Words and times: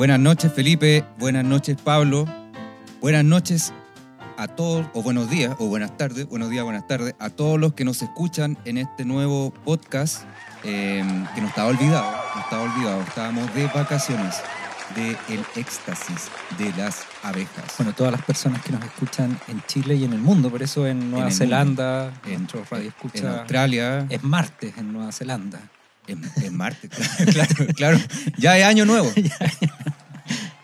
Buenas 0.00 0.18
noches 0.18 0.50
Felipe, 0.50 1.04
buenas 1.18 1.44
noches 1.44 1.76
Pablo, 1.76 2.24
buenas 3.02 3.22
noches 3.22 3.74
a 4.38 4.48
todos, 4.48 4.86
o 4.94 5.02
buenos 5.02 5.28
días, 5.28 5.54
o 5.58 5.66
buenas 5.66 5.94
tardes, 5.98 6.26
buenos 6.26 6.48
días, 6.48 6.64
buenas 6.64 6.86
tardes, 6.86 7.14
a 7.18 7.28
todos 7.28 7.60
los 7.60 7.74
que 7.74 7.84
nos 7.84 8.00
escuchan 8.00 8.56
en 8.64 8.78
este 8.78 9.04
nuevo 9.04 9.52
podcast 9.62 10.22
eh, 10.64 11.04
que 11.34 11.42
nos 11.42 11.50
estaba 11.50 11.68
olvidado, 11.68 12.10
nos 12.34 12.44
estaba 12.44 12.62
olvidado, 12.62 13.02
estábamos 13.02 13.54
de 13.54 13.66
vacaciones 13.66 14.36
de 14.96 15.10
el 15.34 15.44
éxtasis 15.56 16.30
de 16.56 16.72
las 16.78 17.04
abejas. 17.22 17.74
Bueno, 17.76 17.92
todas 17.92 18.12
las 18.12 18.22
personas 18.22 18.62
que 18.62 18.72
nos 18.72 18.82
escuchan 18.82 19.38
en 19.48 19.62
Chile 19.66 19.96
y 19.96 20.04
en 20.04 20.14
el 20.14 20.20
mundo, 20.20 20.48
por 20.48 20.62
eso 20.62 20.86
en 20.86 21.10
Nueva 21.10 21.28
el 21.28 21.34
Zelanda, 21.34 22.10
en, 22.24 22.48
Australia, 23.28 24.06
es 24.08 24.24
martes 24.24 24.72
en 24.78 24.94
Nueva 24.94 25.12
Zelanda. 25.12 25.60
En, 26.10 26.22
en 26.42 26.56
Marte, 26.56 26.88
claro, 26.88 27.32
claro, 27.32 27.74
claro, 27.74 27.98
ya 28.38 28.58
es 28.58 28.64
año 28.64 28.84
nuevo. 28.84 29.10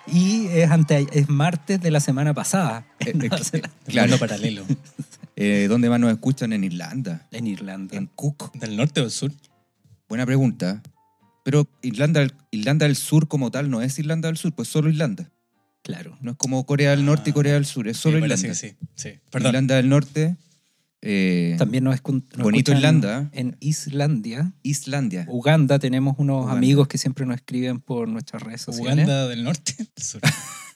Y 0.08 0.46
es, 0.46 0.70
ante, 0.70 1.04
es 1.12 1.28
martes 1.28 1.80
de 1.80 1.90
la 1.90 1.98
semana 2.00 2.32
pasada 2.32 2.86
Eh, 3.00 3.10
en 3.10 3.18
Nueva 3.18 3.38
eh, 3.38 3.44
Zelanda. 3.44 3.70
claro. 3.86 4.08
Mundo 4.08 4.18
paralelo. 4.26 4.64
Eh, 5.38 5.66
¿Dónde 5.68 5.90
más 5.90 6.00
nos 6.00 6.10
escuchan? 6.10 6.54
En 6.54 6.64
Irlanda, 6.64 7.26
En 7.30 7.46
Irlanda. 7.46 7.94
en 7.94 8.06
Cook. 8.06 8.52
¿Del 8.54 8.74
norte 8.74 9.00
o 9.00 9.02
del 9.02 9.12
sur? 9.12 9.30
Buena 10.08 10.24
pregunta. 10.24 10.82
Pero 11.44 11.68
Irlanda, 11.82 12.20
del- 12.20 12.32
Irlanda 12.50 12.86
del 12.86 12.96
Sur 12.96 13.28
como 13.28 13.50
tal 13.50 13.68
no 13.68 13.82
es 13.82 13.98
Irlanda 13.98 14.28
del 14.28 14.38
Sur, 14.38 14.54
pues 14.54 14.68
solo 14.68 14.88
Irlanda. 14.88 15.28
Claro. 15.82 16.16
No 16.22 16.30
es 16.30 16.36
como 16.38 16.64
Corea 16.64 16.92
del 16.92 17.04
Norte 17.04 17.28
y 17.30 17.32
Corea 17.34 17.52
del 17.52 17.66
Sur, 17.66 17.86
es 17.86 17.98
solo 17.98 18.16
Irlanda. 18.16 18.36
que 18.48 18.54
sí. 18.54 18.76
sí. 18.94 19.10
Perdón. 19.30 19.48
Irlanda 19.50 19.74
del 19.74 19.90
Norte, 19.90 20.36
eh, 21.08 21.54
También 21.58 21.84
nos, 21.84 21.94
escu- 22.02 22.24
nos 22.36 22.42
Bonito 22.42 22.72
Irlanda. 22.72 23.28
En 23.32 23.56
Islandia. 23.60 24.52
Islandia. 24.62 25.24
Uganda 25.28 25.78
tenemos 25.78 26.16
unos 26.18 26.42
Uganda. 26.44 26.58
amigos 26.58 26.88
que 26.88 26.98
siempre 26.98 27.24
nos 27.26 27.36
escriben 27.36 27.80
por 27.80 28.08
nuestras 28.08 28.42
redes 28.42 28.62
sociales. 28.62 29.04
Uganda 29.06 29.28
del 29.28 29.44
norte, 29.44 29.74
del 29.78 30.04
sur. 30.04 30.20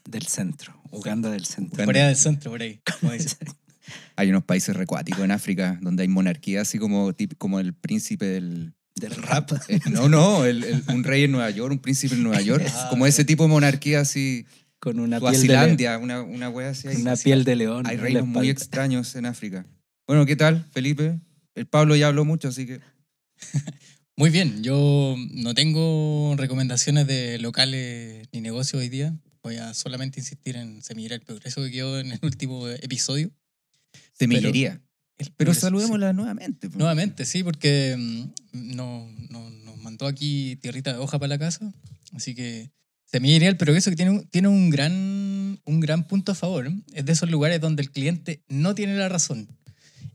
Del 0.09 0.27
centro. 0.27 0.81
Uganda 0.91 1.31
del 1.31 1.45
centro. 1.45 1.75
Uganda. 1.75 1.85
Corea 1.87 2.07
del 2.07 2.17
centro, 2.17 2.51
por 2.51 2.63
ahí. 2.63 2.81
como 3.01 3.13
dicen. 3.13 3.39
Hay 4.17 4.29
unos 4.31 4.45
países 4.45 4.77
recuáticos 4.77 5.23
en 5.25 5.33
África 5.33 5.79
donde 5.83 6.03
hay 6.03 6.09
monarquía, 6.09 6.61
así 6.61 6.79
como, 6.79 7.13
como 7.39 7.59
el 7.59 7.75
príncipe 7.75 8.25
del... 8.27 8.73
Del 8.95 9.15
rap. 9.17 9.51
eh, 9.69 9.81
no, 9.91 10.09
no, 10.09 10.45
el- 10.45 10.63
el- 10.63 10.85
un 10.89 11.03
rey 11.03 11.25
en 11.25 11.33
Nueva 11.33 11.51
York, 11.51 11.73
un 11.73 11.79
príncipe 11.81 12.15
en 12.15 12.23
Nueva 12.23 12.41
York. 12.41 12.65
Ah, 12.73 12.87
como 12.91 13.07
ese 13.07 13.25
tipo 13.25 13.43
de 13.45 13.49
monarquía 13.49 14.01
así... 14.01 14.47
Con 14.79 14.99
una 15.01 15.19
piel 15.21 15.33
de, 15.33 15.39
le- 15.39 15.47
Suazilandia, 15.47 15.99
una, 15.99 16.23
una 16.23 16.49
wea 16.49 16.71
así. 16.71 16.89
una 16.89 17.13
así. 17.13 17.25
piel 17.25 17.45
de 17.45 17.57
león. 17.57 17.87
Hay 17.87 17.97
reinos 17.99 18.27
muy 18.27 18.49
extraños 18.49 19.15
en 19.17 19.27
África. 19.27 19.67
Bueno, 20.07 20.27
¿qué 20.27 20.37
tal, 20.37 20.65
Felipe? 20.73 21.21
El 21.55 21.67
Pablo 21.67 21.97
ya 21.97 22.09
habló 22.09 22.25
mucho, 22.25 22.49
así 22.49 22.67
que... 22.67 22.81
Muy 24.17 24.29
bien, 24.31 24.63
yo 24.63 25.17
no 25.31 25.55
tengo 25.55 26.35
recomendaciones 26.37 27.07
de 27.07 27.39
locales 27.39 28.29
ni 28.33 28.41
negocios 28.43 28.83
hoy 28.83 28.91
día. 28.91 29.17
Voy 29.43 29.57
a 29.57 29.73
solamente 29.73 30.21
insistir 30.21 30.57
en 30.57 30.83
Semillera 30.83 31.15
el 31.15 31.23
Progreso 31.23 31.63
que 31.63 31.71
quedó 31.71 31.99
en 31.99 32.13
el 32.13 32.19
último 32.23 32.69
episodio. 32.69 33.31
Semillería. 34.13 34.83
Pero 35.17 35.31
Progreso, 35.37 35.61
saludémosla 35.63 36.13
nuevamente. 36.13 36.67
sí. 36.67 36.69
pues. 36.69 36.79
Nuevamente, 36.79 37.25
sí, 37.25 37.43
porque 37.43 37.97
mm, 37.99 38.75
no, 38.77 39.11
no- 39.31 39.49
nos 39.51 39.79
mandó 39.79 40.07
aquí 40.07 40.57
tierrita 40.57 40.93
de 40.93 40.99
hoja 40.99 41.19
para 41.19 41.29
la 41.29 41.39
casa. 41.39 41.73
Así 42.13 42.35
que 42.35 42.71
Semillería 43.07 43.49
el 43.49 43.57
Progreso 43.57 43.89
que 43.89 43.97
tiene, 43.97 44.11
un- 44.11 44.27
tiene 44.29 44.49
un, 44.49 44.69
gran, 44.69 44.93
un 45.65 45.81
gran 45.81 46.07
punto 46.07 46.33
a 46.33 46.35
favor. 46.35 46.71
Es 46.93 47.07
de 47.07 47.13
esos 47.13 47.31
lugares 47.31 47.59
donde 47.63 47.81
el 47.83 47.91
cliente 47.91 48.43
no 48.49 48.75
tiene 48.75 48.97
la 48.97 49.09
razón. 49.09 49.49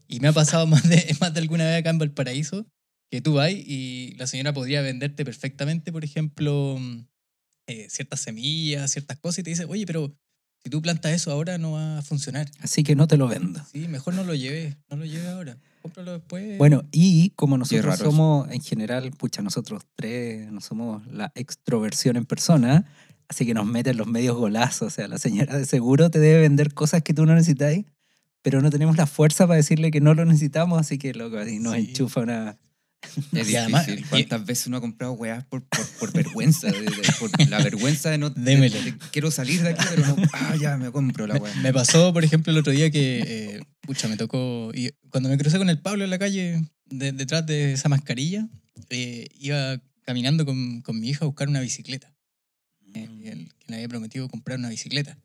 Y 0.07 0.19
me 0.19 0.27
ha 0.27 0.33
pasado 0.33 0.67
más 0.67 0.87
de, 0.87 1.15
más 1.19 1.33
de 1.33 1.39
alguna 1.39 1.65
vez 1.65 1.79
acá 1.79 1.89
en 1.89 1.99
Valparaíso 1.99 2.65
que 3.11 3.21
tú 3.21 3.35
vas 3.35 3.51
y 3.51 4.15
la 4.17 4.27
señora 4.27 4.53
podría 4.53 4.81
venderte 4.81 5.23
perfectamente, 5.25 5.91
por 5.91 6.03
ejemplo, 6.03 6.77
mm, 6.79 7.07
eh, 7.67 7.87
ciertas 7.89 8.19
semillas, 8.19 8.91
ciertas 8.91 9.17
cosas, 9.19 9.39
y 9.39 9.43
te 9.43 9.49
dice, 9.51 9.65
oye, 9.65 9.85
pero 9.85 10.15
si 10.63 10.69
tú 10.69 10.81
plantas 10.81 11.11
eso 11.11 11.31
ahora 11.31 11.57
no 11.57 11.73
va 11.73 11.99
a 11.99 12.01
funcionar. 12.01 12.49
Así 12.59 12.83
que 12.83 12.95
no 12.95 13.07
te 13.07 13.17
lo 13.17 13.27
vendo. 13.27 13.61
Sí, 13.71 13.87
mejor 13.87 14.15
no 14.15 14.23
lo 14.23 14.33
lleves, 14.33 14.77
no 14.89 14.97
lo 14.97 15.05
lleves 15.05 15.27
ahora. 15.27 15.57
Cómpralo 15.83 16.13
después. 16.13 16.57
Bueno, 16.57 16.83
y 16.91 17.29
como 17.35 17.57
nosotros 17.57 17.99
somos, 17.99 18.49
en 18.51 18.61
general, 18.61 19.11
pucha, 19.11 19.43
nosotros 19.43 19.83
tres 19.95 20.51
no 20.51 20.61
somos 20.61 21.05
la 21.05 21.31
extroversión 21.35 22.17
en 22.17 22.25
persona, 22.25 22.85
así 23.27 23.45
que 23.45 23.53
nos 23.53 23.67
meten 23.67 23.97
los 23.97 24.07
medios 24.07 24.35
golazos. 24.35 24.87
O 24.87 24.89
sea, 24.89 25.07
la 25.07 25.19
señora 25.19 25.55
de 25.57 25.67
seguro 25.67 26.09
te 26.09 26.19
debe 26.19 26.41
vender 26.41 26.73
cosas 26.73 27.03
que 27.03 27.13
tú 27.13 27.27
no 27.27 27.35
necesitas, 27.35 27.75
pero 28.45 28.61
no 28.61 28.69
tenemos 28.69 28.95
la 28.95 29.07
fuerza 29.07 29.47
para 29.47 29.57
decirle 29.57 29.89
que 29.89 30.01
no 30.01 30.13
lo 30.13 30.23
necesitamos, 30.23 30.79
así 30.79 30.99
que 30.99 31.15
loco, 31.15 31.35
así 31.39 31.57
nos 31.57 31.73
Sí. 31.73 31.79
enchufa 31.79 32.21
una. 32.21 32.59
Es 33.33 33.49
Y 33.49 33.55
además- 33.55 33.87
difícil. 33.87 34.07
¿Cuántas 34.07 34.45
veces 34.45 34.67
uno 34.67 34.77
ha 34.77 34.81
comprado 34.81 35.13
weas 35.13 35.43
por, 35.45 35.63
por, 35.63 35.87
por 35.99 36.13
vergüenza? 36.13 36.67
de- 36.67 36.81
de- 36.81 37.13
por 37.19 37.49
la 37.49 37.57
vergüenza 37.63 38.11
de 38.11 38.19
no... 38.19 38.29
de- 38.29 38.93
quiero 39.11 39.31
salir 39.31 39.63
de 39.63 39.69
aquí, 39.69 39.83
pero 39.89 40.05
no... 40.05 40.15
Ah, 40.33 40.55
ya, 40.61 40.77
me 40.77 40.91
compro 40.91 41.25
la 41.25 41.37
wea. 41.37 41.55
me 41.63 41.73
pasó, 41.73 42.13
por 42.13 42.23
ejemplo, 42.23 42.51
el 42.53 42.59
otro 42.59 42.71
día 42.71 42.91
que, 42.91 43.23
eh, 43.25 43.63
pucha, 43.81 44.07
me 44.07 44.15
tocó, 44.15 44.69
y 44.75 44.91
cuando 45.09 45.27
me 45.29 45.37
crucé 45.39 45.57
con 45.57 45.69
el 45.71 45.79
Pablo 45.81 46.03
en 46.03 46.11
la 46.11 46.19
calle, 46.19 46.61
de- 46.85 47.13
detrás 47.13 47.47
de 47.47 47.73
esa 47.73 47.89
mascarilla, 47.89 48.47
eh, 48.91 49.27
iba 49.39 49.81
caminando 50.03 50.45
con, 50.45 50.81
con 50.81 50.99
mi 50.99 51.09
hija 51.09 51.25
a 51.25 51.27
buscar 51.27 51.47
una 51.49 51.61
bicicleta. 51.61 52.13
Eh, 52.93 53.09
él- 53.23 53.49
que 53.57 53.65
le 53.71 53.75
había 53.77 53.87
prometido 53.89 54.29
comprar 54.29 54.59
una 54.59 54.69
bicicleta. 54.69 55.17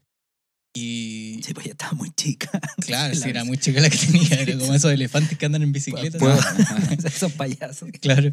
Y 0.75 1.41
Sí, 1.43 1.53
pues 1.55 1.67
ya 1.67 1.73
estaba 1.73 1.93
muy 1.93 2.11
chica. 2.13 2.49
claro, 2.87 3.15
La 3.15 3.21
sí, 3.21 3.29
era 3.29 3.45
muy 3.45 3.59
chica 3.59 3.81
la 3.81 3.91
que 3.91 3.97
tenía, 3.99 4.29
era 4.41 4.59
como 4.59 4.73
esos 4.75 4.93
elefantes 4.93 5.37
que 5.37 5.47
andan 5.47 5.63
en 5.63 5.73
bicicleta. 5.73 6.19
¿no? 6.19 6.33
Esos 7.05 7.33
payasos. 7.33 7.91
Claro. 8.01 8.33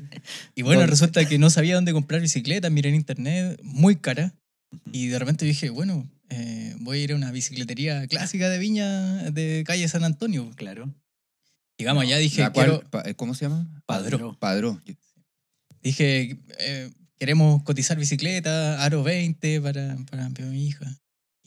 Y 0.56 0.62
bueno, 0.62 0.82
¿Dónde? 0.82 0.92
resulta 0.92 1.26
que 1.26 1.40
no 1.40 1.50
sabía 1.50 1.76
dónde 1.76 1.94
comprar 1.94 2.22
bicicleta, 2.22 2.70
miré 2.70 2.90
en 2.90 2.96
internet, 2.96 3.60
muy 3.64 3.96
cara. 3.96 4.36
Y 4.92 5.08
de 5.08 5.18
repente 5.18 5.46
dije, 5.46 5.70
bueno, 5.70 6.08
eh, 6.30 6.76
voy 6.80 7.00
a 7.00 7.04
ir 7.06 7.12
a 7.14 7.16
una 7.16 7.32
bicicletería 7.32 8.06
clásica 8.08 8.50
de 8.50 8.60
Viña 8.60 9.32
de 9.32 9.64
calle 9.66 9.88
San 9.88 10.04
Antonio. 10.04 10.52
Claro. 10.56 10.94
Llegamos 11.80 12.04
allá, 12.04 12.18
dije, 12.18 12.42
La 12.42 12.52
cual- 12.52 12.66
quiero- 12.68 12.90
pa- 12.92 13.04
eh, 13.10 13.16
¿Cómo 13.16 13.34
se 13.34 13.46
llama? 13.46 13.68
Padró. 13.86 14.38
Padró. 14.38 14.82
dije 15.82 16.38
eh, 16.60 16.92
queremos 17.18 17.64
cotizar 17.64 17.98
bicicleta, 17.98 18.84
Aro 18.84 19.02
20 19.04 19.62
para, 19.62 19.96
para 20.12 20.30
mi 20.30 20.68
hija. 20.68 20.86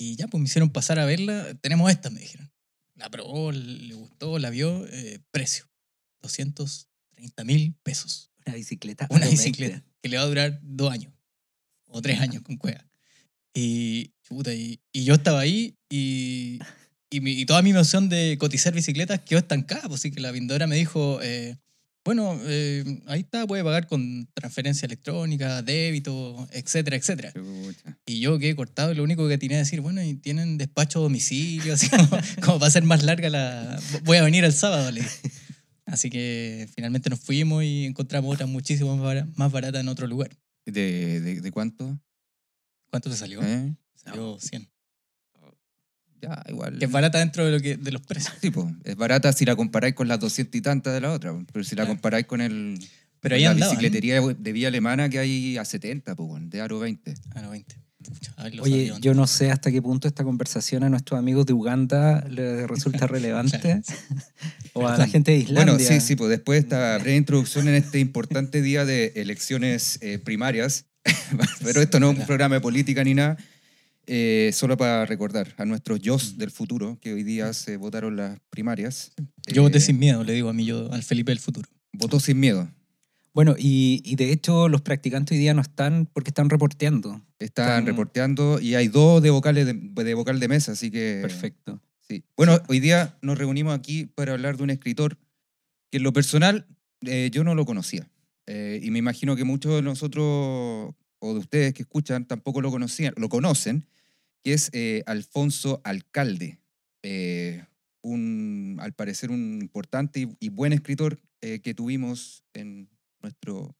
Y 0.01 0.17
ya, 0.17 0.27
pues 0.29 0.41
me 0.41 0.47
hicieron 0.47 0.71
pasar 0.71 0.99
a 0.99 1.05
verla. 1.05 1.55
Tenemos 1.61 1.91
esta, 1.91 2.09
me 2.09 2.21
dijeron. 2.21 2.51
La 2.95 3.11
probó, 3.11 3.53
le 3.53 3.95
gustó, 3.95 4.39
la 4.39 4.49
vio. 4.51 4.87
eh, 4.87 5.21
precio, 5.31 5.67
230 6.23 7.45
mil 7.45 7.75
pesos. 7.83 8.31
Una 8.47 8.55
bicicleta. 8.57 9.07
Una 9.11 9.27
bicicleta 9.29 9.85
que 10.03 10.09
le 10.09 10.17
va 10.17 10.23
a 10.23 10.27
durar 10.27 10.59
dos 10.63 10.91
años 10.93 11.13
o 11.87 12.01
tres 12.01 12.19
años 12.21 12.43
con 12.43 12.57
cueva. 12.57 12.87
Y, 13.55 14.13
chuta, 14.23 14.55
y, 14.55 14.81
y 14.93 15.05
yo 15.05 15.15
estaba 15.15 15.41
ahí 15.41 15.77
y, 15.91 16.59
y, 17.11 17.21
mi- 17.21 17.33
y 17.33 17.45
toda 17.47 17.63
mi 17.63 17.73
noción 17.73 18.09
de 18.09 18.37
cotizar 18.39 18.73
bicicletas 18.73 19.21
quedó 19.21 19.39
estancada. 19.41 19.89
Pues 19.89 20.01
sí 20.01 20.11
que 20.11 20.21
la 20.21 20.31
vendedora 20.31 20.67
me 20.67 20.77
dijo, 20.77 21.21
eh, 21.23 21.59
bueno, 22.05 22.39
eh, 22.45 23.03
ahí 23.07 23.21
está, 23.21 23.47
puede 23.47 23.63
pagar 23.63 23.87
con 23.87 24.27
transferencia 24.35 24.87
electrónica, 24.87 25.63
débito, 25.63 26.49
etcétera, 26.53 26.97
etcétera. 26.97 27.33
Chucha. 27.33 27.99
Y 28.07 28.21
yo 28.21 28.39
quedé 28.39 28.57
cortado 28.57 28.95
lo 28.95 29.03
único 29.05 29.29
que 29.29 29.37
tenía 29.39 29.57
que 29.59 29.65
decir, 29.65 29.81
bueno, 29.83 30.03
y 30.03 30.15
tienen 30.15 30.57
despacho 30.59 31.01
a 31.01 31.03
domicilio, 31.03 31.75
así 31.75 31.89
como, 31.91 32.09
como 32.43 32.59
va 32.59 32.67
a 32.69 32.71
ser 32.71 32.85
más 32.85 33.03
larga 33.03 33.29
la... 33.29 33.79
Voy 34.05 34.17
a 34.17 34.23
venir 34.23 34.45
el 34.45 34.53
sábado, 34.53 34.91
le. 34.91 35.05
Así 35.87 36.09
que 36.09 36.69
finalmente 36.75 37.11
nos 37.11 37.21
fuimos 37.21 37.65
y 37.65 37.85
encontramos 37.85 38.33
otra 38.33 38.47
muchísimo 38.47 38.95
más 38.97 39.05
bara- 39.05 39.29
más 39.35 39.51
barata 39.53 39.81
en 39.81 39.89
otro 39.89 40.07
lugar. 40.07 40.31
¿De, 40.65 41.21
de, 41.21 41.41
de 41.41 41.51
cuánto? 41.51 42.01
¿Cuánto 42.91 43.11
te 43.11 43.17
salió? 43.17 43.43
¿Eh? 43.43 43.75
Salió 43.95 44.39
100. 44.41 44.70
Ya, 46.23 46.43
igual. 46.49 46.79
Que 46.79 46.85
es 46.85 46.91
barata 46.91 47.19
dentro 47.19 47.45
de, 47.47 47.53
lo 47.53 47.61
que, 47.61 47.77
de 47.77 47.93
los 47.93 48.03
precios. 48.03 48.35
Sí, 48.41 48.51
po. 48.51 48.71
es 48.85 48.97
barata 48.97 49.33
si 49.33 49.45
la 49.45 49.57
comparáis 49.57 49.95
con 49.95 50.07
las 50.09 50.21
200 50.21 50.55
y 50.55 50.61
tantas 50.61 50.93
de 50.93 51.01
la 51.01 51.13
otra. 51.13 51.35
Pero 51.53 51.65
si 51.65 51.75
la 51.75 51.83
Claro. 51.83 51.89
comparáis 51.95 52.27
con 52.27 52.41
el... 52.41 52.79
Pero 53.21 53.35
ahí 53.37 53.43
la 53.45 53.51
andaban. 53.51 53.77
bicicletería 53.77 54.21
de 54.21 54.53
vía 54.53 54.69
alemana 54.69 55.09
que 55.09 55.19
hay 55.19 55.57
a 55.59 55.65
70, 55.65 56.15
pues, 56.15 56.29
bueno, 56.29 56.47
de 56.49 56.61
Aro 56.61 56.79
20. 56.79 57.15
Ah, 57.35 57.43
no, 57.43 57.51
20. 57.51 57.77
Pucha, 58.03 58.33
a 58.39 58.45
ver, 58.45 58.55
lo 58.55 58.63
Oye, 58.63 58.93
yo 59.01 59.13
no 59.13 59.27
sé 59.27 59.51
hasta 59.51 59.71
qué 59.71 59.83
punto 59.83 60.09
esta 60.09 60.25
conversación 60.25 60.85
a 60.85 60.89
nuestros 60.89 61.19
amigos 61.19 61.45
de 61.45 61.53
Uganda 61.53 62.25
les 62.31 62.67
resulta 62.67 63.07
relevante. 63.07 63.83
O 64.73 64.87
a 64.87 64.97
la 64.97 65.07
gente 65.09 65.33
de 65.33 65.39
Islandia. 65.39 65.75
Bueno, 65.75 65.85
sí, 65.85 66.01
sí, 66.01 66.15
pues 66.15 66.31
después 66.31 66.57
de 66.57 66.61
esta 66.61 66.97
breve 66.99 67.17
introducción 67.17 67.67
en 67.67 67.75
este 67.75 67.99
importante 67.99 68.63
día 68.63 68.85
de 68.85 69.13
elecciones 69.17 69.99
eh, 70.01 70.19
primarias, 70.21 70.87
pero 71.65 71.83
esto 71.83 71.99
no 71.99 72.13
es 72.13 72.19
un 72.21 72.25
programa 72.25 72.55
de 72.55 72.61
política 72.61 73.03
ni 73.03 73.15
nada, 73.15 73.37
eh, 74.13 74.51
solo 74.53 74.77
para 74.77 75.07
recordar 75.07 75.55
a 75.57 75.65
nuestros 75.65 76.01
yo 76.01 76.17
del 76.37 76.51
futuro, 76.51 76.99
que 77.01 77.13
hoy 77.13 77.23
día 77.23 77.53
se 77.53 77.77
votaron 77.77 78.17
las 78.17 78.41
primarias. 78.51 79.13
Yo 79.47 79.63
voté 79.63 79.79
Eh, 79.79 79.81
sin 79.81 79.99
miedo, 80.01 80.25
le 80.25 80.33
digo 80.33 80.49
a 80.49 80.53
mí, 80.53 80.65
yo, 80.67 80.93
al 80.93 81.05
Felipe 81.05 81.31
del 81.31 81.39
futuro. 81.39 81.69
Votó 81.93 82.19
sin 82.19 82.41
miedo. 82.41 82.69
Bueno, 83.33 83.55
y, 83.57 84.03
y 84.05 84.17
de 84.17 84.33
hecho 84.33 84.69
los 84.69 84.81
practicantes 84.83 85.37
hoy 85.37 85.39
día 85.39 85.55
no 85.55 85.63
están 85.63 86.07
porque 86.13 86.31
están 86.31 86.51
reporteando. 86.51 87.23
Están 87.39 87.67
Están- 87.69 87.87
reporteando 87.87 88.61
y 88.61 88.75
hay 88.75 88.89
dos 88.89 89.23
de, 89.23 89.31
vocales 89.31 89.65
de, 89.67 89.75
de 89.75 90.15
vocal 90.15 90.41
de 90.41 90.49
mesa, 90.49 90.73
así 90.73 90.91
que... 90.91 91.21
Perfecto. 91.23 91.81
Sí. 92.09 92.25
Bueno, 92.37 92.59
hoy 92.69 92.81
día 92.81 93.17
nos 93.23 93.39
reunimos 93.39 93.73
aquí 93.73 94.07
para 94.07 94.33
hablar 94.33 94.57
de 94.57 94.65
un 94.65 94.71
escritor 94.71 95.17
que 95.93 95.99
en 95.99 96.03
lo 96.03 96.13
personal 96.13 96.67
eh, 97.03 97.31
yo 97.33 97.45
no 97.45 97.55
lo 97.55 97.65
conocía. 97.65 98.11
Eh, 98.49 98.81
y 98.83 98.91
me 98.91 98.99
imagino 98.99 99.37
que 99.37 99.45
muchos 99.45 99.77
de 99.77 99.83
nosotros 99.83 100.25
o 101.23 101.33
de 101.35 101.39
ustedes 101.39 101.73
que 101.75 101.83
escuchan 101.83 102.27
tampoco 102.27 102.61
lo 102.61 102.73
conocían, 102.73 103.15
lo 103.17 103.29
conocen, 103.29 103.87
que 104.43 104.53
es 104.55 104.71
eh, 104.73 105.03
Alfonso 105.07 105.81
Alcalde, 105.85 106.59
eh, 107.03 107.65
un, 108.03 108.79
al 108.81 108.93
parecer 108.95 109.31
un 109.31 109.59
importante 109.61 110.21
y, 110.21 110.37
y 110.41 110.49
buen 110.49 110.73
escritor 110.73 111.21
eh, 111.43 111.61
que 111.61 111.75
tuvimos 111.75 112.45
en 112.55 112.89
nuestro 113.23 113.77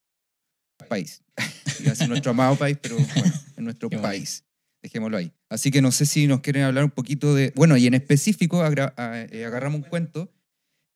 país. 0.89 1.23
Iba 1.79 1.93
a 1.99 2.07
nuestro 2.07 2.31
amado 2.31 2.55
país, 2.55 2.77
pero 2.81 2.95
bueno, 2.97 3.31
en 3.57 3.63
nuestro 3.63 3.89
Qué 3.91 3.97
país. 3.97 4.43
Dejémoslo 4.83 5.17
ahí. 5.17 5.31
Así 5.49 5.69
que 5.69 5.81
no 5.81 5.91
sé 5.91 6.07
si 6.07 6.25
nos 6.25 6.41
quieren 6.41 6.63
hablar 6.63 6.83
un 6.83 6.89
poquito 6.91 7.35
de... 7.35 7.53
Bueno, 7.55 7.77
y 7.77 7.85
en 7.85 7.93
específico 7.93 8.63
agra- 8.63 8.93
a- 8.97 9.27
agarramos 9.45 9.81
un 9.83 9.87
cuento 9.87 10.33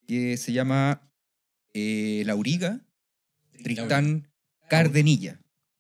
que 0.08 0.38
se 0.38 0.54
llama 0.54 1.12
La 1.74 2.34
Auriga, 2.34 2.82
Tristán 3.64 4.28
Cardenilla. 4.70 5.40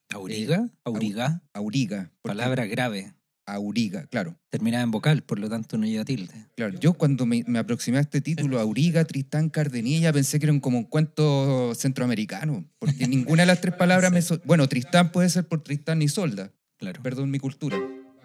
Auriga, 0.09 0.69
auriga, 0.83 1.41
Auriga. 1.53 2.11
palabra 2.21 2.65
grave. 2.67 3.13
Auriga, 3.47 4.07
claro. 4.07 4.39
Terminada 4.49 4.83
en 4.83 4.89
vocal, 4.91 5.21
por 5.23 5.37
lo 5.37 5.47
tanto 5.49 5.77
no 5.77 5.85
lleva 5.85 6.03
tilde. 6.03 6.33
Claro, 6.55 6.79
yo 6.79 6.93
cuando 6.93 7.25
me, 7.27 7.43
me 7.45 7.59
aproximé 7.59 7.99
a 7.99 8.01
este 8.01 8.19
título, 8.21 8.59
Auriga, 8.59 9.05
Tristán, 9.05 9.49
Cardenilla, 9.49 10.11
pensé 10.11 10.39
que 10.39 10.47
era 10.47 10.59
como 10.59 10.79
un 10.79 10.85
cuento 10.85 11.73
centroamericano, 11.75 12.65
porque 12.79 13.07
ninguna 13.07 13.43
de 13.43 13.47
las 13.47 13.61
tres 13.61 13.75
palabras 13.75 14.11
me... 14.11 14.21
so- 14.23 14.41
Bueno, 14.45 14.67
Tristán 14.67 15.11
puede 15.11 15.29
ser 15.29 15.47
por 15.47 15.61
Tristán 15.63 16.01
y 16.01 16.07
Solda, 16.07 16.51
Claro. 16.77 17.01
perdón 17.03 17.29
mi 17.31 17.39
cultura, 17.39 17.77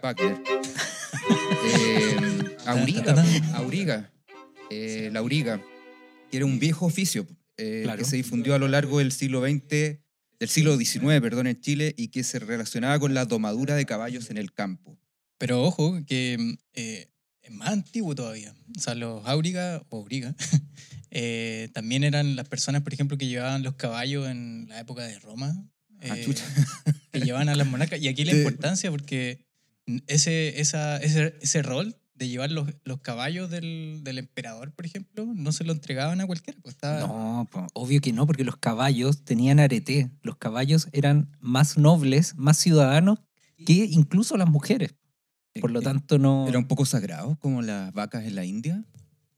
Wagner. 0.03 0.41
Eh, 1.77 2.17
Auriga, 2.67 3.03
ta. 3.15 3.25
Auriga, 3.55 4.11
eh, 4.71 5.11
la 5.13 5.19
Auriga, 5.21 5.61
que 6.31 6.37
era 6.37 6.47
un 6.47 6.59
viejo 6.59 6.87
oficio 6.87 7.27
eh, 7.57 7.81
Claro. 7.85 7.99
que 7.99 8.05
se 8.05 8.17
difundió 8.17 8.55
a 8.55 8.59
lo 8.59 8.69
largo 8.69 8.99
del 8.99 9.13
siglo 9.13 9.43
XX, 9.43 9.69
del 10.39 10.49
siglo 10.49 10.77
XIX, 10.77 11.21
perdón, 11.21 11.47
en 11.49 11.61
Chile, 11.61 11.95
y 11.97 12.09
que 12.09 12.23
se 12.25 12.39
relacionaba 12.39 12.99
con 12.99 13.13
la 13.15 13.25
domadura 13.27 13.75
de 13.75 13.85
caballos 13.85 14.31
en 14.31 14.39
el 14.39 14.53
campo. 14.53 14.99
Pero 15.41 15.63
ojo, 15.63 15.99
que 16.07 16.37
mm, 16.39 16.53
eh, 16.75 17.09
es 17.41 17.51
más 17.51 17.71
antiguo 17.71 18.15
todavía. 18.15 18.55
O 18.77 18.81
sea, 18.81 18.95
los 18.95 19.27
Auriga 19.27 19.83
o 19.89 19.97
Auriga 19.97 20.37
eh, 21.11 21.71
también 21.73 22.05
eran 22.05 22.37
las 22.37 22.47
personas, 22.47 22.83
por 22.83 22.93
ejemplo, 22.93 23.17
que 23.17 23.27
llevaban 23.27 23.63
los 23.63 23.75
caballos 23.75 24.29
en 24.29 24.69
la 24.69 24.79
época 24.79 25.03
de 25.03 25.19
Roma. 25.19 25.57
Ah, 26.03 26.15
eh, 26.15 26.29
que 27.13 27.21
llevaban 27.21 27.49
a 27.49 27.55
las 27.55 27.67
monarcas. 27.67 28.01
Y 28.03 28.09
aquí 28.09 28.25
la 28.25 28.37
importancia, 28.37 28.91
porque 28.91 29.47
ese, 30.07 30.61
esa, 30.61 30.99
ese, 30.99 31.35
ese 31.41 31.63
rol 31.63 31.97
de 32.15 32.29
llevar 32.29 32.51
los, 32.51 32.69
los 32.85 33.01
caballos 33.01 33.49
del, 33.49 34.01
del 34.05 34.19
emperador, 34.19 34.73
por 34.75 34.85
ejemplo, 34.85 35.25
no 35.25 35.53
se 35.53 35.65
lo 35.65 35.73
entregaban 35.73 36.21
a 36.21 36.27
cualquiera. 36.27 36.59
Pues 36.63 36.75
estaba, 36.75 37.01
No, 37.01 37.49
obvio 37.73 38.03
que 38.03 38.13
no, 38.13 38.27
porque 38.27 38.45
los 38.45 38.59
caballos 38.59 39.25
tenían 39.25 39.59
arete. 39.59 40.11
Los 40.23 40.37
caballos 40.37 40.89
eran 40.93 41.35
más 41.41 41.79
nobles, 41.79 42.37
más 42.37 42.59
ciudadanos 42.59 43.21
que 43.65 43.87
incluso 43.91 44.37
las 44.37 44.49
mujeres. 44.49 44.95
Por 45.61 45.71
lo 45.73 45.83
tanto, 45.83 46.19
no. 46.19 46.47
Era 46.49 46.59
un 46.59 46.69
poco 46.69 46.85
sagrado, 46.87 47.37
como 47.41 47.63
las 47.63 47.93
vacas 47.93 48.25
en 48.25 48.35
la 48.37 48.45
India. 48.45 48.85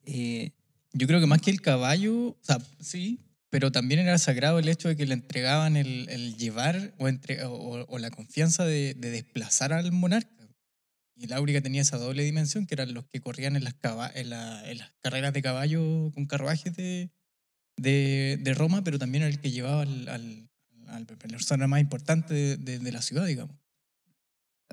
eh, 0.05 0.53
Yo 0.93 1.07
creo 1.07 1.21
que 1.21 1.27
más 1.27 1.41
que 1.41 1.51
el 1.51 1.61
caballo, 1.63 2.29
o 2.31 2.39
sea, 2.43 2.59
sí, 2.81 3.21
pero 3.49 3.73
también 3.73 4.01
era 4.01 4.19
sagrado 4.19 4.59
el 4.59 4.69
hecho 4.69 4.89
de 4.89 4.97
que 4.97 5.07
le 5.07 5.15
entregaban 5.15 5.77
el, 5.77 6.09
el 6.11 6.37
llevar 6.37 6.93
o, 6.99 7.09
entre, 7.09 7.45
o, 7.45 7.53
o 7.87 7.99
la 7.99 8.11
confianza 8.11 8.65
de, 8.67 8.95
de 8.95 9.11
desplazar 9.11 9.73
al 9.73 9.91
monarca. 9.93 10.31
Y 11.17 11.25
el 11.25 11.33
Áuriga 11.35 11.61
tenía 11.61 11.83
esa 11.83 11.99
doble 11.99 12.25
dimensión, 12.25 12.67
que 12.67 12.75
eran 12.75 12.93
los 12.95 13.07
que 13.07 13.21
corrían 13.21 13.57
en 13.57 13.65
las, 13.65 13.75
en 14.15 14.31
la- 14.31 14.71
en 14.71 14.79
las 14.79 14.93
carreras 15.03 15.33
de 15.33 15.43
caballo 15.43 16.11
con 16.15 16.27
carruajes 16.27 16.75
de, 16.75 17.11
de, 17.77 18.39
de 18.41 18.55
Roma, 18.55 18.83
pero 18.85 18.99
también 18.99 19.23
era 19.23 19.31
el 19.33 19.41
que 19.41 19.51
llevaba 19.51 19.83
al, 19.83 20.09
al, 20.09 20.49
al- 20.89 21.07
la 21.09 21.17
persona 21.29 21.67
más 21.67 21.81
importante 21.81 22.57
de- 22.57 22.79
de 22.79 22.93
la 22.93 23.03
ciudad, 23.03 23.27
digamos. 23.27 23.57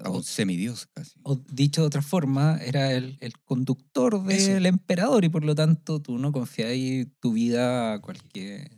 A 0.04 0.10
un 0.10 0.24
semidios 0.24 0.88
casi. 0.94 1.20
o 1.24 1.36
dicho 1.52 1.82
de 1.82 1.88
otra 1.88 2.02
forma, 2.02 2.60
era 2.64 2.92
el, 2.94 3.18
el 3.22 3.34
conductor 3.40 4.24
del 4.24 4.66
emperador 4.66 5.26
y 5.26 5.30
por 5.30 5.44
lo 5.44 5.56
tanto 5.56 6.02
tú 6.02 6.18
no 6.18 6.32
confiáis 6.32 7.08
tu 7.20 7.34
vida 7.34 7.94
a 7.94 8.00
cualquier 8.02 8.72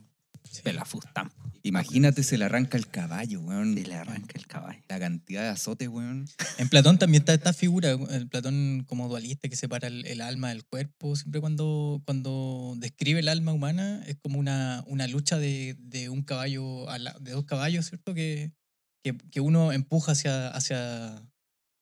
pelafustán. 0.62 1.30
Imagínate, 1.64 2.24
se 2.24 2.36
le 2.38 2.44
arranca 2.44 2.76
el 2.76 2.88
caballo, 2.88 3.40
weón. 3.40 3.74
Se 3.76 3.86
le 3.86 3.94
arranca 3.94 4.32
el 4.36 4.46
caballo. 4.48 4.80
La 4.88 4.98
cantidad 4.98 5.42
de 5.42 5.48
azotes, 5.50 5.88
weón. 5.88 6.26
En 6.58 6.68
Platón 6.68 6.98
también 6.98 7.22
está 7.22 7.34
esta 7.34 7.52
figura, 7.52 7.92
el 8.10 8.28
Platón 8.28 8.84
como 8.88 9.08
dualista 9.08 9.48
que 9.48 9.54
separa 9.54 9.86
el, 9.86 10.04
el 10.06 10.20
alma 10.20 10.48
del 10.48 10.64
cuerpo. 10.64 11.14
Siempre 11.14 11.40
cuando, 11.40 12.02
cuando 12.04 12.74
describe 12.78 13.20
el 13.20 13.28
alma 13.28 13.52
humana 13.52 14.02
es 14.08 14.16
como 14.16 14.40
una, 14.40 14.82
una 14.88 15.06
lucha 15.06 15.38
de, 15.38 15.76
de 15.78 16.08
un 16.08 16.22
caballo, 16.22 16.90
a 16.90 16.98
la- 16.98 17.16
de 17.20 17.30
dos 17.30 17.44
caballos, 17.44 17.86
¿cierto? 17.86 18.12
Que, 18.12 18.50
que, 19.02 19.16
que 19.16 19.40
uno 19.40 19.72
empuja 19.72 20.12
hacia, 20.12 20.48
hacia, 20.48 21.22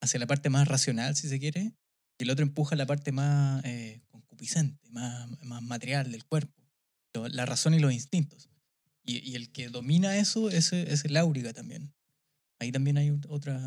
hacia 0.01 0.21
la 0.21 0.27
parte 0.27 0.51
más 0.51 0.67
racional, 0.69 1.17
si 1.17 1.29
se 1.29 1.39
quiere, 1.39 1.75
y 2.19 2.25
el 2.25 2.31
otro 2.31 2.45
empuja 2.45 2.77
la 2.77 2.87
parte 2.87 3.13
más 3.13 3.65
eh, 3.65 4.01
concupiscente, 4.09 4.89
más, 4.91 5.29
más 5.45 5.63
material 5.63 6.11
del 6.11 6.25
cuerpo, 6.25 6.63
la 7.15 7.47
razón 7.47 7.75
y 7.75 7.79
los 7.81 7.93
instintos. 7.93 8.49
Y, 9.03 9.19
y 9.29 9.35
el 9.35 9.51
que 9.51 9.69
domina 9.69 10.17
eso 10.19 10.51
es, 10.51 10.73
es 10.73 11.05
el 11.05 11.17
áuriga 11.17 11.53
también. 11.53 11.95
Ahí 12.59 12.71
también 12.71 12.99
hay 12.99 13.09
ot- 13.09 13.27
otra... 13.29 13.59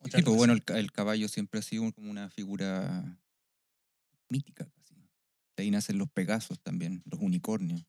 otra 0.00 0.18
Sí, 0.18 0.24
pues 0.24 0.36
bueno, 0.36 0.52
el, 0.52 0.62
el 0.76 0.92
caballo 0.92 1.28
siempre 1.28 1.60
ha 1.60 1.62
sido 1.62 1.90
como 1.92 2.10
una 2.10 2.28
figura 2.28 3.20
mítica 4.28 4.68
casi. 4.68 4.94
De 5.56 5.62
ahí 5.62 5.70
nacen 5.70 5.98
los 5.98 6.10
pegasos 6.10 6.60
también, 6.60 7.02
los 7.04 7.20
unicornios. 7.20 7.86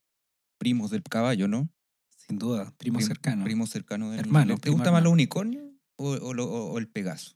Primos 0.59 0.91
del 0.91 1.03
caballo, 1.03 1.47
¿no? 1.47 1.69
Sin 2.29 2.37
duda, 2.37 2.71
primo 2.77 2.99
Prim- 2.99 3.07
cercano. 3.07 3.43
Primo 3.43 3.65
cercano 3.65 4.11
del 4.11 4.19
Hermano, 4.19 4.57
¿Te 4.59 4.69
gusta 4.69 4.91
más 4.91 5.01
los 5.01 5.11
unicornios 5.11 5.65
o, 5.97 6.09
o 6.11 6.33
lo- 6.35 6.45
o- 6.47 6.71
o 6.73 6.77
el 6.77 6.87
pegaso? 6.87 7.35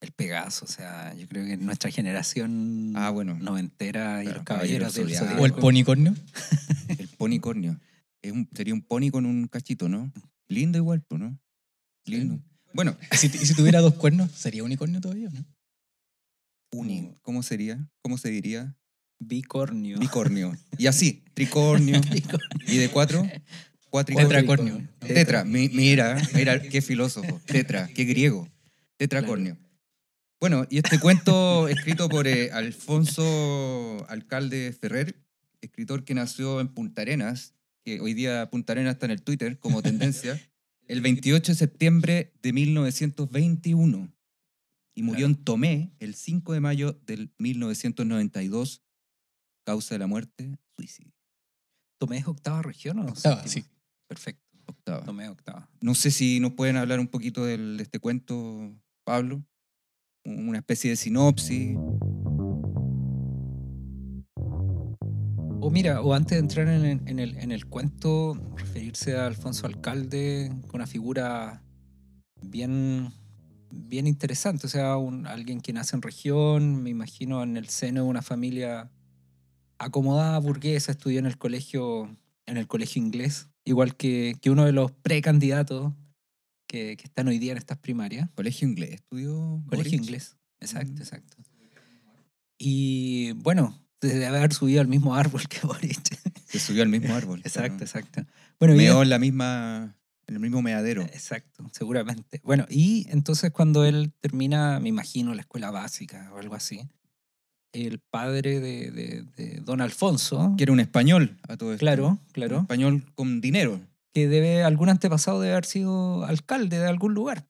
El 0.00 0.10
Pegaso, 0.10 0.64
o 0.64 0.68
sea, 0.68 1.14
yo 1.14 1.28
creo 1.28 1.44
que 1.46 1.56
nuestra 1.56 1.88
generación 1.92 2.92
Ah, 2.96 3.10
bueno. 3.10 3.34
noventera 3.38 4.22
y 4.22 4.24
Claro, 4.24 4.38
los 4.38 4.44
caballeros 4.44 4.94
del 4.94 5.04
Zodiaco. 5.04 5.24
Zodíaco. 5.26 5.42
O 5.42 5.46
el 5.46 5.52
ponicornio. 5.54 6.14
El 6.98 7.08
ponicornio. 7.10 7.80
Es 8.20 8.32
un, 8.32 8.48
sería 8.52 8.74
un 8.74 8.82
pony 8.82 9.10
con 9.12 9.24
un 9.26 9.46
cachito, 9.46 9.88
¿no? 9.88 10.12
Lindo 10.48 10.76
igual, 10.78 11.02
pues, 11.02 11.20
¿no? 11.20 11.38
Lindo. 12.06 12.42
Bueno, 12.74 12.96
¿Y 13.12 13.16
si, 13.16 13.26
y 13.28 13.46
si 13.46 13.54
tuviera 13.54 13.80
dos 13.80 13.94
cuernos, 13.94 14.32
sería 14.32 14.64
unicornio 14.64 15.00
todavía, 15.00 15.30
¿no? 15.30 15.44
uni, 16.74 17.14
¿cómo 17.22 17.42
sería? 17.44 17.88
¿Cómo 18.02 18.18
se 18.18 18.30
diría? 18.30 18.74
Bicornio. 19.26 19.98
Bicornio. 19.98 20.56
Y 20.78 20.86
así, 20.86 21.22
tricornio. 21.34 22.00
¿Y 22.66 22.76
de 22.78 22.88
cuatro? 22.88 23.26
Cuatricornio. 23.90 24.28
Tetracornio. 24.28 24.88
Tetra, 25.00 25.44
mi- 25.44 25.68
mira, 25.68 26.20
mira, 26.34 26.60
qué 26.62 26.80
filósofo. 26.80 27.40
Tetra, 27.46 27.88
qué 27.88 28.04
griego. 28.04 28.48
Tetracornio. 28.96 29.58
Bueno, 30.40 30.66
y 30.70 30.78
este 30.78 30.98
cuento 30.98 31.68
escrito 31.68 32.08
por 32.08 32.26
eh, 32.26 32.50
Alfonso 32.52 34.04
Alcalde 34.08 34.72
Ferrer, 34.72 35.14
escritor 35.60 36.04
que 36.04 36.14
nació 36.14 36.60
en 36.60 36.68
Punta 36.68 37.02
Arenas, 37.02 37.54
que 37.84 38.00
hoy 38.00 38.14
día 38.14 38.48
Punta 38.50 38.72
Arenas 38.72 38.94
está 38.94 39.06
en 39.06 39.12
el 39.12 39.22
Twitter 39.22 39.58
como 39.58 39.82
tendencia, 39.82 40.40
el 40.88 41.00
28 41.00 41.52
de 41.52 41.56
septiembre 41.56 42.32
de 42.42 42.52
1921 42.52 44.12
y 44.94 45.02
murió 45.02 45.26
en 45.26 45.36
Tomé 45.36 45.92
el 46.00 46.14
5 46.14 46.52
de 46.54 46.60
mayo 46.60 47.00
del 47.06 47.32
1992, 47.38 48.82
causa 49.64 49.94
de 49.94 49.98
la 50.00 50.06
muerte, 50.06 50.58
suicidio. 50.76 51.12
¿Tomé 51.98 52.18
es 52.18 52.26
octava 52.26 52.62
región 52.62 52.98
o 52.98 53.02
Octava, 53.06 53.42
séptima? 53.42 53.66
sí. 53.66 53.72
Perfecto. 54.08 54.42
Octava. 54.66 55.04
Tomé 55.04 55.28
octava. 55.28 55.68
No 55.80 55.94
sé 55.94 56.10
si 56.10 56.40
nos 56.40 56.52
pueden 56.52 56.76
hablar 56.76 57.00
un 57.00 57.08
poquito 57.08 57.44
del- 57.44 57.76
de 57.76 57.82
este 57.84 57.98
cuento, 58.00 58.74
Pablo. 59.04 59.42
Una 60.24 60.58
especie 60.58 60.90
de 60.90 60.96
sinopsis. 60.96 61.76
O 65.64 65.70
mira, 65.70 66.00
o 66.02 66.12
antes 66.14 66.32
de 66.36 66.38
entrar 66.40 66.68
en 66.68 66.84
el, 66.84 67.00
en 67.08 67.18
el, 67.18 67.36
en 67.38 67.52
el 67.52 67.66
cuento, 67.66 68.34
referirse 68.56 69.16
a 69.16 69.26
Alfonso 69.26 69.66
Alcalde 69.66 70.50
con 70.66 70.76
una 70.80 70.86
figura 70.88 71.62
bien, 72.42 73.10
bien 73.70 74.06
interesante. 74.08 74.66
O 74.66 74.70
sea, 74.70 74.96
un, 74.96 75.26
alguien 75.26 75.60
que 75.60 75.72
nace 75.72 75.94
en 75.94 76.02
región, 76.02 76.82
me 76.82 76.90
imagino 76.90 77.42
en 77.44 77.56
el 77.56 77.68
seno 77.68 78.02
de 78.04 78.08
una 78.08 78.22
familia 78.22 78.90
acomodada, 79.84 80.38
burguesa, 80.38 80.92
estudió 80.92 81.18
en 81.18 81.26
el 81.26 81.38
colegio, 81.38 82.16
en 82.46 82.56
el 82.56 82.66
colegio 82.66 83.02
inglés, 83.02 83.48
igual 83.64 83.96
que, 83.96 84.36
que 84.40 84.50
uno 84.50 84.64
de 84.64 84.72
los 84.72 84.92
precandidatos 84.92 85.92
que, 86.66 86.96
que 86.96 87.04
están 87.04 87.28
hoy 87.28 87.38
día 87.38 87.52
en 87.52 87.58
estas 87.58 87.78
primarias. 87.78 88.28
Colegio 88.34 88.66
inglés, 88.68 88.92
estudió. 88.92 89.62
Colegio 89.68 89.98
inglés. 89.98 90.36
Exacto, 90.60 90.92
Mm. 90.94 90.98
exacto. 91.02 91.36
Y 92.58 93.32
bueno, 93.32 93.78
debe 94.00 94.26
haber 94.26 94.52
subido 94.52 94.80
al 94.80 94.88
mismo 94.88 95.14
árbol 95.14 95.42
que 95.48 95.58
Boric. 95.66 96.18
Se 96.46 96.58
subió 96.60 96.82
al 96.82 96.88
mismo 96.88 97.14
árbol. 97.14 97.40
Exacto, 97.44 97.68
claro. 97.70 97.84
exacto. 97.84 98.24
Bueno, 98.58 98.74
Meó 98.76 99.02
en 99.02 99.08
la 99.10 99.18
misma, 99.18 99.96
en 100.26 100.34
el 100.34 100.40
mismo 100.40 100.62
meadero. 100.62 101.02
exacto, 101.02 101.68
seguramente. 101.72 102.40
Bueno, 102.44 102.66
y 102.70 103.06
entonces 103.10 103.50
cuando 103.50 103.84
él 103.84 104.12
termina, 104.20 104.78
me 104.80 104.88
imagino, 104.88 105.34
la 105.34 105.40
escuela 105.42 105.70
básica 105.70 106.30
o 106.34 106.38
algo 106.38 106.54
así, 106.54 106.88
el 107.72 107.98
padre 107.98 108.60
de, 108.60 108.90
de- 108.90 109.22
de 109.36 109.60
don 109.60 109.80
Alfonso, 109.80 110.54
Que 110.56 110.64
era 110.64 110.72
un 110.72 110.80
español 110.80 111.38
a 111.48 111.56
todo 111.56 111.72
esto. 111.72 111.80
claro, 111.80 112.08
Un 112.08 112.20
claro, 112.32 112.60
español 112.60 113.04
con 113.14 113.40
dinero. 113.40 113.80
que 114.14 114.28
debe, 114.28 114.62
algún 114.62 114.88
antepasado 114.90 115.40
debe 115.40 115.52
haber 115.54 115.64
sido 115.64 116.24
alcalde 116.24 116.78
de 116.78 116.86
algún 116.86 117.14
lugar. 117.14 117.46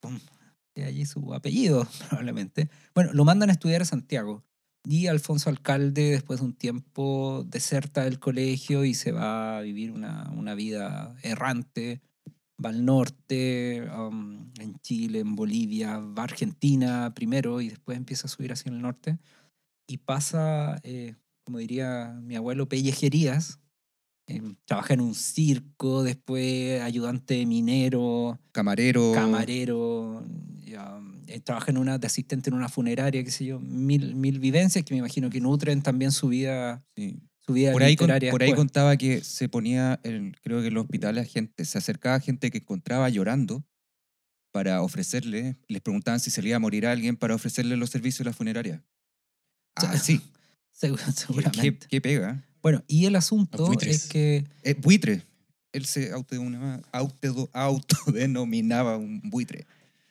De 0.75 0.85
allí 0.85 1.05
su 1.07 1.35
apellido, 1.35 1.87
probablemente. 2.09 2.69
Bueno, 2.95 3.13
lo 3.13 3.25
mandan 3.25 3.51
a 3.51 3.53
estudiar 3.53 3.83
a 3.83 3.85
Santiago. 3.85 4.45
Y 4.85 5.07
Alfonso 5.07 5.49
Alcalde, 5.51 6.11
después 6.11 6.41
de 6.41 6.47
un 6.47 6.55
tiempo, 6.55 7.45
deserta 7.49 8.03
del 8.05 8.19
colegio 8.19 8.85
y 8.85 8.95
se 8.95 9.13
va 9.13 9.59
a 9.59 9.61
vivir 9.61 9.93
una, 9.93 10.31
una 10.37 10.55
vida 10.57 11.15
errante. 11.23 12.01
Va 12.65 12.71
al 12.71 12.85
norte, 12.85 13.89
um, 13.97 14.51
en 14.61 14.75
Chile, 14.83 15.21
en 15.21 15.35
Bolivia, 15.37 15.99
va 15.99 16.23
a 16.23 16.25
Argentina 16.25 17.13
primero 17.15 17.61
y 17.61 17.69
después 17.69 17.97
empieza 17.97 18.27
a 18.27 18.31
subir 18.31 18.53
hacia 18.53 18.71
el 18.73 18.81
norte. 18.81 19.19
Y 19.87 19.99
pasa, 19.99 20.79
eh, 20.83 21.17
como 21.45 21.59
diría 21.59 22.19
mi 22.23 22.37
abuelo, 22.37 22.69
pellejerías. 22.69 23.59
Em, 24.29 24.57
trabaja 24.65 24.95
en 24.95 25.01
un 25.01 25.15
circo, 25.15 26.05
después 26.05 26.81
ayudante 26.81 27.45
minero, 27.45 28.41
Camarero. 28.53 29.13
camarero, 29.13 30.25
eh, 31.27 31.41
trabaja 31.41 31.71
en 31.73 31.79
una, 31.79 31.99
de 31.99 32.07
asistente 32.07 32.51
en 32.51 32.55
una 32.55 32.69
funeraria, 32.69 33.23
qué 33.25 33.31
sé 33.31 33.45
yo, 33.47 33.59
mil, 33.61 34.15
mil 34.15 34.39
vivencias 34.39 34.85
que 34.85 34.95
me 34.95 34.99
imagino 34.99 35.29
que 35.29 35.41
nutren 35.41 35.83
también 35.83 36.13
su 36.13 36.29
vida, 36.29 36.85
sí. 36.97 37.21
su 37.41 37.53
vida 37.53 37.73
Por 37.73 37.83
ahí, 37.83 37.97
con- 37.97 38.09
por 38.09 38.43
ahí 38.43 38.55
contaba 38.55 38.97
que 38.97 39.23
se 39.25 39.49
ponía, 39.49 39.99
en- 40.05 40.37
creo 40.43 40.61
que 40.61 40.69
en 40.69 40.75
los 40.75 40.85
hospitales, 40.85 41.31
gente, 41.31 41.65
se 41.65 41.79
acercaba 41.79 42.21
gente 42.21 42.51
que 42.51 42.59
encontraba 42.59 43.09
llorando 43.09 43.65
para 44.53 44.83
ofrecerle, 44.83 45.57
les 45.69 45.81
preguntaban 45.83 46.21
si 46.21 46.31
se 46.31 46.43
le 46.43 46.49
iba 46.51 46.57
a 46.57 46.61
morir 46.61 46.87
a 46.87 46.93
alguien 46.93 47.17
para 47.17 47.35
ofrecerle 47.35 47.77
los 47.77 47.91
servicios 47.91 48.19
de 48.19 48.25
la 48.31 48.33
funeraria. 48.35 48.85
Ah, 49.77 49.97
sí. 49.99 50.21
Segu- 50.79 50.97
¿Qué, 50.97 51.13
Seguramente. 51.13 51.61
qué, 51.81 51.89
qué 51.89 52.01
pega? 52.01 52.45
Bueno, 52.63 52.83
y 52.87 53.07
el 53.07 53.17
asunto 53.17 53.73
es 53.81 54.07
que 54.09 54.45
Eh, 54.63 54.75
buitre. 54.75 55.23
Él 55.73 55.87
se 55.87 56.13
autodenominaba, 56.13 56.81
autodenominaba 57.53 58.97
un 58.97 59.21
buitre. 59.25 59.67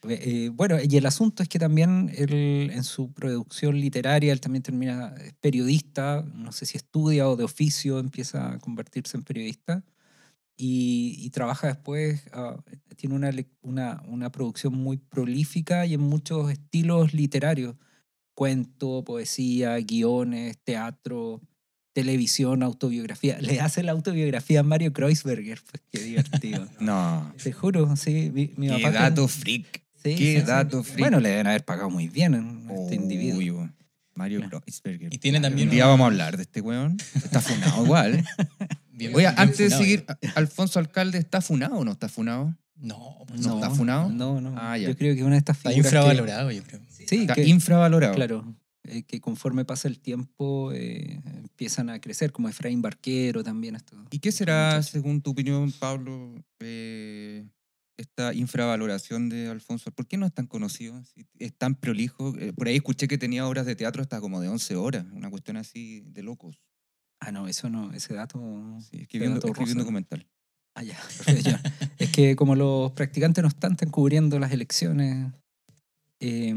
Eh, 0.10 0.50
bueno, 0.52 0.78
y 0.82 0.98
el 0.98 1.06
asunto 1.06 1.44
es 1.44 1.50
que 1.50 1.60
también 1.60 2.12
él, 2.18 2.72
en 2.74 2.84
su 2.84 3.12
producción 3.14 3.80
literaria, 3.80 4.34
él 4.34 4.42
también 4.42 4.64
termina 4.64 5.14
es 5.24 5.34
periodista, 5.34 6.26
no 6.34 6.52
sé 6.52 6.66
si 6.66 6.78
estudia 6.78 7.30
o 7.30 7.36
de 7.36 7.44
oficio 7.44 8.00
empieza 8.00 8.54
a 8.54 8.58
convertirse 8.60 9.16
en 9.18 9.24
periodista, 9.24 9.84
y, 10.58 11.16
y 11.20 11.30
trabaja 11.30 11.68
después, 11.68 12.24
ah, 12.34 12.58
tiene 12.96 13.14
una, 13.16 13.30
una, 13.62 14.02
una 14.08 14.32
producción 14.32 14.74
muy 14.74 14.98
prolífica 14.98 15.86
y 15.86 15.94
en 15.94 16.02
muchos 16.02 16.52
estilos 16.52 17.14
literarios, 17.14 17.76
cuento, 18.34 19.04
poesía, 19.04 19.76
guiones, 19.78 20.58
teatro, 20.64 21.42
televisión, 21.94 22.64
autobiografía. 22.64 23.38
Le 23.42 23.60
hace 23.60 23.84
la 23.84 23.92
autobiografía 23.92 24.62
a 24.62 24.64
Mario 24.64 24.94
Kreuzberger, 24.94 25.60
pues 25.70 25.84
qué 25.92 26.00
divertido. 26.04 26.68
No. 26.80 27.34
Te 27.42 27.52
juro, 27.52 27.96
sí, 27.96 28.32
mi, 28.34 28.52
mi 28.58 28.68
Qué 28.68 28.74
papá 28.74 28.92
que- 28.92 28.98
dato 29.00 29.28
freak. 29.28 29.82
Sí, 30.04 30.16
Qué 30.16 30.34
sí, 30.36 30.40
sí. 30.40 30.42
dato 30.42 30.82
freak. 30.84 31.00
Bueno, 31.00 31.20
le 31.20 31.30
deben 31.30 31.46
haber 31.48 31.64
pagado 31.64 31.90
muy 31.92 32.08
bien 32.08 32.34
a 32.34 32.74
este 32.82 32.96
individuo. 32.96 33.62
Uy. 33.62 33.70
Mario 34.16 34.40
Claro. 34.40 34.62
Kreuzberger. 34.62 35.14
Y 35.14 35.18
tiene 35.20 35.40
también 35.40 35.70
Un 35.70 35.76
día 35.76 35.86
vamos 35.86 36.06
a 36.06 36.08
hablar 36.08 36.38
de 36.38 36.44
este 36.44 36.60
weón. 36.62 36.98
Está 37.16 37.40
funado 37.40 37.84
igual. 37.86 38.26
Bien- 38.92 39.16
Oye, 39.16 39.24
bien 39.28 39.34
antes 39.38 39.58
de 39.58 39.70
seguir, 39.72 40.06
ya. 40.22 40.32
Alfonso 40.36 40.78
Alcalde, 40.80 41.18
¿está 41.18 41.42
funado 41.42 41.76
o 41.76 41.86
no 41.86 41.92
está 41.92 42.08
funado? 42.10 42.56
No, 42.76 43.18
pues 43.28 43.42
¿No 43.42 43.56
está 43.56 43.70
funado? 43.72 44.10
No, 44.10 44.42
no. 44.42 44.54
Ah, 44.58 44.78
ya. 44.78 44.90
Yo 44.90 44.98
creo 44.98 45.16
que 45.16 45.24
una 45.24 45.34
de 45.34 45.38
estas 45.40 45.58
Está 45.58 45.70
figuras. 45.70 45.92
que- 45.92 45.98
infravalorado, 45.98 46.52
yo 46.52 46.64
creo. 46.64 46.82
Sí, 47.08 47.22
Está 47.22 47.36
que, 47.36 47.44
infravalorado. 47.48 48.14
claro. 48.16 48.56
eh, 48.84 49.04
que 49.04 49.20
conforme 49.22 49.64
pasa 49.66 49.88
el 49.88 50.00
tiempo 50.00 50.72
eh, 50.74 51.22
empiezan 51.26 51.90
a 51.90 52.00
crecer, 52.00 52.32
como 52.32 52.50
Efraín 52.50 52.82
Barquero 52.82 53.44
también. 53.44 53.76
Esto. 53.76 53.96
¿Y 54.12 54.20
qué 54.20 54.32
será, 54.32 54.82
según 54.84 55.22
tu 55.22 55.32
opinión, 55.32 55.72
Pablo, 55.72 56.34
eh, 56.60 57.46
esta 57.98 58.34
infravaloración 58.34 59.30
de 59.30 59.48
Alfonso? 59.50 59.92
¿Por 59.92 60.08
qué 60.08 60.18
no 60.18 60.26
es 60.26 60.34
tan 60.34 60.48
conocido? 60.48 61.02
Es 61.38 61.54
tan 61.56 61.76
prolijo. 61.76 62.34
Eh, 62.40 62.54
por 62.54 62.68
ahí 62.68 62.76
escuché 62.78 63.08
que 63.08 63.18
tenía 63.20 63.48
obras 63.48 63.66
de 63.66 63.76
teatro 63.76 64.02
hasta 64.02 64.20
como 64.20 64.42
de 64.42 64.48
11 64.50 64.76
horas. 64.76 65.06
Una 65.14 65.30
cuestión 65.30 65.58
así 65.58 66.02
de 66.08 66.24
locos. 66.24 66.64
Ah, 67.20 67.32
no, 67.32 67.48
eso 67.48 67.70
no, 67.70 67.94
ese 67.94 68.16
dato. 68.16 68.40
Sí, 68.90 69.02
escribiendo, 69.02 69.36
dato 69.36 69.50
escribí 69.50 69.74
un 69.74 69.78
documental. 69.78 70.28
Ah, 70.74 70.82
ya, 70.84 70.98
es 72.00 72.10
que 72.12 72.36
como 72.36 72.56
los 72.56 72.94
practicantes 72.94 73.42
no 73.44 73.50
están 73.50 73.76
tan 73.76 73.90
cubriendo 73.92 74.40
las 74.40 74.52
elecciones. 74.54 75.32
Eh, 76.22 76.56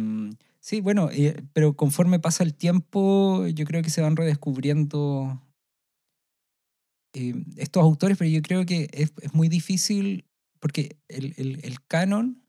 sí, 0.61 0.81
bueno, 0.81 1.11
eh, 1.13 1.43
pero 1.53 1.75
conforme 1.75 2.21
pasa 2.21 2.45
el 2.45 2.55
tiempo, 2.55 3.47
yo 3.49 3.65
creo 3.67 3.83
que 3.83 3.91
se 3.91 4.03
van 4.03 4.17
redescubriendo 4.17 5.41
eh, 7.15 7.35
estos 7.57 7.83
autores, 7.83 8.19
pero 8.19 8.31
yo 8.31 8.43
creo 8.43 8.67
que 8.67 8.89
es, 8.93 9.13
muy 9.33 9.49
difícil 9.49 10.27
porque 10.61 10.97
el, 11.09 11.77
canon, 11.89 12.43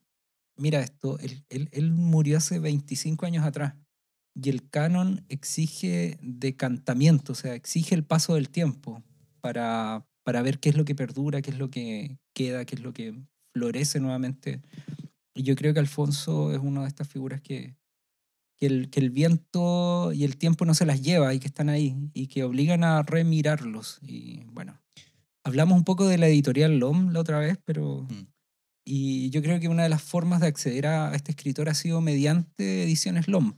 mira 0.58 0.82
esto, 0.82 1.20
él, 1.20 1.46
él- 1.50 1.70
él 1.72 1.92
murió 1.92 2.38
hace 2.38 2.60
25 2.60 3.26
años 3.26 3.46
atrás 3.46 3.76
y 4.34 4.50
el 4.50 4.70
canon 4.70 5.26
exige 5.30 6.18
decantamiento, 6.22 7.34
o 7.34 7.36
sea, 7.36 7.56
exige 7.56 7.96
el 7.96 8.04
paso 8.06 8.36
del 8.36 8.50
tiempo 8.50 9.04
para, 9.42 10.06
para 10.24 10.42
ver 10.42 10.60
qué 10.60 10.70
es 10.70 10.76
lo 10.78 10.86
que 10.86 10.96
perdura, 10.96 11.42
qué 11.42 11.52
es 11.52 11.58
lo 11.60 11.70
que 11.70 12.18
queda, 12.34 12.66
qué 12.66 12.76
es 12.76 12.82
lo 12.82 12.94
que 12.94 13.16
florece 13.54 14.00
nuevamente. 14.02 14.62
Y 15.36 15.44
yo 15.44 15.56
creo 15.56 15.74
que 15.74 15.80
Alfonso 15.82 16.52
es 16.54 16.60
una 16.60 16.84
de 16.84 16.88
estas 16.88 17.08
figuras 17.08 17.42
que, 17.42 17.76
que, 18.58 18.66
el, 18.68 18.90
que 18.90 19.00
el 19.02 19.10
viento 19.12 20.12
y 20.14 20.24
el 20.24 20.38
tiempo 20.38 20.66
no 20.66 20.74
se 20.74 20.86
las 20.86 21.02
lleva 21.02 21.34
y 21.34 21.40
que 21.40 21.48
están 21.48 21.70
ahí 21.70 21.96
y 22.14 22.28
que 22.28 22.44
obligan 22.44 22.84
a 22.84 23.04
remirarlos. 23.04 24.00
Y 24.02 24.44
bueno, 24.46 24.82
hablamos 25.44 25.78
un 25.78 25.84
poco 25.84 26.08
de 26.08 26.18
la 26.18 26.28
editorial 26.28 26.80
LOM 26.80 27.12
la 27.12 27.20
otra 27.20 27.40
vez, 27.40 27.58
pero... 27.66 28.08
Mm. 28.10 28.28
Y 28.88 29.32
yo 29.32 29.42
creo 29.42 29.60
que 29.60 29.68
una 29.68 29.82
de 29.82 29.90
las 29.90 30.04
formas 30.04 30.42
de 30.42 30.48
acceder 30.48 30.86
a 30.86 31.16
este 31.16 31.32
escritor 31.32 31.70
ha 31.70 31.74
sido 31.74 32.02
mediante 32.02 32.84
ediciones 32.84 33.28
LOM, 33.28 33.56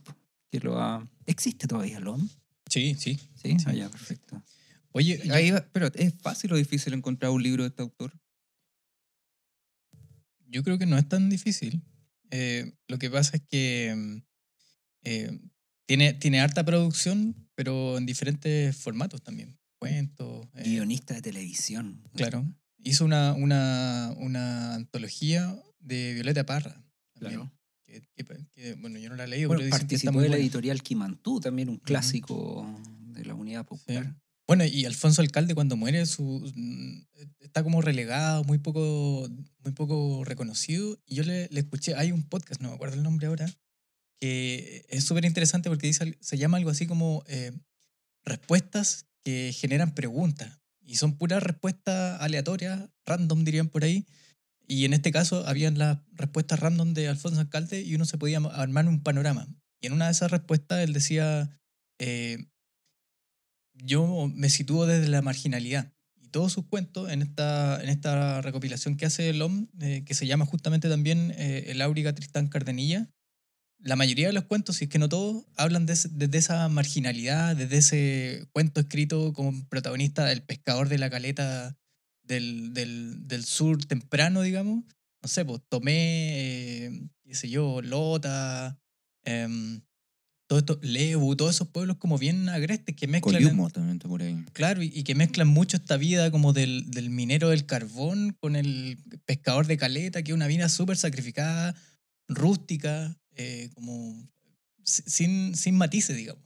que 0.50 0.58
lo 0.58 0.80
ha... 0.80 1.06
¿Existe 1.26 1.66
todavía 1.68 2.00
LOM? 2.00 2.26
Sí, 2.70 2.94
sí. 2.98 3.16
Sí, 3.34 3.56
Sí. 3.58 3.64
Ah, 3.66 3.74
ya, 3.74 3.90
perfecto. 3.90 4.42
Oye, 4.92 5.20
Ahí 5.30 5.50
va- 5.50 5.66
pero 5.70 5.88
¿es 5.94 6.14
fácil 6.22 6.50
o 6.54 6.56
difícil 6.56 6.94
encontrar 6.94 7.30
un 7.30 7.42
libro 7.42 7.62
de 7.62 7.68
este 7.68 7.82
autor? 7.82 8.18
Yo 10.50 10.62
creo 10.62 10.78
que 10.78 10.86
no 10.86 10.96
es 10.98 11.08
tan 11.08 11.28
difícil. 11.30 11.82
Eh, 12.30 12.72
lo 12.88 12.98
que 12.98 13.10
pasa 13.10 13.36
es 13.36 13.42
que 13.48 13.94
mm, 13.96 14.16
eh, 15.04 15.40
tiene, 15.86 16.14
tiene 16.14 16.40
harta 16.40 16.64
producción, 16.64 17.48
pero 17.54 17.96
en 17.98 18.06
diferentes 18.06 18.76
formatos 18.76 19.22
también. 19.22 19.58
Cuentos. 19.78 20.46
eh, 20.54 20.64
Guionista 20.64 21.14
de 21.14 21.22
televisión. 21.22 22.02
Claro. 22.14 22.44
Hizo 22.82 23.04
una, 23.04 23.34
una, 23.34 24.14
una 24.18 24.74
antología 24.74 25.56
de 25.78 26.14
Violeta 26.14 26.44
Parra. 26.44 26.82
también, 27.14 27.40
Claro. 27.40 27.52
Que, 27.86 28.02
que- 28.14 28.46
que, 28.54 28.74
bueno, 28.74 28.98
yo 28.98 29.08
no 29.08 29.16
la 29.16 29.24
he 29.24 29.28
leído, 29.28 29.48
Bueno, 29.48 29.60
pero 29.60 29.66
dicen 29.74 29.88
que 29.88 29.94
está 29.94 30.06
participó 30.06 30.12
muy 30.12 30.22
de 30.24 30.28
la 30.28 30.34
buena. 30.36 30.44
editorial 30.44 30.82
Quimantú, 30.82 31.40
también 31.40 31.68
un 31.70 31.78
clásico 31.78 32.66
de 33.14 33.24
la 33.24 33.34
Unidad 33.34 33.66
Sí. 33.86 33.94
Bueno, 34.48 34.64
y 34.64 34.86
Alfonso 34.86 35.20
Alcalde 35.20 35.54
cuando 35.54 35.76
muere 35.76 36.06
su, 36.06 36.50
está 37.40 37.62
como 37.62 37.82
relegado, 37.82 38.44
muy 38.44 38.56
poco, 38.56 39.28
muy 39.62 39.72
poco 39.74 40.24
reconocido. 40.24 40.98
Y 41.04 41.16
yo 41.16 41.22
le, 41.22 41.48
le 41.50 41.60
escuché, 41.60 41.94
hay 41.94 42.12
un 42.12 42.22
podcast, 42.22 42.62
no 42.62 42.70
me 42.70 42.74
acuerdo 42.74 42.96
el 42.96 43.02
nombre 43.02 43.26
ahora, 43.26 43.46
que 44.18 44.86
es 44.88 45.04
súper 45.04 45.26
interesante 45.26 45.68
porque 45.68 45.86
dice, 45.86 46.16
se 46.20 46.38
llama 46.38 46.56
algo 46.56 46.70
así 46.70 46.86
como 46.86 47.24
eh, 47.26 47.52
respuestas 48.24 49.06
que 49.22 49.52
generan 49.52 49.94
preguntas. 49.94 50.58
Y 50.80 50.96
son 50.96 51.18
puras 51.18 51.42
respuestas 51.42 52.18
aleatorias, 52.22 52.88
random 53.04 53.44
dirían 53.44 53.68
por 53.68 53.84
ahí. 53.84 54.06
Y 54.66 54.86
en 54.86 54.94
este 54.94 55.12
caso 55.12 55.46
habían 55.46 55.76
las 55.76 55.98
respuestas 56.12 56.58
random 56.58 56.94
de 56.94 57.08
Alfonso 57.08 57.38
Alcalde 57.38 57.82
y 57.82 57.94
uno 57.94 58.06
se 58.06 58.16
podía 58.16 58.38
armar 58.38 58.88
un 58.88 59.02
panorama. 59.02 59.46
Y 59.82 59.88
en 59.88 59.92
una 59.92 60.06
de 60.06 60.12
esas 60.12 60.30
respuestas 60.30 60.80
él 60.80 60.94
decía, 60.94 61.60
eh, 61.98 62.46
yo 63.84 64.30
me 64.34 64.50
sitúo 64.50 64.86
desde 64.86 65.08
la 65.08 65.22
marginalidad. 65.22 65.92
Y 66.20 66.28
todos 66.28 66.52
sus 66.52 66.66
cuentos 66.66 67.10
en 67.10 67.22
esta, 67.22 67.82
en 67.82 67.88
esta 67.88 68.40
recopilación 68.42 68.96
que 68.96 69.06
hace 69.06 69.30
el 69.30 69.42
eh, 69.80 70.04
que 70.04 70.14
se 70.14 70.26
llama 70.26 70.46
justamente 70.46 70.88
también 70.88 71.32
eh, 71.36 71.66
El 71.68 71.80
Áuriga 71.80 72.14
Tristán 72.14 72.48
Cardenilla, 72.48 73.08
la 73.80 73.96
mayoría 73.96 74.26
de 74.26 74.32
los 74.32 74.44
cuentos, 74.44 74.76
si 74.76 74.84
es 74.84 74.90
que 74.90 74.98
no 74.98 75.08
todos, 75.08 75.44
hablan 75.56 75.86
de 75.86 75.96
desde 76.10 76.38
esa 76.38 76.68
marginalidad, 76.68 77.54
desde 77.54 77.76
ese 77.76 78.48
cuento 78.52 78.80
escrito 78.80 79.32
como 79.32 79.66
protagonista 79.68 80.30
el 80.32 80.42
pescador 80.42 80.88
de 80.88 80.98
la 80.98 81.10
caleta 81.10 81.76
del, 82.22 82.74
del, 82.74 83.28
del 83.28 83.44
sur 83.44 83.84
temprano, 83.84 84.42
digamos. 84.42 84.84
No 85.22 85.28
sé, 85.28 85.44
pues 85.44 85.60
Tomé, 85.68 86.86
eh, 86.86 87.08
qué 87.24 87.34
sé 87.34 87.48
yo, 87.48 87.80
Lota, 87.82 88.80
em, 89.24 89.80
todo 90.48 90.58
esto, 90.58 90.78
Lebu, 90.82 91.36
todos 91.36 91.54
esos 91.54 91.68
pueblos 91.68 91.98
como 91.98 92.18
bien 92.18 92.48
agrestes 92.48 92.96
que 92.96 93.06
mezclan... 93.06 93.34
Coliumo 93.34 93.68
también 93.70 93.98
está 93.98 94.08
por 94.08 94.22
ahí. 94.22 94.44
Claro, 94.54 94.82
y, 94.82 94.86
y 94.94 95.04
que 95.04 95.14
mezclan 95.14 95.46
mucho 95.46 95.76
esta 95.76 95.96
vida 95.96 96.30
como 96.30 96.52
del, 96.52 96.90
del 96.90 97.10
minero 97.10 97.50
del 97.50 97.66
carbón 97.66 98.34
con 98.40 98.56
el 98.56 98.98
pescador 99.26 99.66
de 99.66 99.76
caleta, 99.76 100.22
que 100.22 100.32
es 100.32 100.34
una 100.34 100.46
vida 100.46 100.68
súper 100.68 100.96
sacrificada, 100.96 101.76
rústica, 102.28 103.16
eh, 103.36 103.70
como 103.74 104.26
si- 104.84 105.02
sin, 105.06 105.54
sin 105.54 105.76
matices, 105.76 106.16
digamos. 106.16 106.42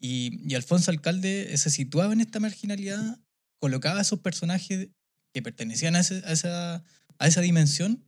Y, 0.00 0.40
y 0.50 0.54
Alfonso 0.54 0.90
Alcalde 0.90 1.56
se 1.56 1.70
situaba 1.70 2.12
en 2.12 2.20
esta 2.20 2.38
marginalidad, 2.40 3.18
colocaba 3.58 3.98
a 3.98 4.02
esos 4.02 4.20
personajes 4.20 4.88
que 5.32 5.42
pertenecían 5.42 5.96
a, 5.96 6.00
ese- 6.00 6.22
a 6.24 6.32
esa, 6.32 6.84
a 7.18 7.26
esa 7.26 7.40
dimensión 7.40 8.04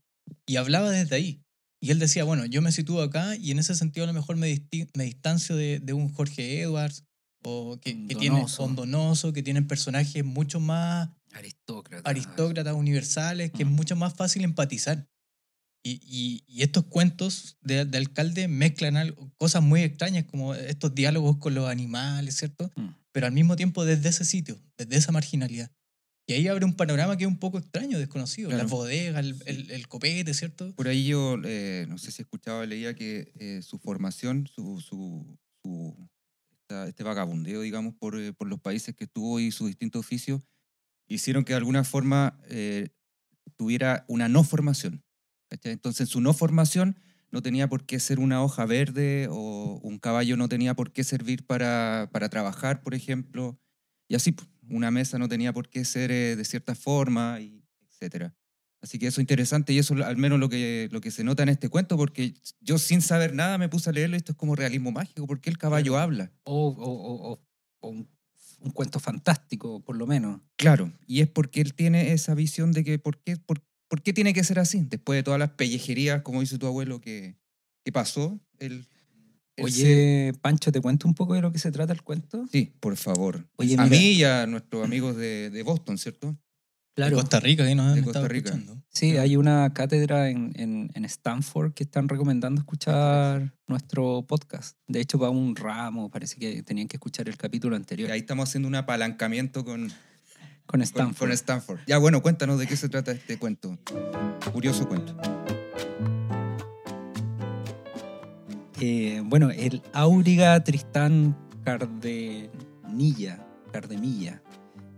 y 0.47 0.56
hablaba 0.56 0.90
desde 0.90 1.16
ahí. 1.16 1.42
Y 1.80 1.90
él 1.90 1.99
decía, 1.99 2.25
bueno, 2.25 2.47
yo 2.47 2.62
me 2.62 2.73
sitúo 2.73 3.02
acá 3.02 3.37
y 3.37 3.50
en 3.50 3.59
ese 3.59 3.75
sentido 3.75 4.04
a 4.04 4.06
lo 4.06 4.12
mejor 4.14 4.37
me, 4.37 4.49
disti- 4.52 4.88
me 4.95 5.04
distancio 5.04 5.56
de, 5.56 5.78
de 5.80 5.92
un 5.92 6.09
Jorge 6.12 6.61
Edwards 6.62 7.04
o 7.45 7.78
que, 7.80 8.06
que 8.09 8.14
tiene 8.14 8.37
Donoso. 8.37 8.62
o 8.62 8.66
un 8.66 8.76
Donoso, 8.76 9.33
que 9.33 9.42
tienen 9.42 9.66
personajes 9.68 10.25
mucho 10.25 10.59
más 10.59 11.11
Aristócrata. 11.33 12.09
aristócratas 12.09 12.75
universales, 12.75 13.52
que 13.52 13.62
es 13.64 13.68
Mm. 13.68 13.73
mucho 13.73 13.95
más 13.97 14.14
fácil 14.14 14.42
empatizar. 14.45 15.06
Y, 15.85 16.00
y- 16.02 16.42
y 16.49 16.62
estos 16.62 16.85
cuentos 16.87 17.56
de, 17.61 17.85
de 17.85 17.99
alcalde 17.99 18.49
mezclan 18.49 18.97
algo- 18.97 19.30
cosas 19.37 19.62
muy 19.62 19.83
extrañas, 19.83 20.25
como 20.25 20.54
estos 20.54 20.95
diálogos 20.95 21.37
con 21.37 21.54
los 21.54 21.68
animales, 21.68 22.37
¿cierto? 22.37 22.73
Mm. 22.75 22.88
Pero 23.12 23.26
al 23.26 23.33
mismo 23.33 23.54
tiempo 23.54 23.85
desde 23.85 24.09
ese 24.09 24.25
sitio, 24.25 24.59
desde 24.78 24.97
esa 24.97 25.12
marginalidad. 25.12 25.71
Y 26.28 26.33
ahí 26.33 26.49
abre 26.49 26.64
un 26.64 26.75
panorama 26.75 27.16
que 27.16 27.25
es 27.25 27.28
un 27.28 27.38
poco 27.38 27.59
extraño, 27.59 27.99
desconocido. 27.99 28.49
Claro. 28.49 28.64
Las 28.64 28.71
bodegas, 28.71 29.25
el, 29.25 29.37
el- 29.47 29.71
el 29.71 29.88
copete, 29.88 30.35
¿cierto? 30.35 30.75
Por 30.75 30.88
ahí 30.88 31.06
yo, 31.06 31.37
eh, 31.45 31.87
no 31.88 31.99
sé 31.99 32.11
si 32.11 32.23
escuchaba, 32.23 32.66
leía 32.66 32.95
que 32.95 33.33
eh, 33.38 33.62
su 33.62 33.78
formación, 33.78 34.47
su, 34.49 34.80
su, 34.80 35.38
su- 35.62 36.09
esta- 36.62 36.88
este 36.88 37.04
vagabundeo, 37.04 37.61
digamos, 37.61 37.95
por, 37.95 38.18
eh, 38.18 38.33
por 38.33 38.49
los 38.49 38.61
países 38.61 38.95
que 38.97 39.04
estuvo 39.04 39.38
y 39.38 39.52
sus 39.52 39.68
distintos 39.68 40.00
oficios, 40.00 40.42
hicieron 41.09 41.45
que 41.45 41.52
de 41.52 41.59
alguna 41.59 41.85
forma 41.85 42.40
eh, 42.49 42.90
tuviera 43.56 44.04
una 44.09 44.28
no 44.28 44.45
formación. 44.45 45.04
¿cachai? 45.50 45.73
Entonces, 45.73 46.09
su 46.09 46.21
no 46.21 46.35
formación 46.35 46.99
no 47.30 47.42
tenía 47.42 47.68
por 47.68 47.87
qué 47.87 48.00
ser 48.00 48.18
una 48.18 48.42
hoja 48.42 48.66
verde 48.66 49.28
o 49.30 49.78
un 49.83 49.99
caballo 49.99 50.37
no 50.37 50.49
tenía 50.49 50.75
por 50.75 50.92
qué 50.92 51.04
servir 51.04 51.47
para, 51.47 52.09
para 52.12 52.28
trabajar, 52.28 52.83
por 52.83 52.95
ejemplo. 52.95 53.61
Y 54.09 54.14
así, 54.16 54.33
pues, 54.33 54.49
una 54.70 54.90
mesa 54.90 55.18
no 55.18 55.28
tenía 55.28 55.52
por 55.52 55.68
qué 55.68 55.85
ser 55.85 56.11
eh, 56.11 56.37
de 56.37 56.44
cierta 56.44 56.75
forma, 56.75 57.40
y 57.40 57.62
etcétera. 57.90 58.35
Así 58.82 58.99
que 58.99 59.06
eso 59.06 59.20
es 59.20 59.23
interesante 59.23 59.73
y 59.73 59.78
eso 59.78 59.94
es 59.94 60.02
al 60.02 60.16
menos 60.16 60.38
lo 60.38 60.49
que, 60.49 60.88
lo 60.92 61.00
que 61.00 61.11
se 61.11 61.25
nota 61.25 61.42
en 61.42 61.49
este 61.49 61.68
cuento, 61.68 61.96
porque 61.96 62.35
yo 62.61 62.78
sin 62.78 63.00
saber 63.02 63.35
nada 63.35 63.58
me 63.58 63.68
puse 63.68 63.90
a 63.90 63.92
leerlo 63.92 64.16
y 64.16 64.18
esto 64.18 64.32
es 64.32 64.38
como 64.38 64.54
realismo 64.54 64.92
mágico, 64.92 65.26
porque 65.26 65.50
el 65.50 65.58
caballo 65.58 65.99
habla. 65.99 66.30
O, 66.44 66.68
o- 66.68 66.73
o- 66.92 67.32
o- 67.32 67.42
o 67.80 67.88
un, 67.88 68.08
un 68.61 68.70
cuento 68.70 69.00
fantástico, 69.00 69.80
por 69.82 69.96
lo 69.96 70.06
menos. 70.06 70.40
Claro, 70.56 70.92
y 71.06 71.20
es 71.20 71.28
porque 71.28 71.61
él 71.61 71.75
tiene 71.75 72.12
esa 72.12 72.35
visión 72.35 72.73
de 72.73 72.85
que 72.85 72.99
por 72.99 73.18
qué, 73.23 73.37
por, 73.38 73.62
por 73.88 74.02
qué 74.02 74.12
tiene 74.12 74.32
que 74.35 74.44
ser 74.44 74.58
así, 74.58 74.85
después 74.88 75.16
de 75.18 75.23
todas 75.23 75.40
las 75.40 75.50
pellejerías, 75.50 76.23
como 76.23 76.40
dice 76.40 76.58
tu 76.58 76.66
abuelo, 76.66 77.00
que, 77.00 77.37
que 77.85 77.92
pasó. 77.92 78.38
Él, 78.58 78.87
Oye, 79.58 80.32
Pancho, 80.40 80.70
¿te 80.72 80.80
cuento 80.80 81.08
un 81.08 81.14
poco 81.14 81.34
de 81.34 81.40
lo 81.42 81.52
que 81.52 81.58
se 81.58 81.70
trata 81.72 81.92
el 81.92 82.02
cuento? 82.02 82.46
Sí, 82.52 82.75
por 82.80 82.96
favor. 82.96 83.48
Oye, 83.56 83.75
a 83.75 83.84
mira. 83.84 83.96
mí 83.96 84.10
y 84.12 84.25
a 84.25 84.46
nuestros 84.46 84.84
amigos 84.84 85.16
de, 85.16 85.50
de 85.50 85.62
Boston, 85.62 85.98
¿cierto? 85.98 86.36
De 86.96 87.12
Costa 87.12 87.40
Rica, 87.40 87.66
que 87.66 87.75
nos 87.75 87.94
De 87.94 88.02
Costa 88.02 88.26
Rica. 88.26 88.48
escuchando. 88.50 88.82
Sí, 88.88 89.18
hay 89.18 89.36
una 89.36 89.70
cátedra 89.75 90.30
en, 90.30 90.52
en, 90.56 90.90
en 90.94 91.04
Stanford 91.04 91.75
que 91.75 91.84
están 91.84 92.08
recomendando 92.08 92.58
escuchar 92.60 93.52
nuestro 93.66 94.25
podcast. 94.26 94.78
De 94.86 95.00
hecho, 95.00 95.18
va 95.18 95.28
un 95.28 95.54
ramo, 95.56 96.10
parece 96.10 96.36
que 96.36 96.62
tenían 96.62 96.88
que 96.88 96.96
escuchar 96.96 97.28
el 97.28 97.36
capítulo 97.36 97.76
Y 97.76 97.78
anterior 97.80 98.10
ahí 98.10 98.20
estamos 98.20 98.48
haciendo 98.48 98.66
un 98.68 98.76
apalancamiento 98.76 99.62
con, 99.62 99.88
con 99.88 99.94
con, 100.64 100.82
Stanford. 100.82 101.18
con 101.18 101.32
Stanford. 101.32 101.80
Ya, 101.86 101.98
bueno, 101.98 102.22
cuéntanos 102.22 102.58
de 102.58 102.66
qué 102.66 102.76
se 102.76 102.88
trata 102.88 103.12
este 103.12 103.38
cuento. 103.38 103.78
Curioso 104.54 104.88
cuento. 104.88 105.14
Eh, 108.80 109.23
bueno, 109.25 109.50
el 109.50 109.82
Auriga 109.93 110.62
Tristán 110.62 111.36
Cardenilla. 111.65 113.43
Cardemilla. 113.73 114.43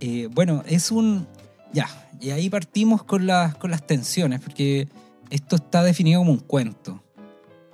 Eh, 0.00 0.28
bueno, 0.32 0.62
es 0.66 0.90
un. 0.90 1.26
Ya, 1.72 1.88
y 2.20 2.30
ahí 2.30 2.48
partimos 2.48 3.02
con 3.02 3.26
las, 3.26 3.54
con 3.56 3.70
las 3.70 3.86
tensiones, 3.86 4.40
porque 4.40 4.88
esto 5.30 5.56
está 5.56 5.82
definido 5.82 6.20
como 6.20 6.32
un 6.32 6.38
cuento. 6.38 7.02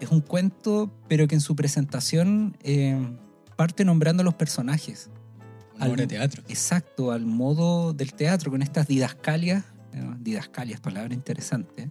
Es 0.01 0.11
un 0.11 0.21
cuento, 0.21 0.91
pero 1.09 1.29
que 1.29 1.35
en 1.35 1.41
su 1.41 1.55
presentación 1.55 2.57
eh, 2.63 2.97
parte 3.57 3.85
nombrando 3.85 4.23
a 4.23 4.25
los 4.25 4.35
personajes. 4.35 5.11
Una 5.77 5.87
obra 5.87 6.03
de 6.03 6.07
teatro. 6.07 6.43
Exacto, 6.49 7.13
al 7.13 7.27
modo 7.27 7.93
del 7.93 8.15
teatro, 8.15 8.51
con 8.51 8.63
estas 8.63 8.87
didascalias. 8.87 9.65
eh, 9.93 10.03
didascalias, 10.21 10.81
palabra 10.81 11.15
interesante. 11.15 11.91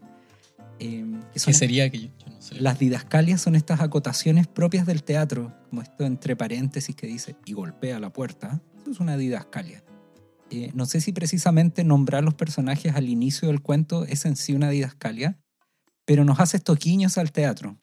¿Qué 0.80 1.40
sería 1.40 1.90
que 1.90 2.00
yo, 2.00 2.10
sé? 2.44 2.62
las 2.62 2.78
didascalias 2.78 3.42
son 3.42 3.56
estas 3.56 3.82
acotaciones 3.82 4.48
propias 4.48 4.86
del 4.86 5.04
teatro, 5.04 5.54
como 5.70 5.82
esto 5.82 6.06
entre 6.06 6.36
paréntesis 6.36 6.96
que 6.96 7.08
dice 7.08 7.36
y 7.46 7.54
golpea 7.54 8.00
la 8.00 8.12
puerta. 8.12 8.62
Eso 8.80 8.92
es 8.92 9.00
una 9.00 9.18
didascalia. 9.18 9.84
Eh, 10.52 10.72
no 10.76 10.86
sé 10.86 11.02
si 11.02 11.14
precisamente 11.14 11.84
nombrar 11.84 12.24
los 12.24 12.36
personajes 12.36 12.94
al 12.96 13.10
inicio 13.10 13.48
del 13.48 13.62
cuento 13.62 14.06
es 14.06 14.26
en 14.26 14.36
sí 14.36 14.54
una 14.54 14.70
didascalia, 14.70 15.40
pero 16.06 16.26
nos 16.26 16.40
hace 16.40 16.58
estos 16.58 16.78
guiños 16.78 17.18
al 17.18 17.32
teatro. 17.32 17.80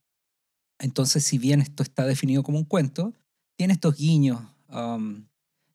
Entonces, 0.79 1.25
si 1.25 1.39
bien 1.39 1.61
esto 1.61 1.83
está 1.83 2.07
definido 2.07 2.43
como 2.43 2.59
un 2.59 2.65
cuento, 2.65 3.13
tiene 3.57 3.73
estos 3.73 3.97
guiños, 3.97 4.41
um, 4.69 5.27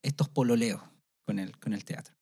estos 0.02 0.30
pololeos 0.30 0.82
con 1.26 1.38
el, 1.40 1.58
con 1.60 1.74
el 1.74 1.84
teatro. 1.84 2.15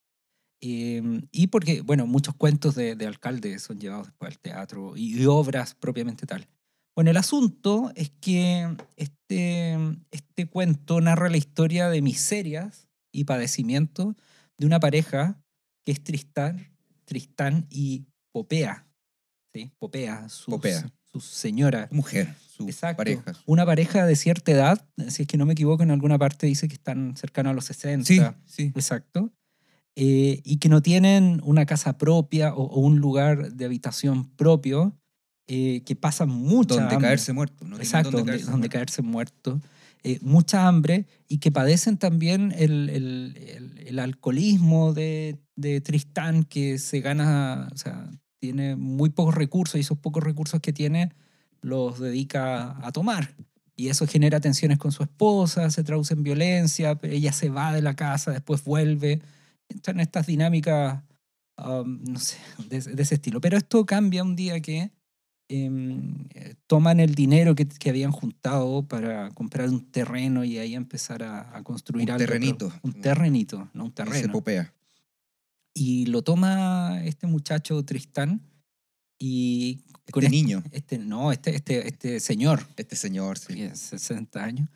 Eh, 0.65 1.01
y 1.31 1.47
porque, 1.47 1.81
bueno, 1.81 2.07
muchos 2.07 2.35
cuentos 2.35 2.73
de, 2.75 2.95
de 2.95 3.05
alcalde 3.05 3.59
son 3.59 3.79
llevados 3.81 4.07
después 4.07 4.31
al 4.31 4.39
teatro 4.39 4.95
y, 4.95 5.21
y 5.21 5.25
obras 5.25 5.75
propiamente 5.75 6.25
tal. 6.25 6.47
Bueno, 6.95 7.11
el 7.11 7.17
asunto 7.17 7.91
es 7.95 8.11
que 8.21 8.73
este, 8.95 9.77
este 10.11 10.47
cuento 10.47 11.01
narra 11.01 11.29
la 11.29 11.35
historia 11.35 11.89
de 11.89 12.01
miserias 12.01 12.87
y 13.11 13.25
padecimientos 13.25 14.15
de 14.57 14.65
una 14.65 14.79
pareja 14.79 15.43
que 15.85 15.91
es 15.91 16.01
Tristán, 16.01 16.71
Tristán 17.03 17.67
y 17.69 18.05
Popea. 18.31 18.87
¿sí? 19.53 19.71
Popea, 19.79 20.29
sus, 20.29 20.53
Popea. 20.53 20.89
sus 21.11 21.25
señoras. 21.25 21.91
Mujer, 21.91 22.35
su 22.55 22.63
Exacto. 22.63 22.97
pareja. 22.97 23.33
Una 23.45 23.65
pareja 23.65 24.05
de 24.05 24.15
cierta 24.15 24.53
edad, 24.53 24.87
si 25.09 25.23
es 25.23 25.27
que 25.27 25.35
no 25.37 25.45
me 25.45 25.53
equivoco, 25.53 25.83
en 25.83 25.91
alguna 25.91 26.17
parte 26.17 26.47
dice 26.47 26.69
que 26.69 26.75
están 26.75 27.17
cercanos 27.17 27.51
a 27.51 27.53
los 27.53 27.65
60. 27.65 28.05
Sí, 28.05 28.21
sí. 28.45 28.71
Exacto. 28.75 29.29
Eh, 29.95 30.41
y 30.43 30.57
que 30.57 30.69
no 30.69 30.81
tienen 30.81 31.39
una 31.43 31.65
casa 31.65 31.97
propia 31.97 32.53
o, 32.55 32.63
o 32.63 32.79
un 32.79 32.99
lugar 32.99 33.53
de 33.53 33.65
habitación 33.65 34.29
propio, 34.35 34.97
eh, 35.47 35.83
que 35.85 35.95
pasan 35.95 36.29
mucha 36.29 36.75
Donde 36.75 36.95
hambre. 36.95 37.09
caerse 37.09 37.33
muerto. 37.33 37.65
¿no? 37.65 37.77
Exacto, 37.77 38.11
donde, 38.11 38.31
caerse 38.31 38.45
donde 38.45 38.57
muerto. 38.67 38.73
caerse 38.77 39.01
muerto. 39.01 39.61
Eh, 40.05 40.19
mucha 40.21 40.67
hambre 40.67 41.05
y 41.27 41.37
que 41.37 41.51
padecen 41.51 41.97
también 41.97 42.53
el, 42.57 42.89
el- 42.89 43.37
el- 43.47 43.87
el 43.87 43.99
alcoholismo 43.99 44.93
de, 44.93 45.37
de 45.55 45.79
Tristán, 45.81 46.43
que 46.43 46.77
se 46.79 46.99
gana, 47.01 47.69
o 47.73 47.77
sea, 47.77 48.09
tiene 48.41 48.75
muy 48.75 49.11
pocos 49.11 49.35
recursos 49.35 49.75
y 49.77 49.81
esos 49.81 49.97
pocos 49.99 50.23
recursos 50.23 50.59
que 50.59 50.73
tiene 50.73 51.11
los 51.61 51.99
dedica 51.99 52.75
a 52.85 52.91
tomar. 52.91 53.35
Y 53.75 53.87
eso 53.87 54.05
genera 54.07 54.39
tensiones 54.41 54.77
con 54.77 54.91
su 54.91 55.03
esposa, 55.03 55.69
se 55.69 55.83
traduce 55.83 56.13
en 56.15 56.23
violencia, 56.23 56.99
ella 57.03 57.31
se 57.31 57.49
va 57.49 57.73
de 57.73 57.81
la 57.81 57.95
casa, 57.95 58.31
después 58.31 58.63
vuelve. 58.63 59.21
Están 59.69 59.99
estas 59.99 60.27
dinámicas, 60.27 61.03
um, 61.57 62.01
no 62.03 62.19
sé, 62.19 62.37
de, 62.69 62.79
de 62.81 63.03
ese 63.03 63.15
estilo. 63.15 63.41
Pero 63.41 63.57
esto 63.57 63.85
cambia 63.85 64.23
un 64.23 64.35
día 64.35 64.59
que 64.61 64.91
eh, 65.49 66.55
toman 66.67 66.99
el 66.99 67.15
dinero 67.15 67.53
que, 67.55 67.67
que 67.67 67.89
habían 67.89 68.11
juntado 68.11 68.87
para 68.87 69.29
comprar 69.31 69.69
un 69.69 69.91
terreno 69.91 70.43
y 70.43 70.57
ahí 70.57 70.73
empezar 70.75 71.23
a, 71.23 71.55
a 71.55 71.63
construir 71.63 72.05
Un 72.09 72.11
algo. 72.11 72.25
terrenito. 72.25 72.69
pero- 72.69 72.79
Un 72.83 73.01
terrenito, 73.01 73.69
no 73.73 73.85
un 73.85 73.91
terreno. 73.91 74.31
Popea. 74.33 74.73
Y 75.75 76.05
lo 76.05 76.21
toma 76.21 77.01
este 77.03 77.25
muchacho 77.27 77.83
Tristán 77.83 78.41
y 79.19 79.83
con 80.11 80.23
Este 80.23 80.25
este, 80.25 80.29
niño, 80.29 80.63
este- 80.71 80.97
no, 80.99 81.31
este, 81.31 81.55
este, 81.55 81.87
este 81.87 82.19
señor, 82.19 82.65
este 82.77 82.95
señor, 82.95 83.37
sí. 83.39 83.53
tiene 83.53 83.75
60 83.75 84.43
años, 84.43 84.69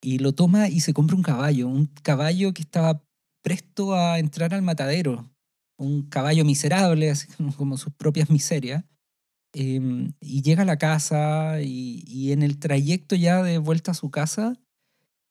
y 0.00 0.18
lo 0.18 0.32
toma 0.34 0.68
y 0.68 0.80
se 0.80 0.92
compra 0.92 1.16
un 1.16 1.22
caballo, 1.22 1.68
un 1.68 1.86
caballo 2.02 2.52
que 2.52 2.62
estaba 2.62 3.02
presto 3.42 3.94
a 3.94 4.18
entrar 4.18 4.54
al 4.54 4.62
matadero, 4.62 5.30
un 5.76 6.02
caballo 6.02 6.44
miserable, 6.44 7.10
así 7.10 7.28
como, 7.56 7.76
sus 7.76 7.92
propias 7.92 8.30
miserias, 8.30 8.84
eh, 9.54 10.10
y 10.20 10.42
llega 10.42 10.62
a 10.62 10.66
la 10.66 10.78
casa 10.78 11.60
y, 11.60 12.32
en 12.32 12.42
el 12.42 12.58
trayecto 12.58 13.16
ya 13.16 13.42
de 13.42 13.58
vuelta 13.58 13.90
a 13.90 13.94
su 13.94 14.10
casa, 14.10 14.54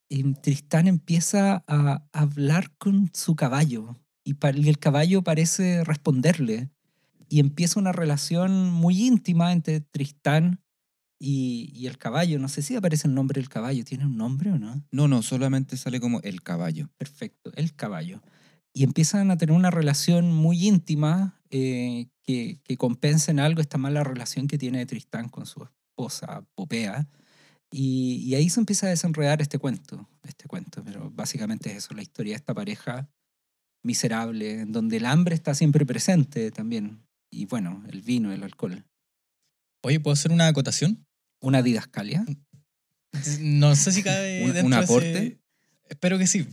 eh, 0.09 0.23
Tristán 0.43 0.87
empieza 0.87 1.63
a 1.67 2.05
hablar 2.11 2.71
con 2.77 3.09
su 3.13 3.35
caballo. 3.35 3.97
Y, 4.23 4.35
y 4.55 4.69
el 4.69 4.77
caballo 4.77 5.23
parece 5.23 5.83
responderle. 5.83 6.69
Y 7.29 7.39
empieza 7.39 7.79
una 7.79 7.93
relación 7.93 8.71
muy 8.71 9.07
íntima 9.07 9.53
entre 9.53 9.79
Tristán 9.79 10.61
y, 11.23 11.71
y 11.75 11.85
el 11.85 11.99
caballo. 11.99 12.39
No 12.39 12.47
sé 12.47 12.63
si 12.63 12.75
aparece 12.75 13.07
el 13.07 13.13
nombre 13.13 13.39
del 13.39 13.47
caballo. 13.47 13.85
¿Tiene 13.85 14.07
un 14.07 14.17
nombre 14.17 14.51
o 14.51 14.57
no? 14.57 14.83
No, 14.91 15.07
no, 15.07 15.21
solamente 15.21 15.77
sale 15.77 15.99
como 15.99 16.19
el 16.21 16.41
caballo. 16.41 16.89
Perfecto, 16.97 17.51
el 17.55 17.75
caballo. 17.75 18.23
Y 18.73 18.83
empiezan 18.83 19.29
a 19.29 19.37
tener 19.37 19.55
una 19.55 19.69
relación 19.69 20.33
muy 20.33 20.67
íntima 20.67 21.39
eh, 21.51 22.07
que, 22.23 22.59
que 22.63 22.75
compensa 22.75 23.29
en 23.29 23.39
algo 23.39 23.61
esta 23.61 23.77
mala 23.77 24.03
relación 24.03 24.47
que 24.47 24.57
tiene 24.57 24.85
Tristán 24.87 25.29
con 25.29 25.45
su 25.45 25.63
esposa 25.63 26.43
Popea. 26.55 27.07
Y, 27.71 28.23
y 28.25 28.33
ahí 28.33 28.49
se 28.49 28.59
empieza 28.59 28.87
a 28.87 28.89
desenredar 28.89 29.43
este 29.43 29.59
cuento, 29.59 30.09
este 30.23 30.47
cuento, 30.47 30.83
pero 30.83 31.11
básicamente 31.11 31.69
es 31.69 31.77
eso, 31.77 31.93
la 31.93 32.01
historia 32.01 32.33
de 32.33 32.37
esta 32.37 32.53
pareja 32.53 33.07
miserable, 33.83 34.61
en 34.61 34.71
donde 34.71 34.97
el 34.97 35.05
hambre 35.05 35.35
está 35.35 35.53
siempre 35.53 35.85
presente 35.85 36.49
también. 36.51 37.05
Y 37.31 37.45
bueno, 37.45 37.83
el 37.89 38.01
vino, 38.01 38.33
el 38.33 38.43
alcohol. 38.43 38.83
Oye, 39.83 39.99
¿puedo 39.99 40.13
hacer 40.13 40.31
una 40.31 40.47
acotación? 40.47 41.05
Una 41.41 41.61
didascalia. 41.61 42.25
No 43.39 43.75
sé 43.75 43.91
si 43.91 44.03
cabe 44.03 44.43
¿Un- 44.63 44.73
ese- 44.73 44.75
aporte? 44.75 45.37
Espero 45.89 46.17
que 46.17 46.27
sí. 46.27 46.47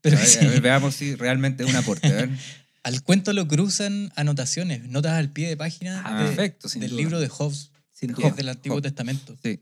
Pero 0.00 0.16
A 0.16 0.20
ver, 0.20 0.28
sí. 0.28 0.38
a 0.44 0.48
ver, 0.48 0.60
veamos 0.60 0.94
si 0.94 1.14
realmente 1.14 1.64
es 1.64 1.70
un 1.70 1.76
aporte. 1.76 2.06
a 2.08 2.12
ver. 2.12 2.30
Al 2.84 3.02
cuento 3.02 3.32
lo 3.34 3.46
cruzan 3.48 4.10
anotaciones, 4.16 4.84
notas 4.88 5.12
al 5.12 5.30
pie 5.30 5.48
de 5.48 5.56
página 5.58 6.00
Ah, 6.06 6.22
de- 6.22 6.28
perfecto, 6.28 6.68
sin 6.70 6.80
del 6.80 6.90
duda. 6.92 7.00
libro 7.00 7.20
de 7.20 7.28
Hobbes, 7.28 7.70
Sin 7.92 8.12
Hobbes 8.14 8.24
duda. 8.30 8.36
del 8.36 8.48
Antiguo. 8.48 8.80
Testamento. 8.80 9.36
Sí. 9.42 9.60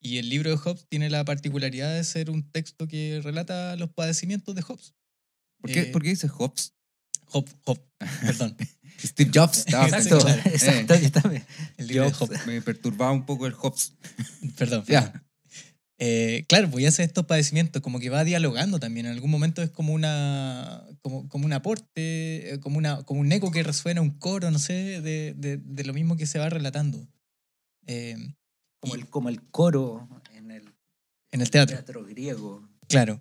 Y 0.00 0.18
el 0.18 0.28
libro 0.28 0.50
de 0.50 0.56
Hobbes 0.58 0.86
tiene 0.88 1.10
la 1.10 1.24
particularidad 1.24 1.92
de 1.94 2.04
ser 2.04 2.30
un 2.30 2.42
texto 2.48 2.86
que 2.86 3.20
relata 3.24 3.74
los 3.76 3.90
padecimientos 3.90 4.54
de 4.54 4.62
Hobbes. 4.62 4.92
¿Por 5.60 5.72
qué, 5.72 5.80
Eh, 5.80 5.86
por 5.86 6.02
qué 6.02 6.10
dice 6.10 6.28
Hobbes? 6.28 6.74
Hobbes, 7.24 7.56
Hobbes, 7.64 7.82
perdón. 8.20 8.56
Steve 9.00 9.30
Jobs 9.32 9.58
estaba 9.58 9.86
Exacto. 9.88 10.26
Eh, 10.28 10.42
Exacto, 10.46 10.94
yo 10.96 11.10
también. 11.12 11.44
El 11.76 11.86
libro 11.86 12.04
de 12.04 12.10
Jobs. 12.12 12.30
Hobbes. 12.30 12.46
me 12.46 12.60
perturbaba 12.62 13.12
un 13.12 13.24
poco 13.26 13.46
el 13.46 13.52
Hobbes. 13.54 13.94
Perdón. 14.58 14.84
Ya. 14.86 15.24
Eh, 16.00 16.44
claro, 16.48 16.70
pues 16.70 16.82
ya 16.82 16.90
hace 16.90 17.02
estos 17.02 17.26
padecimientos, 17.26 17.82
como 17.82 17.98
que 17.98 18.08
va 18.08 18.22
dialogando 18.22 18.78
también. 18.78 19.06
En 19.06 19.12
algún 19.12 19.30
momento 19.30 19.62
es 19.62 19.70
como 19.70 19.92
una 19.92 20.84
como, 21.02 21.28
como 21.28 21.44
un 21.44 21.52
aporte, 21.52 22.54
eh, 22.54 22.60
como, 22.60 22.78
una, 22.78 23.02
como 23.02 23.20
un 23.20 23.32
eco 23.32 23.50
que 23.50 23.62
resuena, 23.64 24.00
un 24.00 24.10
coro, 24.18 24.50
no 24.52 24.58
sé, 24.60 25.00
de, 25.00 25.34
de, 25.34 25.56
de 25.56 25.84
lo 25.84 25.92
mismo 25.92 26.16
que 26.16 26.26
se 26.26 26.38
va 26.38 26.48
relatando. 26.48 27.08
Eh, 27.86 28.16
Como 28.80 28.94
el, 28.94 29.08
como 29.08 29.28
el 29.28 29.42
coro 29.50 30.08
en 30.34 30.50
el 30.52 30.72
en 31.32 31.40
el 31.40 31.50
teatro, 31.50 31.76
teatro 31.76 32.04
griego. 32.04 32.68
claro. 32.88 33.20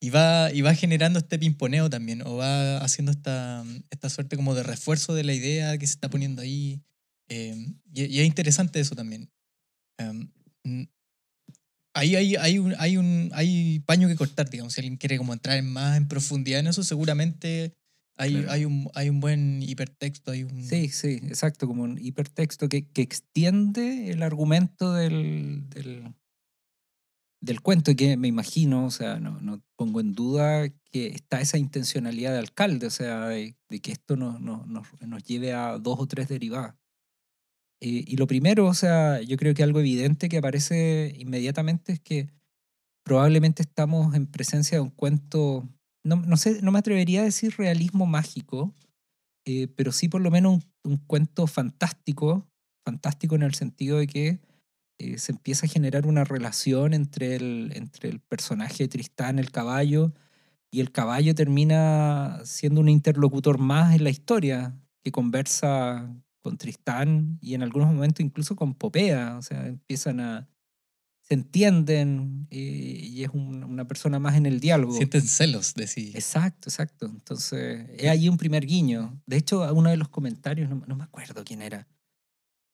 Y 0.00 0.10
va, 0.10 0.52
y 0.52 0.60
va 0.60 0.74
generando 0.74 1.18
este 1.18 1.38
pimponeo 1.38 1.90
también, 1.90 2.22
o 2.22 2.36
va 2.36 2.78
haciendo 2.78 3.10
esta, 3.10 3.64
esta 3.90 4.08
suerte 4.08 4.36
como 4.36 4.54
de 4.54 4.62
refuerzo 4.62 5.14
de 5.14 5.24
la 5.24 5.34
idea 5.34 5.76
que 5.76 5.86
se 5.86 5.94
está 5.94 6.08
poniendo 6.08 6.42
ahí. 6.42 6.80
Eh, 7.28 7.74
y, 7.92 8.04
y 8.04 8.20
es 8.20 8.26
interesante 8.26 8.78
eso 8.78 8.94
también. 8.94 9.28
Um, 10.00 10.30
mm, 10.62 10.84
ahí 11.94 12.14
hay, 12.14 12.36
hay, 12.36 12.58
un, 12.58 12.74
hay, 12.78 12.96
un, 12.96 13.30
hay 13.34 13.80
paño 13.80 14.06
que 14.08 14.14
cortar, 14.14 14.48
digamos. 14.48 14.72
Si 14.72 14.80
alguien 14.80 14.96
quiere 14.96 15.18
como 15.18 15.32
entrar 15.32 15.58
en 15.58 15.68
más 15.68 15.96
en 15.96 16.06
profundidad 16.06 16.60
en 16.60 16.68
eso, 16.68 16.84
seguramente 16.84 17.74
hay, 18.16 18.32
Claro. 18.32 18.50
hay, 18.52 18.64
un, 18.64 18.90
hay 18.94 19.08
un 19.10 19.20
buen 19.20 19.62
hipertexto, 19.62 20.32
hay 20.32 20.44
un... 20.44 20.64
Sí, 20.64 20.88
sí, 20.88 21.20
exacto, 21.24 21.66
como 21.66 21.82
un 21.84 21.98
hipertexto 21.98 22.68
que, 22.68 22.88
que 22.88 23.02
extiende 23.02 24.10
el 24.10 24.22
argumento 24.22 24.92
del, 24.92 25.68
del, 25.70 26.14
del 27.40 27.60
cuento 27.60 27.94
que 27.94 28.16
me 28.16 28.28
imagino, 28.28 28.86
o 28.86 28.90
sea, 28.90 29.20
no, 29.20 29.40
no 29.40 29.62
pongo 29.76 30.00
en 30.00 30.12
duda 30.12 30.68
que 30.90 31.08
está 31.08 31.40
esa 31.40 31.58
intencionalidad 31.58 32.32
de 32.32 32.38
alcalde, 32.38 32.86
o 32.86 32.90
sea, 32.90 33.28
de, 33.28 33.56
que 33.80 33.92
esto 33.92 34.16
nos, 34.16 34.40
nos, 34.40 34.66
nos, 34.66 35.22
lleve 35.24 35.52
a 35.52 35.78
dos 35.78 36.00
o 36.00 36.06
tres 36.06 36.28
derivadas. 36.28 36.74
Eh, 37.80 38.04
y 38.06 38.16
lo 38.16 38.26
primero, 38.26 38.66
o 38.66 38.74
sea, 38.74 39.22
yo 39.22 39.36
creo 39.36 39.54
que 39.54 39.62
algo 39.62 39.78
evidente 39.78 40.28
que 40.28 40.38
aparece 40.38 41.14
inmediatamente 41.16 41.92
es 41.92 42.00
que 42.00 42.28
probablemente 43.04 43.62
estamos 43.62 44.14
en 44.14 44.26
presencia 44.26 44.78
de 44.78 44.82
un 44.82 44.90
cuento, 44.90 45.68
no, 46.04 46.16
no 46.16 46.36
sé, 46.36 46.60
no 46.62 46.72
me 46.72 46.80
atrevería 46.80 47.20
a 47.20 47.24
decir 47.24 47.54
realismo 47.56 48.04
mágico, 48.04 48.74
eh, 49.46 49.68
pero 49.68 49.92
sí 49.92 50.08
por 50.08 50.20
lo 50.20 50.30
menos 50.30 50.64
un 50.82 50.96
cuento 50.96 51.46
fantástico, 51.46 52.48
fantástico 52.84 53.36
en 53.36 53.42
el 53.42 53.54
sentido 53.54 53.98
de 53.98 54.08
que 54.08 54.40
eh, 54.98 55.18
se 55.18 55.32
empieza 55.32 55.66
a 55.66 55.68
generar 55.68 56.06
una 56.06 56.24
relación 56.24 56.92
entre 56.94 57.36
el, 57.36 57.72
entre 57.74 58.08
el 58.10 58.20
personaje 58.20 58.84
de 58.84 58.88
Tristán, 58.88 59.38
el 59.38 59.50
caballo, 59.50 60.12
y 60.70 60.80
el 60.80 60.92
caballo 60.92 61.34
termina 61.34 62.40
siendo 62.44 62.80
un 62.80 62.88
interlocutor 62.88 63.58
más 63.58 63.94
en 63.94 64.04
la 64.04 64.10
historia, 64.10 64.76
que 65.02 65.10
conversa 65.12 66.14
con 66.42 66.58
Tristán 66.58 67.38
y 67.40 67.54
en 67.54 67.62
algunos 67.62 67.92
momentos 67.92 68.24
incluso 68.24 68.54
con 68.56 68.74
Popea, 68.74 69.36
o 69.38 69.42
sea, 69.42 69.66
empiezan 69.66 70.20
a... 70.20 70.48
se 71.22 71.34
entienden 71.34 72.46
eh, 72.50 73.00
y 73.02 73.22
es 73.24 73.30
un- 73.32 73.64
una 73.64 73.86
persona 73.86 74.18
más 74.18 74.36
en 74.36 74.46
el 74.46 74.60
diálogo. 74.60 74.94
Sienten 74.94 75.22
celos 75.22 75.74
de 75.74 75.86
sí. 75.86 76.12
Exacto, 76.14 76.68
exacto. 76.68 77.06
Entonces, 77.06 77.86
es 77.98 78.08
ahí 78.08 78.28
un 78.28 78.36
primer 78.38 78.64
guiño. 78.66 79.20
De 79.26 79.36
hecho, 79.36 79.62
a 79.64 79.72
uno 79.72 79.90
de 79.90 79.96
los 79.96 80.08
comentarios, 80.08 80.68
no, 80.70 80.82
no 80.86 80.96
me 80.96 81.04
acuerdo 81.04 81.44
quién 81.44 81.62
era. 81.62 81.86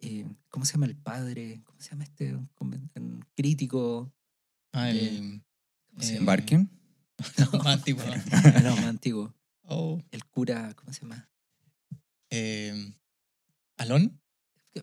Eh, 0.01 0.27
¿Cómo 0.49 0.65
se 0.65 0.73
llama 0.75 0.87
el 0.87 0.97
padre? 0.97 1.63
¿Cómo 1.65 1.81
se 1.81 1.91
llama 1.91 2.05
este 2.05 2.35
un 2.35 3.25
crítico? 3.35 4.13
Ah, 4.73 4.91
el... 4.91 5.43
¿Cómo 5.89 6.03
se 6.03 6.13
Eh, 6.13 6.15
llama? 6.17 6.27
Barken. 6.27 6.71
más 7.65 7.67
antiguo. 7.67 8.03
No, 8.63 8.77
más 8.77 8.85
antiguo. 8.87 9.35
Oh, 9.67 10.03
El 10.11 10.25
cura, 10.27 10.75
¿cómo 10.75 10.93
se 10.93 11.03
llama? 11.03 11.29
eh, 12.31 12.93
¿Alón? 13.79 14.21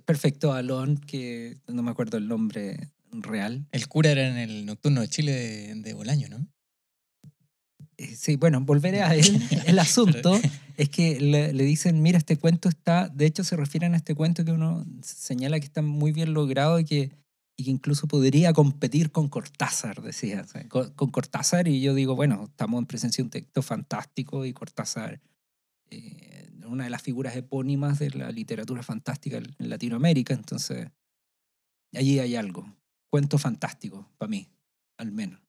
Perfecto, 0.05 0.53
Alon, 0.53 0.97
que 0.97 1.59
no 1.67 1.83
me 1.83 1.91
acuerdo 1.91 2.17
el 2.17 2.27
nombre 2.27 2.91
real. 3.11 3.67
El 3.71 3.87
cura 3.89 4.11
era 4.11 4.27
en 4.27 4.37
el 4.37 4.65
Nocturno 4.65 5.01
de 5.01 5.07
Chile 5.09 5.31
de, 5.33 5.75
de 5.75 5.93
Bolaño, 5.93 6.29
¿no? 6.29 6.47
Eh, 8.01 8.15
Sí, 8.15 8.35
bueno, 8.35 8.61
volveré 8.61 9.01
a 9.01 9.15
él. 9.15 9.41
El 9.67 9.79
asunto 9.79 10.39
es 10.77 10.89
que 10.89 11.19
le, 11.19 11.53
le 11.53 11.63
dicen, 11.63 12.01
mira, 12.01 12.17
este 12.17 12.37
cuento 12.37 12.69
está, 12.69 13.07
de 13.09 13.25
hecho 13.25 13.43
se 13.43 13.55
refieren 13.55 13.93
a 13.93 13.97
este 13.97 14.15
cuento 14.15 14.43
que 14.43 14.51
uno 14.51 14.85
señala 15.01 15.59
que 15.59 15.65
está 15.65 15.81
muy 15.81 16.11
bien 16.11 16.33
logrado 16.33 16.79
y 16.79 16.85
que, 16.85 17.11
y 17.55 17.65
que 17.65 17.71
incluso 17.71 18.07
podría 18.07 18.53
competir 18.53 19.11
con 19.11 19.29
Cortázar, 19.29 20.01
decía, 20.01 20.45
con 20.69 21.11
Cortázar 21.11 21.67
y 21.67 21.81
yo 21.81 21.93
digo, 21.93 22.15
bueno, 22.15 22.45
estamos 22.45 22.79
en 22.79 22.87
presencia 22.87 23.21
de 23.21 23.27
un 23.27 23.31
texto 23.31 23.61
fantástico 23.61 24.45
y 24.45 24.53
Cortázar, 24.53 25.21
eh, 25.91 26.49
una 26.65 26.85
de 26.85 26.89
las 26.89 27.01
figuras 27.01 27.35
epónimas 27.35 27.99
de 27.99 28.11
la 28.11 28.31
literatura 28.31 28.81
fantástica 28.81 29.37
en 29.37 29.69
Latinoamérica, 29.69 30.33
entonces 30.33 30.87
allí 31.93 32.17
hay 32.19 32.35
algo, 32.35 32.65
cuento 33.09 33.37
fantástico, 33.37 34.09
para 34.17 34.29
mí, 34.29 34.47
al 34.97 35.11
menos. 35.11 35.40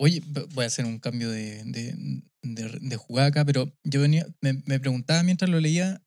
Oye, 0.00 0.22
voy 0.54 0.64
a 0.64 0.66
hacer 0.68 0.84
un 0.84 0.98
cambio 0.98 1.30
de, 1.30 1.64
de, 1.64 2.22
de- 2.42 2.78
de 2.80 2.96
jugada 2.96 3.28
acá, 3.28 3.44
pero 3.44 3.72
yo 3.84 4.00
venía, 4.00 4.26
me, 4.40 4.62
me 4.64 4.78
preguntaba 4.78 5.22
mientras 5.22 5.50
lo 5.50 5.58
leía, 5.60 6.04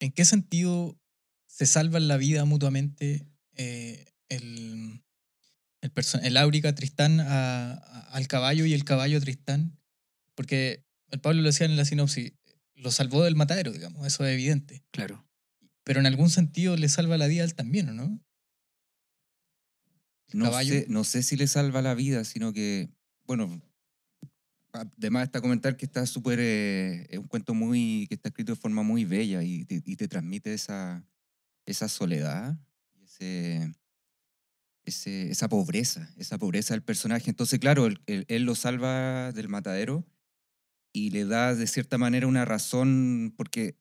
¿en 0.00 0.12
qué 0.12 0.24
sentido 0.24 0.98
se 1.46 1.66
salvan 1.66 2.08
la 2.08 2.18
vida 2.18 2.44
mutuamente 2.44 3.26
eh, 3.54 4.04
el, 4.28 5.02
el, 5.80 5.92
el 6.22 6.36
Áurica 6.36 6.74
Tristán 6.74 7.20
a- 7.20 7.72
a- 7.72 8.00
al 8.12 8.28
caballo 8.28 8.66
y 8.66 8.74
el 8.74 8.84
caballo 8.84 9.16
a 9.16 9.20
Tristán? 9.20 9.78
Porque 10.34 10.84
el 11.10 11.20
Pablo 11.20 11.40
lo 11.40 11.48
decía 11.48 11.66
en 11.66 11.76
la 11.76 11.86
sinopsis, 11.86 12.34
lo 12.74 12.90
salvó 12.92 13.24
del 13.24 13.36
matadero, 13.36 13.72
digamos, 13.72 14.06
eso 14.06 14.26
es 14.26 14.34
evidente. 14.34 14.84
Claro. 14.90 15.26
Pero 15.84 16.00
en 16.00 16.06
algún 16.06 16.28
sentido 16.28 16.76
le 16.76 16.90
salva 16.90 17.16
la 17.16 17.28
vida 17.28 17.42
a 17.42 17.46
él 17.46 17.54
también, 17.54 17.88
¿o 17.88 17.94
no? 17.94 18.20
No 20.32 20.52
sé, 20.62 20.86
no 20.88 21.04
sé 21.04 21.22
si 21.22 21.36
le 21.36 21.46
salva 21.46 21.80
la 21.82 21.94
vida, 21.94 22.24
sino 22.24 22.52
que, 22.52 22.90
bueno, 23.26 23.60
además 24.72 25.24
está 25.24 25.40
comentar 25.40 25.76
que 25.76 25.86
está 25.86 26.04
súper, 26.06 26.38
eh, 26.40 27.06
es 27.10 27.18
un 27.18 27.26
cuento 27.28 27.54
muy, 27.54 28.06
que 28.08 28.14
está 28.14 28.28
escrito 28.28 28.52
de 28.52 28.56
forma 28.60 28.82
muy 28.82 29.04
bella 29.04 29.42
y 29.42 29.64
te, 29.64 29.82
y 29.84 29.96
te 29.96 30.08
transmite 30.08 30.52
esa, 30.54 31.04
esa 31.66 31.88
soledad, 31.88 32.58
y 32.94 33.04
ese, 33.04 33.72
ese, 34.84 35.30
esa 35.30 35.48
pobreza, 35.48 36.08
esa 36.16 36.38
pobreza 36.38 36.74
del 36.74 36.82
personaje. 36.82 37.30
Entonces, 37.30 37.58
claro, 37.58 37.86
él, 37.86 38.00
él- 38.06 38.24
él 38.28 38.42
lo 38.44 38.54
salva 38.54 39.32
del 39.32 39.48
matadero 39.48 40.04
y 40.92 41.10
le 41.10 41.24
da 41.24 41.54
de 41.54 41.66
cierta 41.66 41.98
manera 41.98 42.26
una 42.26 42.44
razón, 42.44 43.34
porque 43.36 43.78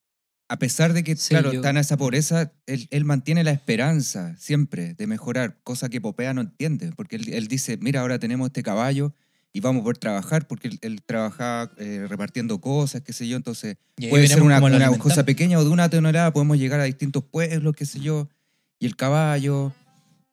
a 0.50 0.60
pesar 0.60 0.94
de 0.94 1.04
que, 1.04 1.16
Sí, 1.16 1.30
claro, 1.30 1.52
yo- 1.52 1.58
está 1.60 1.70
en 1.72 1.78
esa 1.78 1.98
pobreza, 1.98 2.54
él, 2.66 2.88
él 2.92 3.06
mantiene 3.06 3.44
la 3.44 3.52
esperanza 3.52 4.36
siempre 4.38 4.94
de 4.96 5.08
mejorar, 5.08 5.60
cosa 5.64 5.90
que 5.90 6.02
Popea 6.02 6.34
no 6.34 6.42
entiende, 6.42 6.92
porque 6.96 7.18
él, 7.18 7.34
él 7.34 7.48
dice, 7.48 7.78
mira, 7.78 8.02
ahora 8.02 8.20
tenemos 8.20 8.48
este 8.48 8.64
caballo 8.64 9.14
y 9.56 9.62
vamos 9.62 9.80
a 9.80 9.84
poder 9.84 9.98
trabajar, 9.98 10.50
porque 10.50 10.68
él, 10.68 10.80
él 10.82 11.02
trabajaba 11.02 11.72
eh, 11.78 12.06
repartiendo 12.10 12.60
cosas, 12.60 13.02
qué 13.04 13.14
sé 13.14 13.26
yo, 13.26 13.38
entonces 13.38 13.78
puede 14.10 14.28
ser 14.28 14.44
una, 14.44 14.60
cosa 14.98 15.24
pequeña 15.24 15.58
o 15.58 15.64
de 15.64 15.70
una 15.70 15.90
tonelada, 15.90 16.34
podemos 16.34 16.58
llegar 16.58 16.82
a 16.82 16.84
distintos 16.84 17.24
pueblos, 17.24 17.74
qué 17.74 17.86
sé 17.86 18.02
yo, 18.02 18.28
y 18.80 18.86
el 18.86 18.98
caballo. 18.98 19.74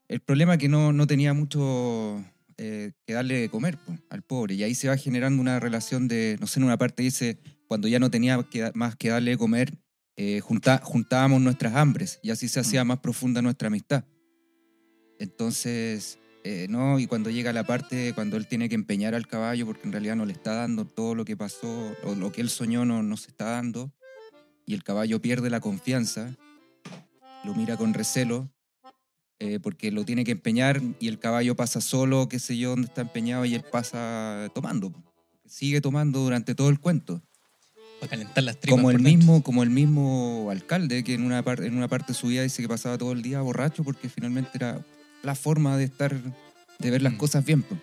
El 0.09 0.19
problema 0.19 0.55
es 0.55 0.59
que 0.59 0.69
no, 0.69 0.93
no 0.93 1.07
tenía 1.07 1.35
mucho 1.35 2.21
eh, 2.57 2.91
que 3.07 3.13
darle 3.13 3.43
de 3.43 3.49
comer 3.49 3.79
po, 3.79 3.97
al 4.11 4.23
pobre, 4.23 4.55
y 4.57 4.65
ahí 4.65 4.75
se 4.75 4.89
va 4.89 4.97
generando 4.97 5.41
una 5.41 5.61
relación 5.61 6.09
de, 6.09 6.37
no 6.41 6.49
sé, 6.49 6.59
en 6.59 6.65
una 6.65 6.77
parte 6.77 7.05
dice, 7.05 7.39
cuando 7.69 7.87
ya 7.87 8.01
no 8.01 8.11
tenía 8.11 8.43
que 8.51 8.73
más 8.75 8.97
que 8.97 9.11
darle 9.11 9.31
de 9.31 9.39
comer, 9.39 9.79
eh, 10.17 10.41
junta- 10.41 10.81
juntábamos 10.83 11.41
nuestras 11.41 11.77
hambres, 11.77 12.19
y 12.25 12.31
así 12.31 12.49
se 12.49 12.59
hacía 12.59 12.83
más 12.83 12.99
profunda 12.99 13.41
nuestra 13.41 13.69
amistad. 13.69 14.05
Entonces, 15.21 16.19
eh, 16.45 16.67
no, 16.69 16.99
y 16.99 17.07
cuando 17.07 17.31
llega 17.31 17.53
la 17.53 17.65
parte, 17.65 18.13
cuando 18.15 18.37
él 18.37 18.49
tiene 18.49 18.69
que 18.69 18.75
empeñar 18.75 19.15
al 19.15 19.29
caballo, 19.29 19.65
porque 19.65 19.87
en 19.87 19.93
realidad 19.93 20.17
no 20.17 20.27
le 20.27 20.33
está 20.33 20.55
dando 20.55 20.85
todo 20.85 21.15
lo 21.15 21.25
que 21.25 21.37
pasó, 21.37 21.95
o 22.03 22.15
lo 22.17 22.33
que 22.33 22.41
él 22.41 22.51
soñó 22.51 22.85
no, 22.85 23.03
no 23.03 23.17
se 23.17 23.31
está 23.31 23.45
dando, 23.51 23.93
y 24.67 24.75
el 24.75 24.83
caballo 24.83 25.23
pierde 25.23 25.51
la 25.51 25.61
confianza, 25.61 26.35
lo 27.45 27.55
mira 27.55 27.77
con 27.77 27.95
recelo, 27.95 28.51
eh, 29.39 29.61
porque 29.61 29.93
lo 29.93 30.05
tiene 30.05 30.25
que 30.25 30.33
empeñar 30.33 30.81
y 30.99 31.09
el 31.09 31.21
caballo 31.21 31.55
pasa 31.55 31.81
solo, 31.81 32.29
qué 32.29 32.41
sé 32.41 32.57
yo, 32.59 32.71
donde 32.71 32.87
está 32.87 33.03
empeñado, 33.03 33.45
y 33.45 33.55
él 33.55 33.65
pasa 33.71 34.51
tomando, 34.53 34.93
sigue 35.47 35.81
tomando 35.81 36.21
durante 36.21 36.57
todo 36.57 36.71
el 36.71 36.81
cuento. 36.81 37.23
Para 38.01 38.11
calentar 38.11 38.43
las 38.43 38.59
tripas. 38.59 38.77
Como 38.77 38.91
el 38.91 38.97
dentro. 38.97 39.17
mismo, 39.17 39.43
como 39.45 39.63
el 39.63 39.71
mismo 39.71 40.49
alcalde 40.51 41.05
que 41.05 41.15
en 41.15 41.23
una 41.23 41.45
parte, 41.45 41.67
en 41.67 41.77
una 41.77 41.87
parte 41.87 42.09
de 42.09 42.19
su 42.19 42.27
vida 42.27 42.43
dice 42.43 42.63
que 42.63 42.69
pasaba 42.69 42.99
todo 42.99 43.13
el 43.13 43.23
día 43.23 43.41
borracho 43.43 43.85
porque 43.85 44.09
finalmente 44.09 44.51
era 44.55 44.85
la 45.23 45.35
forma 45.35 45.77
de 45.77 45.85
estar, 45.85 46.15
de 46.79 46.91
ver 46.91 47.03
las 47.03 47.13
Mm. 47.15 47.17
cosas 47.19 47.45
bien. 47.45 47.63
pues. 47.63 47.81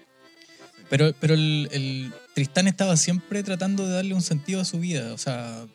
Pero, 0.89 1.13
pero 1.19 1.33
el, 1.35 1.69
el 1.71 2.13
Tristán 2.33 2.67
estaba 2.67 2.97
siempre 2.97 3.43
tratando 3.43 3.87
de 3.87 3.93
darle 3.93 4.13
un 4.15 4.21
sentido 4.23 4.59
a 4.61 4.65
su 4.65 4.79
vida, 4.79 5.13
o 5.13 5.17
sea, 5.17 5.65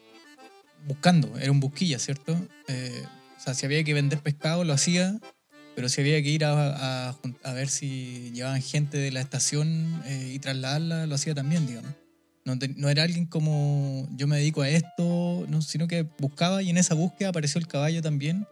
buscando, 0.86 1.38
era 1.38 1.50
un 1.52 1.60
busquilla, 1.60 1.98
¿cierto? 1.98 2.36
Eh, 2.68 3.02
o 3.38 3.40
sea, 3.40 3.54
si 3.54 3.64
había 3.66 3.82
que 3.84 3.94
vender 3.94 4.18
pescado, 4.20 4.64
lo 4.64 4.72
hacía, 4.72 5.18
pero 5.76 5.88
si 5.88 6.00
había 6.00 6.22
que 6.22 6.30
ir 6.30 6.44
a, 6.44 7.10
a 7.10 7.52
ver 7.52 7.68
si 7.68 8.30
llevaban 8.34 8.60
gente 8.62 8.98
de 8.98 9.10
la 9.12 9.20
estación 9.20 10.02
eh, 10.06 10.32
y 10.34 10.38
trasladarla, 10.38 11.06
lo 11.06 11.14
hacía 11.14 11.34
también, 11.34 11.66
digamos. 11.66 11.92
No, 12.44 12.58
te- 12.58 12.68
no 12.68 12.88
era 12.90 13.04
alguien 13.04 13.26
como 13.26 14.06
yo 14.16 14.26
me 14.26 14.36
dedico 14.36 14.62
a 14.62 14.68
esto, 14.68 15.46
no, 15.48 15.62
sino 15.62 15.88
que 15.88 16.06
buscaba 16.18 16.62
y 16.62 16.70
en 16.70 16.76
esa 16.76 16.94
búsqueda 16.94 17.30
apareció 17.30 17.58
el 17.58 17.66
caballo 17.66 18.02
también. 18.02 18.46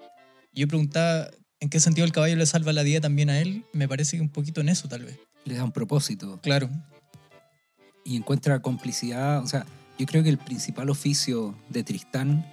Y 0.54 0.60
yo 0.60 0.68
preguntaba 0.68 1.28
en 1.62 1.68
qué 1.70 1.78
sentido 1.80 2.04
el 2.04 2.12
caballo 2.12 2.36
le 2.36 2.44
salva 2.46 2.72
la 2.72 2.82
vida 2.82 3.00
también 3.00 3.30
a 3.30 3.40
él. 3.40 3.64
Me 3.72 3.86
parece 3.88 4.16
que 4.16 4.20
un 4.22 4.28
poquito 4.28 4.60
en 4.60 4.68
eso, 4.68 4.88
tal 4.88 5.04
vez. 5.04 5.18
Le 5.44 5.54
da 5.54 5.64
un 5.64 5.72
propósito. 5.72 6.38
Claro. 6.42 6.68
y 8.04 8.16
encuentra 8.16 8.60
complicidad. 8.60 9.42
O 9.44 9.46
sea, 9.46 9.64
yo 9.98 10.06
creo 10.06 10.24
que 10.24 10.28
el 10.28 10.38
principal 10.38 10.90
oficio 10.90 11.54
de 11.68 11.84
Tristán, 11.84 12.44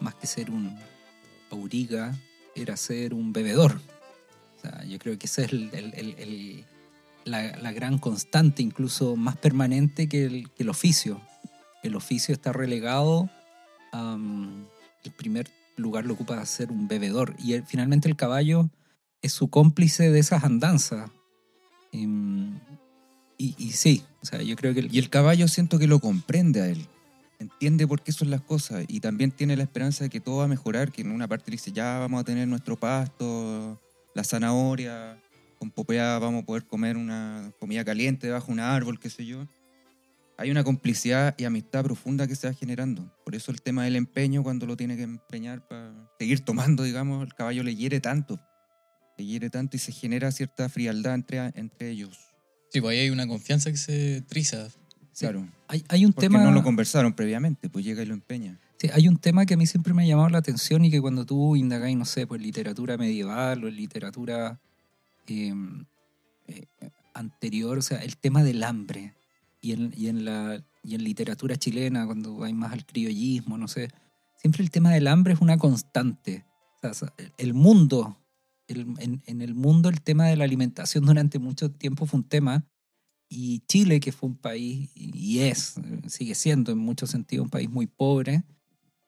más 0.00 0.14
que 0.16 0.26
ser 0.26 0.50
un 0.50 0.76
auriga, 1.50 2.14
era 2.54 2.76
ser 2.76 3.14
un 3.14 3.32
bebedor. 3.32 3.80
O 4.58 4.60
sea, 4.60 4.84
yo 4.84 4.98
creo 4.98 5.18
que 5.18 5.26
esa 5.26 5.42
es 5.42 5.52
el- 5.54 5.70
el- 5.72 5.94
el- 6.18 6.64
la, 7.24 7.56
la 7.56 7.72
gran 7.72 7.98
constante, 7.98 8.62
incluso 8.62 9.16
más 9.16 9.36
permanente 9.38 10.08
que 10.10 10.26
el, 10.26 10.50
que 10.50 10.62
el 10.62 10.68
oficio. 10.68 11.20
El 11.82 11.96
oficio 11.96 12.34
está 12.34 12.52
relegado, 12.52 13.30
am, 13.92 14.66
el 15.04 15.12
primer 15.12 15.48
lugar 15.76 16.04
lo 16.04 16.14
ocupa 16.14 16.44
ser 16.46 16.70
un 16.70 16.88
bebedor. 16.88 17.34
Y 17.38 17.52
el- 17.54 17.64
finalmente 17.64 18.08
el 18.08 18.16
caballo 18.16 18.70
es 19.22 19.32
su 19.32 19.48
cómplice 19.48 20.10
de 20.10 20.18
esas 20.18 20.44
andanzas. 20.44 21.10
Em, 21.92 22.58
y, 23.38 23.54
y 23.58 23.72
sí, 23.72 24.02
o 24.22 24.26
sea, 24.26 24.42
yo 24.42 24.56
creo 24.56 24.74
que... 24.74 24.80
el- 24.80 24.94
Y 24.94 24.98
el 24.98 25.10
caballo 25.10 25.48
siento 25.48 25.78
que 25.78 25.86
lo 25.86 25.98
comprende 26.00 26.60
a 26.62 26.68
él. 26.68 26.86
Entiende 27.38 27.86
por 27.86 28.02
qué 28.02 28.12
son 28.12 28.30
las 28.30 28.40
cosas. 28.40 28.84
Y 28.88 29.00
también 29.00 29.30
tiene 29.30 29.56
la 29.56 29.62
esperanza 29.64 30.04
de 30.04 30.10
que 30.10 30.20
todo 30.20 30.38
va 30.38 30.44
a 30.44 30.48
mejorar. 30.48 30.90
Que 30.92 31.02
en 31.02 31.10
una 31.12 31.28
parte 31.28 31.50
dice, 31.50 31.70
ya 31.72 31.98
vamos 31.98 32.20
a 32.20 32.24
tener 32.24 32.48
nuestro 32.48 32.76
pasto, 32.76 33.80
la 34.14 34.24
zanahoria, 34.24 35.18
con 35.58 35.70
popea 35.70 36.18
vamos 36.18 36.42
a 36.42 36.46
poder 36.46 36.64
comer 36.64 36.96
una 36.96 37.50
comida 37.58 37.84
caliente 37.84 38.26
debajo 38.26 38.46
de 38.48 38.52
un 38.54 38.60
árbol, 38.60 38.98
qué 38.98 39.10
sé 39.10 39.26
yo. 39.26 39.46
Hay 40.38 40.50
una 40.50 40.64
complicidad 40.64 41.34
y 41.38 41.44
amistad 41.44 41.82
profunda 41.82 42.26
que 42.26 42.36
se 42.36 42.46
va 42.46 42.52
generando. 42.52 43.10
Por 43.24 43.34
eso 43.34 43.50
el 43.50 43.62
tema 43.62 43.84
del 43.84 43.96
empeño, 43.96 44.42
cuando 44.42 44.66
lo 44.66 44.76
tiene 44.76 44.96
que 44.96 45.02
empeñar 45.02 45.66
para 45.66 45.92
seguir 46.18 46.40
tomando, 46.40 46.82
digamos, 46.82 47.24
el 47.24 47.34
caballo 47.34 47.62
le 47.62 47.74
hiere 47.74 48.00
tanto. 48.00 48.38
Le 49.16 49.24
hiere 49.24 49.48
tanto 49.48 49.76
y 49.76 49.80
se 49.80 49.92
genera 49.92 50.30
cierta 50.32 50.68
frialdad 50.68 51.14
entre, 51.14 51.38
entre 51.54 51.90
ellos. 51.90 52.18
Sí, 52.70 52.80
pues 52.82 52.92
ahí 52.92 53.04
hay 53.04 53.10
una 53.10 53.26
confianza 53.26 53.70
que 53.70 53.78
se 53.78 54.20
triza. 54.22 54.68
Sí. 54.68 55.20
Claro. 55.20 55.48
Hay, 55.68 55.82
hay 55.88 56.04
un 56.04 56.12
Porque 56.12 56.26
tema... 56.28 56.44
no 56.44 56.52
lo 56.52 56.62
conversaron 56.62 57.14
previamente, 57.14 57.70
pues 57.70 57.84
llega 57.84 58.02
y 58.02 58.06
lo 58.06 58.12
empeña. 58.12 58.58
Sí, 58.78 58.90
hay 58.92 59.08
un 59.08 59.16
tema 59.16 59.46
que 59.46 59.54
a 59.54 59.56
mí 59.56 59.66
siempre 59.66 59.94
me 59.94 60.02
ha 60.02 60.06
llamado 60.06 60.28
la 60.28 60.38
atención 60.38 60.84
y 60.84 60.90
que 60.90 61.00
cuando 61.00 61.24
tú 61.24 61.56
indagáis, 61.56 61.96
no 61.96 62.04
sé, 62.04 62.26
pues 62.26 62.42
literatura 62.42 62.98
medieval 62.98 63.64
o 63.64 63.68
en 63.68 63.76
literatura 63.76 64.60
eh, 65.26 65.54
eh, 66.48 66.66
anterior, 67.14 67.78
o 67.78 67.82
sea, 67.82 67.98
el 67.98 68.18
tema 68.18 68.44
del 68.44 68.62
hambre. 68.62 69.14
Y 69.66 69.72
en, 69.72 69.92
y 69.96 70.06
en 70.08 70.24
la 70.24 70.62
y 70.84 70.94
en 70.94 71.02
literatura 71.02 71.56
chilena, 71.56 72.06
cuando 72.06 72.44
hay 72.44 72.52
más 72.54 72.72
al 72.72 72.86
criollismo, 72.86 73.58
no 73.58 73.66
sé, 73.66 73.88
siempre 74.40 74.62
el 74.62 74.70
tema 74.70 74.92
del 74.92 75.08
hambre 75.08 75.32
es 75.34 75.40
una 75.40 75.58
constante. 75.58 76.44
O 76.82 76.94
sea, 76.94 77.12
el 77.38 77.54
mundo, 77.54 78.16
el- 78.68 78.94
en, 79.00 79.20
en 79.26 79.42
el 79.42 79.54
mundo 79.56 79.88
el 79.88 80.00
tema 80.02 80.26
de 80.28 80.36
la 80.36 80.44
alimentación 80.44 81.04
durante 81.04 81.40
mucho 81.40 81.72
tiempo 81.72 82.06
fue 82.06 82.20
un 82.20 82.28
tema. 82.28 82.64
Y 83.28 83.64
Chile, 83.66 83.98
que 83.98 84.12
fue 84.12 84.28
un 84.28 84.36
país, 84.36 84.88
y 84.94 85.40
es, 85.40 85.78
eh, 85.78 86.00
sigue 86.06 86.36
siendo 86.36 86.70
en 86.70 86.78
muchos 86.78 87.10
sentidos 87.10 87.42
un 87.44 87.50
país 87.50 87.68
muy 87.68 87.88
pobre, 87.88 88.44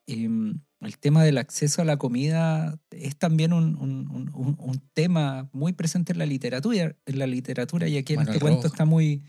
em, 0.09 0.61
el 0.81 0.99
tema 0.99 1.23
del 1.23 1.39
acceso 1.39 1.83
a 1.83 1.85
la 1.85 1.97
comida 1.99 2.81
es 2.91 3.17
también 3.17 3.53
un, 3.53 3.77
un- 3.77 4.09
un- 4.35 4.57
un- 4.59 4.83
tema 4.95 5.49
muy 5.53 5.73
presente 5.73 6.13
en 6.13 6.19
la 6.19 6.27
literatura, 6.27 6.97
en 7.07 7.19
la 7.21 7.27
literatura 7.29 7.87
y 7.87 7.97
aquí 7.99 8.15
en 8.15 8.19
Manuel 8.21 8.35
este 8.37 8.41
cuento 8.45 8.67
está 8.67 8.85
muy 8.85 9.23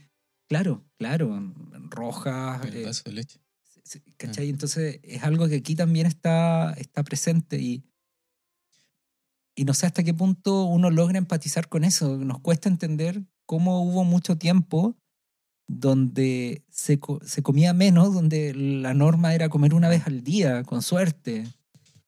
claro, 0.50 0.84
claro, 0.98 1.54
Rojas, 1.90 2.66
El 2.66 2.78
eh, 2.78 2.86
vaso 2.86 3.04
de 3.06 3.14
leche. 3.14 3.40
¿Cachai? 4.18 4.50
Entonces 4.50 5.00
es 5.04 5.24
algo 5.24 5.48
que 5.48 5.56
aquí 5.56 5.76
también 5.76 6.06
está, 6.06 6.74
está 6.74 7.04
presente 7.04 7.60
y, 7.60 7.84
y 9.56 9.64
no 9.66 9.74
sé 9.74 9.88
hasta 9.88 10.04
qué 10.04 10.14
punto 10.14 10.66
uno 10.66 10.92
logra 10.92 11.18
empatizar 11.18 11.70
con 11.70 11.84
eso. 11.84 12.18
Nos 12.18 12.40
cuesta 12.40 12.70
entender 12.70 13.24
cómo 13.46 13.82
hubo 13.84 14.04
mucho 14.04 14.38
tiempo 14.38 14.96
donde 15.68 16.64
se, 16.70 17.00
se 17.24 17.44
comía 17.44 17.74
menos, 17.74 18.14
donde 18.14 18.54
la 18.54 18.94
norma 18.94 19.34
era 19.34 19.50
comer 19.50 19.74
una 19.74 19.88
vez 19.88 20.06
al 20.08 20.24
día, 20.24 20.64
con 20.64 20.82
suerte. 20.82 21.48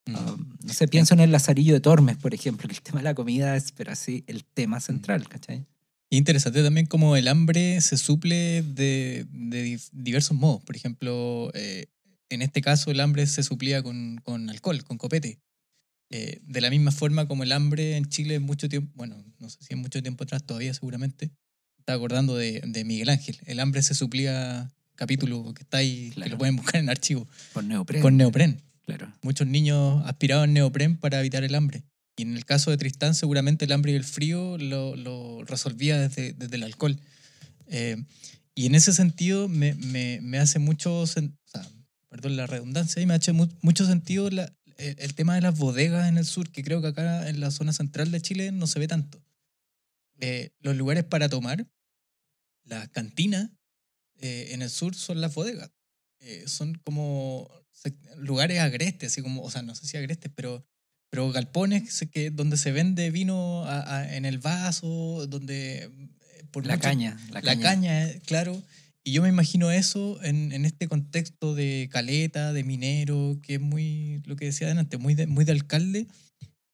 Mm. 0.07 0.15
Um, 0.15 0.57
no 0.63 0.73
sé, 0.73 0.87
pienso 0.87 1.13
en 1.13 1.19
el 1.19 1.31
Lazarillo 1.31 1.73
de 1.73 1.79
Tormes, 1.79 2.17
por 2.17 2.33
ejemplo, 2.33 2.67
que 2.67 2.75
el 2.75 2.81
tema 2.81 2.99
de 2.99 3.05
la 3.05 3.15
comida 3.15 3.55
es, 3.55 3.71
pero 3.71 3.91
así, 3.91 4.23
el 4.27 4.43
tema 4.43 4.79
central, 4.79 5.27
¿cachai? 5.27 5.67
Interesante 6.13 6.61
también 6.61 6.87
cómo 6.87 7.15
el 7.15 7.29
hambre 7.29 7.79
se 7.79 7.95
suple 7.95 8.63
de, 8.63 9.25
diversos 9.93 10.35
modos. 10.37 10.61
Por 10.63 10.75
ejemplo, 10.75 11.49
eh, 11.53 11.85
en 12.29 12.41
este 12.41 12.61
caso 12.61 12.91
el 12.91 12.99
hambre 12.99 13.25
se 13.27 13.43
suplía 13.43 13.81
con, 13.81 14.19
con 14.23 14.49
alcohol, 14.49 14.83
con 14.83 14.97
copete. 14.97 15.39
Eh, 16.09 16.39
de 16.43 16.59
la 16.59 16.69
misma 16.69 16.91
forma 16.91 17.25
como 17.29 17.43
el 17.43 17.53
hambre 17.53 17.95
en 17.95 18.05
Chile 18.09 18.35
en 18.35 18.43
mucho 18.43 18.67
tiempo, 18.67 18.91
bueno, 18.95 19.23
no 19.39 19.49
sé 19.49 19.59
si 19.61 19.73
en 19.73 19.79
mucho 19.79 20.01
tiempo 20.01 20.25
atrás 20.25 20.43
todavía 20.45 20.73
seguramente, 20.73 21.31
estaba 21.79 21.95
acordando 21.95 22.35
de, 22.35 22.61
de 22.65 22.83
Miguel 22.83 23.07
Ángel. 23.09 23.37
El 23.45 23.61
hambre 23.61 23.81
se 23.81 23.93
suplía, 23.95 24.69
capítulo 24.95 25.53
que 25.53 25.63
está 25.63 25.77
ahí, 25.77 26.09
que 26.09 26.15
Claro. 26.15 26.31
lo 26.31 26.37
pueden 26.39 26.57
buscar 26.57 26.81
en 26.81 26.89
archivo, 26.89 27.25
Con 27.53 27.69
neopreno. 27.69 28.01
con 28.03 28.17
neopren. 28.17 28.61
Claro. 28.85 29.13
Muchos 29.21 29.47
niños 29.47 30.03
aspiraban 30.05 30.51
neopren 30.51 30.97
para 30.97 31.21
evitar 31.21 31.45
el 31.45 31.55
hambre. 31.55 31.83
Y 32.17 32.23
en 32.23 32.35
el 32.37 32.45
caso 32.45 32.71
de 32.71 32.77
Tristán, 32.77 33.15
seguramente 33.15 33.65
el 33.65 33.71
hambre 33.71 33.93
y 33.93 33.95
el 33.95 34.03
frío 34.03 34.57
lo, 34.57 34.95
lo 34.95 35.43
resolvía 35.45 35.99
desde, 35.99 36.33
desde 36.33 36.55
el 36.57 36.63
alcohol. 36.63 36.99
Eh, 37.67 37.97
y 38.53 38.65
en 38.65 38.75
ese 38.75 38.93
sentido 38.93 39.47
me, 39.47 39.73
me- 39.75 40.19
me 40.21 40.37
hace 40.39 40.59
mucho, 40.59 41.03
sen- 41.03 41.37
o 41.45 41.49
sea, 41.49 41.67
perdón 42.09 42.35
la 42.35 42.47
redundancia, 42.47 43.01
y 43.01 43.05
me 43.05 43.13
hace 43.13 43.31
mu- 43.33 43.47
mucho 43.61 43.85
sentido 43.85 44.29
la- 44.29 44.53
el, 44.77 44.95
el 44.99 45.15
tema 45.15 45.35
de 45.35 45.41
las 45.41 45.57
bodegas 45.57 46.09
en 46.09 46.17
el 46.17 46.25
sur, 46.25 46.49
que 46.51 46.63
creo 46.63 46.81
que 46.81 46.87
acá 46.89 47.29
en 47.29 47.39
la 47.39 47.51
zona 47.51 47.73
central 47.73 48.11
de 48.11 48.21
Chile 48.21 48.51
no 48.51 48.67
se 48.67 48.79
ve 48.79 48.87
tanto. 48.87 49.23
Eh, 50.19 50.51
los 50.59 50.75
lugares 50.75 51.03
para 51.05 51.29
tomar, 51.29 51.67
las 52.63 52.89
cantinas 52.89 53.49
eh, 54.17 54.49
en 54.51 54.61
el 54.61 54.69
sur 54.69 54.95
son 54.95 55.21
las 55.21 55.33
bodegas. 55.33 55.71
Eh, 56.19 56.43
son 56.47 56.75
como 56.83 57.49
lugares 58.17 58.59
agrestes, 58.59 59.11
así 59.13 59.21
como, 59.21 59.41
o 59.43 59.49
sea, 59.51 59.63
no 59.63 59.73
sé 59.75 59.87
si 59.87 59.97
agrestes, 59.97 60.31
pero, 60.35 60.65
pero 61.11 61.31
galpones 61.31 62.05
que 62.11 62.31
donde 62.31 62.57
se 62.57 62.71
vende 62.71 63.11
vino 63.11 63.63
a- 63.65 63.97
a- 63.99 64.15
en 64.15 64.25
el 64.25 64.39
vaso, 64.39 65.27
donde... 65.27 65.83
eh, 65.83 65.89
Por 66.51 66.65
La 66.65 66.75
mucho- 66.75 66.87
caña. 66.87 67.17
La 67.29 67.35
la 67.35 67.41
caña. 67.41 67.61
caña, 67.61 68.09
eh, 68.09 68.21
claro. 68.25 68.61
Y 69.03 69.13
yo 69.13 69.21
me 69.21 69.29
imagino 69.29 69.71
eso 69.71 70.21
en, 70.23 70.51
en 70.51 70.65
este 70.65 70.87
contexto 70.87 71.53
de 71.55 71.89
caleta, 71.91 72.53
de 72.53 72.63
minero, 72.63 73.39
que 73.43 73.55
es 73.55 73.61
muy, 73.61 74.21
lo 74.25 74.35
que 74.35 74.45
decía 74.45 74.69
antes, 74.71 74.99
muy 74.99 75.13
de, 75.15 75.27
muy 75.27 75.43
de 75.45 75.51
alcalde. 75.53 76.07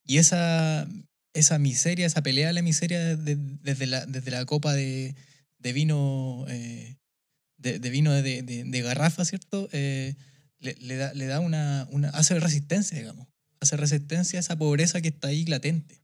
Y 0.05 0.17
esa, 0.19 0.87
esa 1.33 1.57
miseria, 1.59 2.05
esa 2.05 2.21
pelea 2.23 2.47
de 2.47 2.53
la 2.53 2.61
miseria 2.61 3.15
de- 3.15 3.35
desde, 3.37 3.85
la, 3.87 4.05
desde 4.05 4.31
la 4.31 4.45
copa 4.45 4.73
de, 4.73 5.15
de 5.59 5.73
vino, 5.73 6.45
eh, 6.49 6.97
de, 7.57 7.79
de 7.79 7.89
vino 7.89 8.11
de, 8.13 8.41
de- 8.43 8.63
de 8.65 8.81
garrafa, 8.81 9.25
¿cierto? 9.25 9.67
Eh, 9.71 10.15
le, 10.59 10.75
le 10.79 10.95
da, 10.97 11.13
le 11.13 11.25
da 11.27 11.39
una, 11.39 11.87
una, 11.91 12.09
hace 12.09 12.39
resistencia, 12.39 12.97
digamos. 12.97 13.27
Hace 13.59 13.77
resistencia 13.77 14.39
a 14.39 14.41
esa 14.41 14.57
pobreza 14.57 15.01
que 15.01 15.07
está 15.09 15.29
ahí 15.29 15.45
latente. 15.45 15.99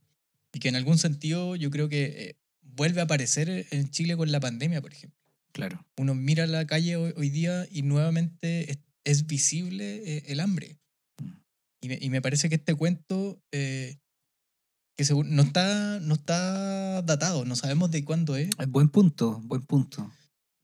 Y 0.52 0.58
que 0.60 0.68
en 0.68 0.76
algún 0.76 0.98
sentido 0.98 1.56
yo 1.56 1.70
creo 1.70 1.88
que 1.88 2.04
eh, 2.04 2.36
vuelve 2.62 3.00
a 3.00 3.04
aparecer 3.04 3.66
en 3.70 3.90
Chile 3.90 4.16
con 4.16 4.30
la 4.32 4.40
pandemia, 4.40 4.80
por 4.80 4.92
ejemplo 4.92 5.18
Claro. 5.52 5.84
uno 5.98 6.14
mira 6.16 6.46
la 6.48 6.66
calle 6.66 6.96
hoy, 6.96 7.12
hoy 7.16 7.30
día 7.30 7.66
y 7.70 7.82
nuevamente 7.82 8.72
es, 8.72 8.78
es 9.04 9.26
visible 9.28 10.02
eh, 10.04 10.22
el 10.26 10.40
hambre. 10.40 10.78
Mm. 11.22 11.30
Y 11.82 11.88
me, 11.88 11.98
y 12.00 12.10
me 12.10 12.20
parece 12.22 12.48
que 12.48 12.56
este 12.56 12.74
cuento 12.74 13.40
eh, 13.52 13.96
que 14.96 15.04
según- 15.04 15.34
no, 15.36 15.42
está, 15.42 16.00
no 16.00 16.14
está 16.14 17.02
datado, 17.02 17.44
no 17.44 17.54
sabemos 17.56 17.90
de 17.92 18.04
cuándo 18.04 18.34
es, 18.36 18.48
Buen 18.68 18.88
punto, 18.88 19.40
buen 19.44 19.62
punto. 19.62 20.10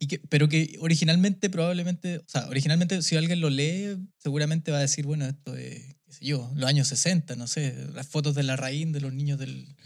y 0.01 0.07
que, 0.09 0.19
pero 0.29 0.49
que 0.49 0.77
originalmente 0.81 1.51
probablemente, 1.51 2.19
o 2.19 2.25
sea, 2.27 2.49
originalmente 2.49 3.03
si 3.03 3.17
alguien 3.17 3.41
lo 3.41 3.51
lee, 3.51 3.97
seguramente 4.19 4.71
va 4.73 4.79
a 4.79 4.83
decir, 4.83 5.05
bueno, 5.07 5.27
esto 5.27 5.57
es, 5.57 5.97
qué 6.11 6.17
sé 6.17 6.25
yo, 6.27 6.51
los 6.57 6.69
años 6.69 6.89
60, 6.89 7.37
no 7.37 7.47
sé, 7.47 7.87
las 7.95 8.07
fotos 8.09 8.35
de 8.35 8.43
la 8.43 8.57
raíz 8.57 8.91
de 8.93 9.01
los 9.01 9.13
niños 9.13 9.39
del, 9.39 9.77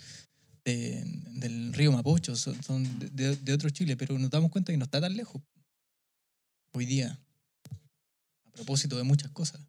de- 0.65 1.05
del 1.33 1.73
río 1.75 1.93
Mapocho 1.93 2.35
son, 2.35 2.63
son 2.63 2.99
de, 2.99 3.37
de- 3.37 3.53
otro 3.53 3.69
Chile, 3.69 3.97
pero 3.97 4.19
nos 4.19 4.31
damos 4.31 4.51
cuenta 4.51 4.73
que 4.73 4.79
no 4.79 4.85
está 4.85 5.01
tan 5.01 5.15
lejos 5.17 5.43
hoy 6.73 6.87
día. 6.87 7.21
propósito 8.53 8.97
de 8.97 9.03
muchas 9.03 9.31
cosas. 9.33 9.61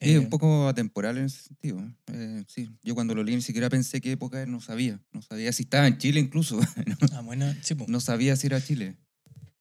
Sí, 0.00 0.10
Eh, 0.14 0.18
un 0.18 0.30
poco 0.30 0.68
atemporal 0.68 1.18
en 1.18 1.24
ese 1.26 1.42
sentido. 1.42 1.80
Eh, 2.12 2.44
sí, 2.48 2.70
yo 2.82 2.94
cuando 2.94 3.14
lo 3.14 3.22
leí 3.22 3.36
ni 3.36 3.42
siquiera 3.42 3.68
pensé 3.68 4.00
qué 4.00 4.12
época 4.12 4.40
era, 4.40 4.50
no 4.50 4.60
sabía. 4.60 5.00
No 5.12 5.20
sabía 5.22 5.52
si 5.52 5.62
estaba 5.64 5.86
en 5.86 5.98
Chile 5.98 6.18
incluso. 6.20 6.58
Ah, 7.12 7.20
buena, 7.20 7.56
sí, 7.62 7.74
po. 7.74 7.84
no 7.88 8.00
sabía 8.00 8.34
si 8.36 8.46
era 8.46 8.60
Chile. 8.60 8.96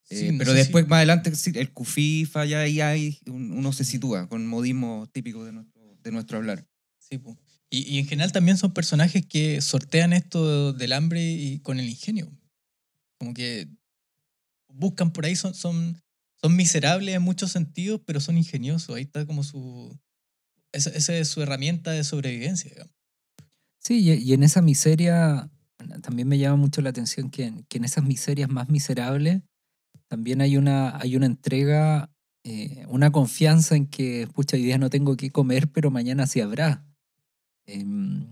Sí, 0.03 0.27
Eh, 0.27 0.31
no 0.31 0.37
pero 0.39 0.53
después, 0.53 0.83
si- 0.85 0.89
más 0.89 0.97
adelante, 0.97 1.31
el 1.55 1.71
cufifa, 1.73 2.45
ya 2.45 2.61
ahí 2.61 2.81
hay, 2.81 3.19
un- 3.27 3.51
uno 3.51 3.71
se 3.71 3.83
sitúa 3.85 4.27
con 4.29 4.45
modismo 4.47 5.07
típico 5.11 5.45
de 5.45 5.51
nuestro, 5.51 5.80
de 6.03 6.11
nuestro 6.11 6.37
hablar. 6.37 6.67
Sí. 6.99 7.21
Y, 7.69 7.95
y 7.95 7.99
en 7.99 8.07
general 8.07 8.31
también 8.31 8.57
son 8.57 8.73
personajes 8.73 9.25
que 9.25 9.61
sortean 9.61 10.13
esto 10.13 10.73
del 10.73 10.93
hambre 10.93 11.21
y 11.23 11.59
con 11.59 11.79
el 11.79 11.89
ingenio. 11.89 12.31
Como 13.19 13.33
que 13.33 13.69
buscan 14.67 15.11
por 15.13 15.25
ahí, 15.25 15.35
son, 15.35 15.53
son, 15.53 16.01
son 16.41 16.55
miserables 16.55 17.15
en 17.15 17.21
muchos 17.21 17.51
sentidos, 17.51 18.01
pero 18.05 18.19
son 18.19 18.37
ingeniosos. 18.37 18.95
Ahí 18.95 19.03
está 19.03 19.25
como 19.25 19.43
su... 19.43 19.97
Esa, 20.73 20.89
esa 20.91 21.15
es 21.15 21.27
su 21.27 21.41
herramienta 21.41 21.91
de 21.91 22.03
sobrevivencia, 22.03 22.69
digamos. 22.71 22.93
Sí, 23.79 23.99
y, 23.99 24.13
y 24.13 24.33
en 24.33 24.43
esa 24.43 24.61
miseria 24.61 25.49
también 26.01 26.27
me 26.27 26.37
llama 26.37 26.55
mucho 26.57 26.81
la 26.81 26.91
atención 26.91 27.29
que, 27.29 27.45
en- 27.45 27.63
que 27.63 27.77
en 27.77 27.83
esas 27.85 28.03
miserias 28.03 28.49
más 28.49 28.69
miserables 28.69 29.41
también 30.07 30.41
hay 30.41 30.57
una, 30.57 30.97
hay 30.99 31.15
una 31.15 31.25
entrega, 31.25 32.11
eh, 32.43 32.85
una 32.89 33.11
confianza 33.11 33.75
en 33.75 33.85
que, 33.87 34.27
pucha, 34.33 34.57
hoy 34.57 34.63
día 34.63 34.77
no 34.77 34.89
tengo 34.89 35.15
que 35.17 35.31
comer, 35.31 35.67
pero 35.71 35.91
mañana 35.91 36.25
sí 36.27 36.41
habrá. 36.41 36.83
Em, 37.65 38.25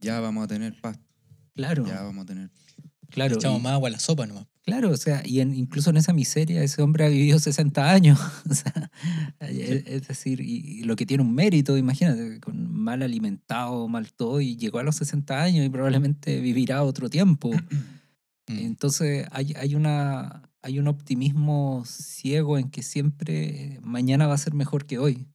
Ya 0.00 0.20
vamos 0.20 0.44
a 0.44 0.48
tener 0.48 0.80
paz, 0.80 0.98
claro, 1.54 1.86
ya 1.86 2.02
vamos 2.02 2.22
a 2.24 2.26
tener. 2.26 2.50
claro. 3.10 3.36
Echamos 3.36 3.60
y- 3.60 3.62
más 3.62 3.72
agua 3.74 3.88
a 3.88 3.92
la 3.92 3.98
sopa 4.00 4.26
nomás. 4.26 4.46
Claro, 4.62 4.90
o 4.90 4.96
sea, 4.96 5.22
y 5.26 5.40
en- 5.40 5.54
incluso 5.54 5.90
en 5.90 5.96
esa 5.96 6.12
miseria 6.12 6.62
ese 6.62 6.80
hombre 6.82 7.04
ha 7.04 7.08
vivido 7.08 7.38
60 7.38 7.90
años. 7.90 8.18
o 8.50 8.54
sea, 8.54 8.90
es, 9.40 9.84
es 9.86 10.08
decir, 10.08 10.40
y, 10.40 10.80
y 10.80 10.82
lo 10.84 10.96
que 10.96 11.06
tiene 11.06 11.22
un 11.22 11.34
mérito, 11.34 11.76
imagínate, 11.76 12.40
con 12.40 12.72
mal 12.72 13.02
alimentado, 13.02 13.88
mal 13.88 14.12
todo, 14.12 14.40
y 14.40 14.56
llegó 14.56 14.78
a 14.78 14.82
los 14.82 14.96
60 14.96 15.42
años 15.42 15.66
y 15.66 15.68
probablemente 15.70 16.40
vivirá 16.40 16.82
otro 16.82 17.08
tiempo. 17.10 17.50
Mm. 18.48 18.58
Entonces 18.58 19.28
hay, 19.30 19.52
hay, 19.56 19.76
una, 19.76 20.49
hay 20.62 20.78
un 20.78 20.88
optimismo 20.88 21.84
ciego 21.86 22.58
en 22.58 22.70
que 22.70 22.82
siempre 22.82 23.78
mañana 23.82 24.26
va 24.26 24.34
a 24.34 24.38
ser 24.38 24.54
mejor 24.54 24.86
que 24.86 24.98
hoy. 24.98 25.26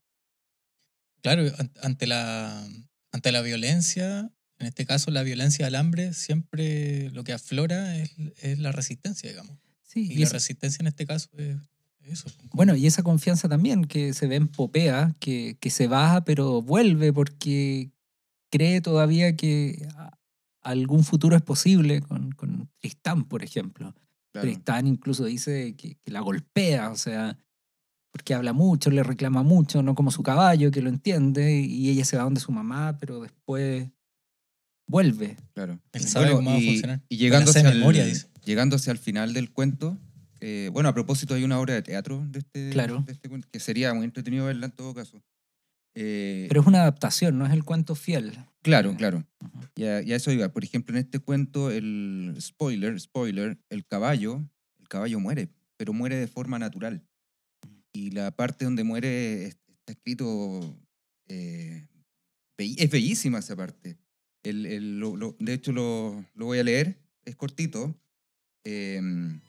Claro, 1.22 1.42
an- 1.58 1.72
ante 1.82 2.06
la, 2.06 2.66
ante 3.12 3.32
la 3.32 3.42
violencia, 3.42 4.30
en 4.58 4.66
este 4.66 4.86
caso 4.86 5.10
la 5.10 5.22
violencia 5.22 5.66
al 5.66 5.74
hambre, 5.74 6.12
siempre 6.14 7.10
lo 7.10 7.24
que 7.24 7.32
aflora 7.32 7.96
es, 7.98 8.12
es 8.40 8.58
la 8.58 8.72
resistencia, 8.72 9.28
digamos. 9.30 9.58
Sí, 9.82 10.06
Y, 10.08 10.12
y 10.12 10.16
la 10.18 10.24
esa- 10.24 10.34
resistencia 10.34 10.82
en 10.82 10.86
este 10.88 11.06
caso 11.06 11.28
es 11.36 11.56
eso. 12.04 12.30
Bueno, 12.52 12.76
y 12.76 12.86
esa 12.86 13.02
confianza 13.02 13.48
también 13.48 13.84
que 13.86 14.14
se 14.14 14.28
ve 14.28 14.36
en 14.36 14.48
Popea, 14.48 15.14
que, 15.18 15.56
que 15.60 15.70
se 15.70 15.88
baja 15.88 16.24
pero 16.24 16.62
vuelve 16.62 17.12
porque 17.12 17.90
cree 18.50 18.80
todavía 18.80 19.34
que 19.36 19.88
algún 20.62 21.02
futuro 21.04 21.34
es 21.36 21.42
posible 21.42 22.00
con, 22.02 22.30
con 22.32 22.70
Tristán, 22.78 23.24
por 23.24 23.42
ejemplo. 23.42 23.94
Claro. 24.36 24.48
Tristán 24.48 24.86
incluso 24.86 25.24
dice 25.24 25.74
que, 25.76 25.96
que 25.96 26.10
la 26.10 26.20
golpea, 26.20 26.90
o 26.90 26.96
sea, 26.96 27.38
porque 28.12 28.34
habla 28.34 28.52
mucho, 28.52 28.90
le 28.90 29.02
reclama 29.02 29.42
mucho, 29.42 29.82
no 29.82 29.94
como 29.94 30.10
su 30.10 30.22
caballo, 30.22 30.70
que 30.70 30.82
lo 30.82 30.88
entiende, 30.88 31.60
y 31.60 31.90
ella 31.90 32.04
se 32.04 32.16
va 32.16 32.22
donde 32.24 32.40
su 32.40 32.52
mamá, 32.52 32.96
pero 32.98 33.20
después 33.20 33.88
vuelve. 34.88 35.36
Claro. 35.54 35.78
Él 35.92 36.02
sabe 36.02 36.32
cómo 36.32 36.50
va 36.50 36.56
a 36.56 36.60
y, 36.60 36.66
funcionar. 36.66 37.02
y 37.08 37.16
llegando, 37.16 37.50
hacia 37.50 37.62
memoria, 37.64 38.02
el, 38.04 38.08
dice. 38.10 38.28
llegando 38.44 38.76
hacia 38.76 38.92
el 38.92 38.98
final 38.98 39.32
del 39.34 39.50
cuento, 39.52 39.98
eh, 40.40 40.70
bueno, 40.72 40.88
a 40.88 40.94
propósito 40.94 41.34
hay 41.34 41.44
una 41.44 41.58
obra 41.58 41.74
de 41.74 41.82
teatro 41.82 42.24
de 42.28 42.38
este, 42.40 42.70
Claro. 42.70 43.02
de 43.06 43.12
este 43.12 43.28
cuento, 43.28 43.48
que 43.50 43.60
sería 43.60 43.92
muy 43.94 44.04
entretenido 44.04 44.46
verla 44.46 44.66
en 44.66 44.72
todo 44.72 44.94
caso. 44.94 45.22
Eh, 45.94 46.46
Pero 46.48 46.60
es 46.60 46.66
una 46.66 46.82
adaptación, 46.82 47.38
no 47.38 47.46
es 47.46 47.52
el 47.52 47.64
cuento 47.64 47.94
fiel. 47.94 48.38
Claro, 48.66 48.96
claro. 48.96 49.18
Ujú. 49.40 49.60
Y 49.76 49.84
a, 49.84 50.02
y 50.02 50.12
a 50.12 50.16
eso 50.16 50.32
iba. 50.32 50.48
Por 50.48 50.64
ejemplo, 50.64 50.92
en 50.92 50.98
este 51.04 51.20
cuento, 51.20 51.70
el 51.70 52.34
spoiler, 52.40 52.98
spoiler, 52.98 53.58
el 53.70 53.86
caballo, 53.86 54.44
el 54.80 54.88
caballo 54.88 55.20
muere, 55.20 55.50
pero 55.76 55.92
muere 55.92 56.16
de 56.16 56.26
forma 56.26 56.58
natural. 56.58 57.06
Y 57.92 58.10
la 58.10 58.32
parte 58.32 58.64
donde 58.64 58.82
muere 58.82 59.44
es- 59.46 59.58
está 59.68 59.92
escrito, 59.92 60.76
eh, 61.28 61.86
es 62.58 62.90
bellísima 62.90 63.38
esa 63.38 63.54
parte. 63.54 63.98
El, 64.42 64.66
el- 64.66 64.98
lo- 64.98 65.16
lo- 65.16 65.36
de 65.38 65.52
hecho, 65.52 65.70
lo, 65.70 66.24
lo 66.34 66.46
voy 66.46 66.58
a 66.58 66.64
leer, 66.64 66.98
es 67.24 67.36
cortito. 67.36 67.94
Em, 68.64 69.40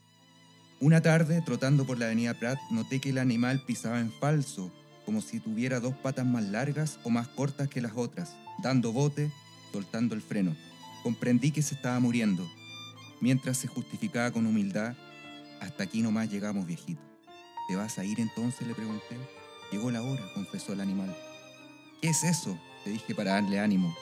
una 0.80 1.02
tarde, 1.02 1.42
trotando 1.44 1.88
por 1.88 1.98
la 1.98 2.06
avenida 2.06 2.36
Prat, 2.36 2.60
noté 2.70 3.02
que 3.02 3.10
el 3.10 3.18
animal 3.18 3.64
pisaba 3.66 4.00
en 4.00 4.12
falso, 4.12 4.72
como 5.06 5.22
si 5.22 5.40
tuviera 5.40 5.80
dos 5.80 5.96
patas 5.96 6.28
más 6.28 6.44
largas 6.44 7.00
o 7.04 7.10
más 7.10 7.28
cortas 7.30 7.68
que 7.68 7.82
las 7.82 7.94
otras, 7.96 8.36
dando 8.62 8.92
bote, 8.92 9.32
soltando 9.72 10.16
el 10.16 10.22
freno. 10.22 10.56
Comprendí 11.04 11.52
que 11.52 11.62
se 11.62 11.76
estaba 11.76 12.00
muriendo. 12.00 12.48
Mientras 13.22 13.58
se 13.58 13.68
justificaba 13.68 14.32
con 14.32 14.46
humildad, 14.46 14.96
hasta 15.60 15.84
aquí 15.84 16.02
nomás 16.02 16.30
llegamos, 16.30 16.66
viejito. 16.66 17.02
¿Te 17.68 17.76
vas 17.76 17.98
a 17.98 18.06
ir 18.06 18.20
entonces? 18.20 18.68
le 18.68 18.74
pregunté. 18.74 19.18
Llegó 19.72 19.92
la 19.92 20.02
hora, 20.02 20.24
confesó 20.34 20.74
el 20.74 20.82
animal. 20.82 21.16
¿Qué 22.02 22.10
es 22.10 22.24
eso? 22.24 22.58
Le 22.86 22.94
dije 22.94 23.14
para 23.16 23.34
darle 23.34 23.60
ánimo. 23.60 23.96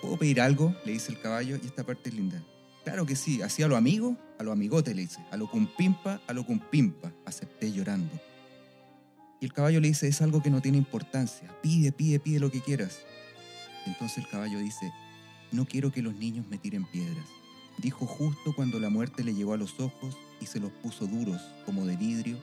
¿Puedo 0.00 0.16
pedir 0.18 0.40
algo? 0.40 0.74
Le 0.84 0.92
dice 0.92 1.10
el 1.10 1.20
caballo 1.20 1.56
y 1.62 1.66
esta 1.66 1.84
parte 1.84 2.10
es 2.10 2.14
linda. 2.14 2.42
Claro 2.84 3.06
que 3.06 3.16
sí, 3.16 3.40
así 3.40 3.62
a 3.62 3.68
lo 3.68 3.76
amigo, 3.76 4.16
a 4.38 4.42
lo 4.42 4.52
amigote 4.52 4.94
le 4.94 5.02
dice, 5.02 5.24
a 5.30 5.38
lo 5.38 5.50
cumpimpa, 5.50 6.20
a 6.26 6.32
lo 6.34 6.44
cumpimpa, 6.44 7.12
acepté 7.24 7.72
llorando. 7.72 8.12
Y 9.40 9.46
el 9.46 9.52
caballo 9.54 9.80
le 9.80 9.88
dice, 9.88 10.06
es 10.06 10.20
algo 10.20 10.42
que 10.42 10.50
no 10.50 10.60
tiene 10.60 10.76
importancia, 10.76 11.50
pide, 11.62 11.92
pide, 11.92 12.20
pide 12.20 12.40
lo 12.40 12.50
que 12.50 12.60
quieras. 12.60 13.00
Entonces 13.86 14.18
el 14.18 14.28
caballo 14.28 14.58
dice, 14.58 14.92
no 15.52 15.66
quiero 15.66 15.92
que 15.92 16.02
los 16.02 16.14
niños 16.14 16.46
me 16.48 16.58
tiren 16.58 16.84
piedras. 16.84 17.26
Dijo 17.78 18.06
justo 18.06 18.54
cuando 18.54 18.78
la 18.78 18.90
muerte 18.90 19.24
le 19.24 19.34
llegó 19.34 19.52
a 19.52 19.56
los 19.58 19.78
ojos 19.80 20.16
y 20.40 20.46
se 20.46 20.60
los 20.60 20.70
puso 20.70 21.06
duros 21.06 21.40
como 21.66 21.84
de 21.86 21.96
vidrio 21.96 22.38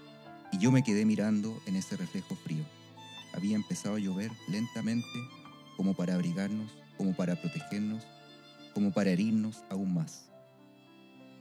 y 0.52 0.58
yo 0.58 0.72
me 0.72 0.84
quedé 0.84 1.06
mirando 1.06 1.62
en 1.66 1.76
ese 1.76 1.96
reflejo 1.96 2.36
frío. 2.36 2.64
Había 3.34 3.56
empezado 3.56 3.96
a 3.96 4.00
llover 4.00 4.32
lentamente 4.50 5.08
como 5.78 5.94
para 5.94 6.16
abrigarnos, 6.16 6.72
como 6.98 7.16
para 7.16 7.36
protegernos, 7.36 8.04
como 8.74 8.92
para 8.92 9.12
herirnos 9.12 9.64
aún 9.70 9.94
más. 9.94 10.30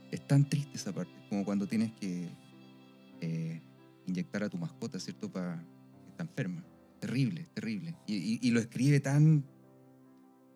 Es 0.09 0.25
tan 0.25 0.47
triste 0.49 0.77
esa 0.77 0.93
parte, 0.93 1.13
como 1.29 1.45
cuando 1.45 1.67
tienes 1.67 1.91
que 1.93 2.29
eh, 3.21 3.61
inyectar 4.07 4.43
a 4.43 4.49
tu 4.49 4.57
mascota, 4.57 4.99
¿cierto? 4.99 5.31
Para 5.31 5.63
que 6.03 6.09
está 6.09 6.23
enferma. 6.23 6.63
Terrible, 6.99 7.45
terrible. 7.53 7.95
Y, 8.07 8.51
lo 8.51 8.59
escribe 8.59 8.99
tan, 8.99 9.43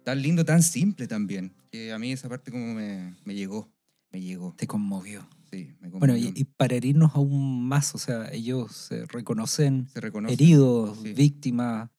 tan 0.05 0.21
lindo, 0.21 0.45
tan 0.45 0.63
simple 0.63 1.07
también, 1.07 1.51
que 1.71 1.91
a 1.91 1.99
mí 1.99 2.11
esa 2.13 2.29
parte 2.29 2.51
como 2.51 2.73
me, 2.73 3.15
me 3.25 3.35
llegó, 3.35 3.69
me 4.11 4.21
llegó. 4.21 4.53
Te 4.57 4.67
conmovió. 4.67 5.27
Sí, 5.51 5.73
me 5.81 5.89
Bueno, 5.89 6.13
conmovió. 6.13 6.31
y, 6.35 6.41
y 6.41 6.43
para 6.45 6.75
herirnos 6.75 7.13
aún 7.15 7.67
más, 7.67 7.93
o 7.95 7.97
sea, 7.97 8.31
ellos 8.31 8.71
se 8.73 9.05
reconocen 9.07 9.89
se 9.89 9.99
heridos, 10.31 10.99
sí. 11.03 11.13
víctimas, 11.13 11.89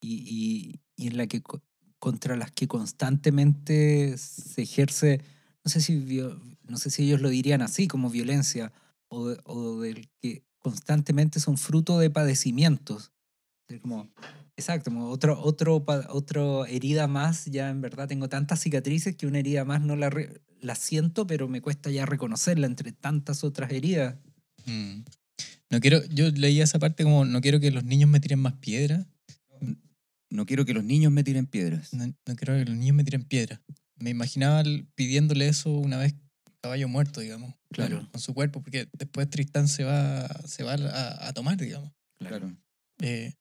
y, 0.00 0.14
y- 0.26 0.80
y 0.96 1.06
en 1.06 1.16
la 1.16 1.26
que 1.26 1.40
co- 1.40 1.62
contra 1.98 2.36
las 2.36 2.50
que 2.50 2.66
constantemente 2.66 4.16
se 4.18 4.62
ejerce, 4.62 5.20
no 5.64 5.70
sé 5.70 5.80
si, 5.80 5.94
no 6.64 6.76
sé 6.78 6.90
si 6.90 7.04
ellos 7.04 7.20
lo 7.20 7.28
dirían 7.28 7.62
así, 7.62 7.86
como 7.86 8.10
violencia, 8.10 8.72
o, 9.08 9.34
o 9.44 9.80
del 9.80 10.08
que 10.20 10.44
constantemente 10.58 11.38
son 11.38 11.56
fruto 11.58 11.98
de 12.00 12.10
padecimientos. 12.10 13.11
Es 13.72 13.80
como, 13.80 14.10
exacto, 14.56 14.90
como 14.90 15.08
otro, 15.08 15.40
otro, 15.42 15.84
otro 16.08 16.66
herida 16.66 17.06
más, 17.06 17.46
ya 17.46 17.70
en 17.70 17.80
verdad 17.80 18.08
tengo 18.08 18.28
tantas 18.28 18.60
cicatrices 18.60 19.16
que 19.16 19.26
una 19.26 19.38
herida 19.38 19.64
más 19.64 19.80
no 19.80 19.96
la, 19.96 20.10
re- 20.10 20.40
la 20.60 20.74
siento, 20.74 21.26
pero 21.26 21.48
me 21.48 21.60
cuesta 21.60 21.90
ya 21.90 22.06
reconocerla 22.06 22.66
entre 22.66 22.92
tantas 22.92 23.44
otras 23.44 23.70
heridas. 23.72 24.16
Mm. 24.66 25.00
No 25.70 25.80
quiero, 25.80 26.04
yo 26.06 26.28
leía 26.30 26.64
esa 26.64 26.78
parte 26.78 27.02
como 27.02 27.24
no 27.24 27.40
quiero 27.40 27.58
que 27.58 27.70
los 27.70 27.84
niños 27.84 28.10
me 28.10 28.20
tiren 28.20 28.38
más 28.40 28.54
piedras. 28.54 29.06
No 30.30 30.46
quiero 30.46 30.64
que 30.64 30.72
los 30.72 30.84
niños 30.84 31.12
me 31.12 31.24
tiren 31.24 31.46
piedras. 31.46 31.92
No, 31.92 32.06
no 32.06 32.36
quiero 32.36 32.54
que 32.54 32.64
los 32.64 32.76
niños 32.76 32.96
me 32.96 33.04
tiren 33.04 33.22
piedras. 33.24 33.60
Me 33.96 34.10
imaginaba 34.10 34.62
pidiéndole 34.94 35.46
eso 35.48 35.70
una 35.70 35.98
vez 35.98 36.14
caballo 36.62 36.88
muerto, 36.88 37.20
digamos. 37.20 37.54
Claro. 37.70 38.08
Con 38.10 38.20
su 38.20 38.32
cuerpo, 38.32 38.62
porque 38.62 38.88
después 38.92 39.28
Tristán 39.28 39.68
se 39.68 39.84
va, 39.84 40.28
se 40.46 40.62
va 40.62 40.74
a, 40.74 41.28
a 41.28 41.32
tomar, 41.32 41.56
digamos. 41.58 41.92
Claro. 42.18 42.54
Eh, 43.00 43.34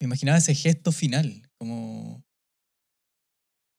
me 0.00 0.06
imaginaba 0.06 0.38
ese 0.38 0.54
gesto 0.54 0.92
final, 0.92 1.42
como, 1.58 2.24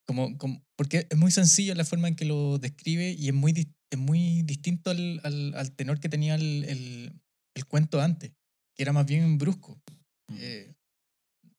como, 0.05 0.38
como- 0.38 0.65
Porque 0.76 1.07
es 1.09 1.17
muy 1.17 1.32
sencillo 1.32 1.76
la 1.76 1.86
forma 1.86 2.07
en 2.07 2.15
que 2.15 2.26
lo 2.26 2.57
describe 2.57 3.11
y 3.11 3.28
es 3.28 3.34
muy, 3.34 3.51
es 3.91 3.99
muy 3.99 4.43
distinto 4.43 4.89
al, 4.91 5.20
al, 5.24 5.53
al 5.55 5.72
tenor 5.74 5.99
que 5.99 6.09
tenía 6.09 6.36
el, 6.36 6.65
el, 6.65 7.22
el 7.55 7.65
cuento 7.65 8.01
antes, 8.01 8.32
que 8.76 8.84
era 8.84 8.93
más 8.93 9.05
bien 9.05 9.38
brusco. 9.38 9.82
Eh, 10.34 10.74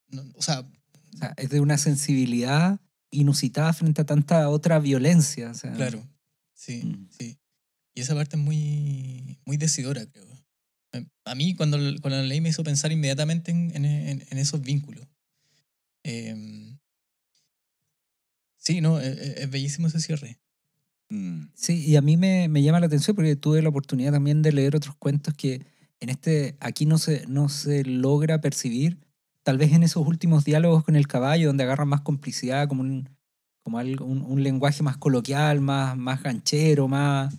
no- 0.08 0.24
o 0.34 0.42
sea, 0.42 0.61
O 0.61 1.16
sea, 1.18 1.34
es 1.36 1.50
de 1.50 1.61
una 1.61 1.76
sensibilidad 1.78 2.80
inusitada 3.11 3.72
frente 3.72 4.00
a 4.02 4.06
tanta 4.06 4.48
otra 4.48 4.78
violencia. 4.78 5.50
o 5.50 5.54
sea, 5.54 5.72
claro, 5.72 6.06
sí, 6.54 6.82
Mm. 6.84 7.08
sí. 7.11 7.38
Y 7.94 8.00
esa 8.02 8.14
parte 8.14 8.36
es 8.36 8.42
muy, 8.42 9.38
muy 9.44 9.56
decidora, 9.56 10.06
creo. 10.06 10.26
Eh, 10.93 11.05
A 11.24 11.34
mí 11.34 11.55
cuando, 11.55 11.78
cuando 12.01 12.18
la 12.18 12.22
leí 12.24 12.41
me 12.41 12.49
hizo 12.51 12.64
pensar 12.64 12.93
inmediatamente 12.93 13.51
en, 13.51 13.70
en- 13.76 13.84
en- 13.84 14.24
en 14.30 14.38
esos 14.38 14.61
vínculos. 14.61 15.07
Eh, 16.05 16.76
sí, 18.57 18.80
no, 18.80 18.99
es, 19.01 19.18
es- 19.18 19.36
es 19.38 19.51
bellísimo 19.51 19.88
ese 19.88 20.01
cierre. 20.01 20.38
Mm. 21.11 21.47
Sí, 21.55 21.84
y 21.86 21.97
a 21.97 22.03
mí 22.03 22.16
me, 22.16 22.49
me 22.49 22.62
llama 22.62 22.80
la 22.80 22.86
atención 22.86 23.16
porque 23.16 23.36
tuve 23.36 23.62
la 23.62 23.68
oportunidad 23.70 24.12
también 24.12 24.43
de 24.43 24.53
leer 24.53 24.76
otros 24.76 24.97
cuentos 24.97 25.34
que 25.34 25.62
en 26.01 26.09
este, 26.09 26.57
aquí 26.61 26.86
no 26.86 26.99
se, 26.99 27.26
no 27.26 27.49
se 27.49 27.84
logra 27.84 28.41
percibir, 28.41 28.99
tal 29.43 29.59
vez 29.59 29.72
en 29.72 29.82
esos 29.82 30.07
últimos 30.07 30.45
diálogos 30.45 30.84
con 30.84 30.97
el 30.97 31.09
caballo, 31.09 31.49
donde 31.49 31.64
agarran 31.64 31.88
más 31.88 32.03
complicidad, 32.03 32.68
como 32.68 32.82
un, 32.82 33.09
como 33.62 33.78
algo, 33.78 34.07
un, 34.07 34.22
un 34.22 34.43
lenguaje 34.43 34.82
más 34.82 34.97
coloquial, 34.97 35.61
más, 35.61 35.97
más 35.97 36.22
ganchero, 36.22 36.88
más, 36.88 37.34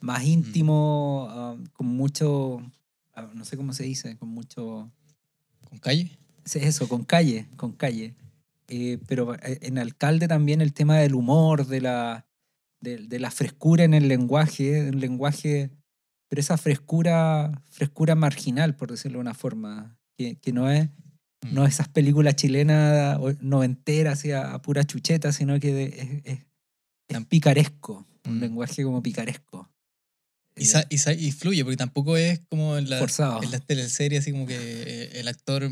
más 0.00 0.24
íntimo, 0.24 1.26
ah, 1.30 1.56
con 1.74 1.86
mucho, 1.88 2.62
no 3.34 3.44
sé 3.44 3.56
cómo 3.56 3.72
se 3.72 3.84
dice, 3.84 4.16
con 4.16 4.28
mucho... 4.28 4.90
¿Con 5.68 5.78
calle? 5.78 6.16
Sí, 6.44 6.60
eso, 6.62 6.88
con 6.88 7.04
calle, 7.04 7.48
con 7.56 7.72
calle. 7.72 8.14
Eh, 8.68 8.98
pero 9.08 9.34
eh, 9.34 9.58
en 9.62 9.78
Alcalde 9.78 10.28
también 10.28 10.60
el 10.60 10.72
tema 10.72 10.96
del 10.98 11.14
humor, 11.14 11.66
de 11.66 11.80
la, 11.80 12.26
de, 12.80 12.98
de 12.98 13.18
la 13.18 13.30
frescura 13.30 13.84
en 13.84 13.94
el 13.94 14.06
lenguaje, 14.08 14.90
un 14.90 15.00
lenguaje, 15.00 15.70
pero 16.28 16.40
esa 16.40 16.56
frescura, 16.56 17.62
frescura 17.70 18.14
marginal, 18.14 18.76
por 18.76 18.90
decirlo 18.90 19.18
de 19.18 19.22
una 19.22 19.34
forma, 19.34 19.98
que, 20.16 20.36
que 20.36 20.52
no 20.52 20.70
es 20.70 20.88
Mm. 21.44 21.54
no 21.54 21.66
esas 21.66 21.88
películas 21.88 22.34
chilenas 22.36 23.18
noventeras 23.42 24.24
y 24.24 24.32
a, 24.32 24.54
a 24.54 24.62
pura 24.62 24.84
chucheta, 24.84 25.32
sino 25.32 25.60
que 25.60 25.74
de- 25.74 25.84
es, 26.24 26.32
es- 26.38 26.46
es 27.08 27.26
picaresco, 27.26 28.06
un 28.24 28.38
Mm. 28.38 28.40
lenguaje 28.40 28.82
como 28.82 29.02
picaresco. 29.02 29.68
Y, 30.56 30.64
sa- 30.66 30.86
y, 30.88 30.98
sa- 30.98 31.12
y 31.12 31.32
fluye, 31.32 31.62
porque 31.64 31.76
tampoco 31.76 32.16
es 32.16 32.40
como 32.48 32.78
en, 32.78 32.88
la, 32.88 32.98
en 32.98 33.50
las 33.50 33.66
teleseries, 33.66 34.20
así 34.22 34.32
como 34.32 34.46
que 34.46 34.56
eh, 34.56 35.10
el 35.20 35.28
actor 35.28 35.70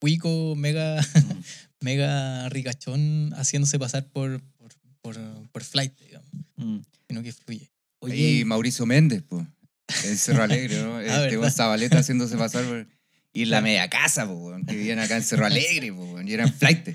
cuico, 0.00 0.54
mega, 0.56 1.00
Mm. 1.00 1.42
mega 1.80 2.48
ricachón, 2.48 3.32
haciéndose 3.36 3.78
pasar 3.78 4.06
por, 4.08 4.40
por, 4.58 4.72
por, 5.02 5.16
por 5.52 5.64
flight, 5.64 5.98
digamos, 6.00 6.28
Mm. 6.56 6.78
sino 7.08 7.22
que 7.22 7.32
fluye. 7.32 7.70
Oye, 8.00 8.16
Y 8.40 8.44
Mauricio 8.44 8.86
Méndez, 8.86 9.22
pues. 9.28 9.46
En 10.04 10.18
Cerro 10.18 10.42
Alegre, 10.44 10.82
¿no? 10.82 11.00
Este, 11.00 11.36
Ah, 11.36 11.38
con 11.38 11.50
Zabaleta 11.50 11.98
haciéndose 11.98 12.36
pasar 12.36 12.64
por. 12.64 12.86
Y 13.32 13.44
la 13.44 13.60
media 13.60 13.88
casa, 13.88 14.26
weón, 14.26 14.64
que 14.66 14.74
vivían 14.74 14.98
acá 14.98 15.16
en 15.16 15.22
Cerro 15.22 15.46
Alegre, 15.46 15.90
weón, 15.92 16.26
y 16.26 16.32
eran 16.32 16.52
flight. 16.52 16.88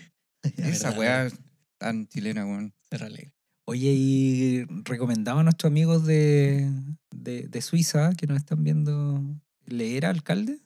Esa 0.58 0.92
weá 0.92 1.30
tan 1.78 2.08
chilena, 2.08 2.46
weón. 2.46 2.74
Cerro 2.90 3.06
Alegre. 3.06 3.32
Oye, 3.66 3.92
y 3.94 4.66
recomendaba 4.84 5.40
a 5.42 5.44
nuestros 5.44 5.70
amigos 5.72 6.06
de, 6.06 6.70
de, 7.16 7.48
de 7.48 7.62
Suiza 7.62 8.12
que 8.18 8.28
nos 8.28 8.38
están 8.38 8.64
viendo 8.64 9.24
leer 9.66 10.06
a 10.06 10.10
Alcalde. 10.10 10.60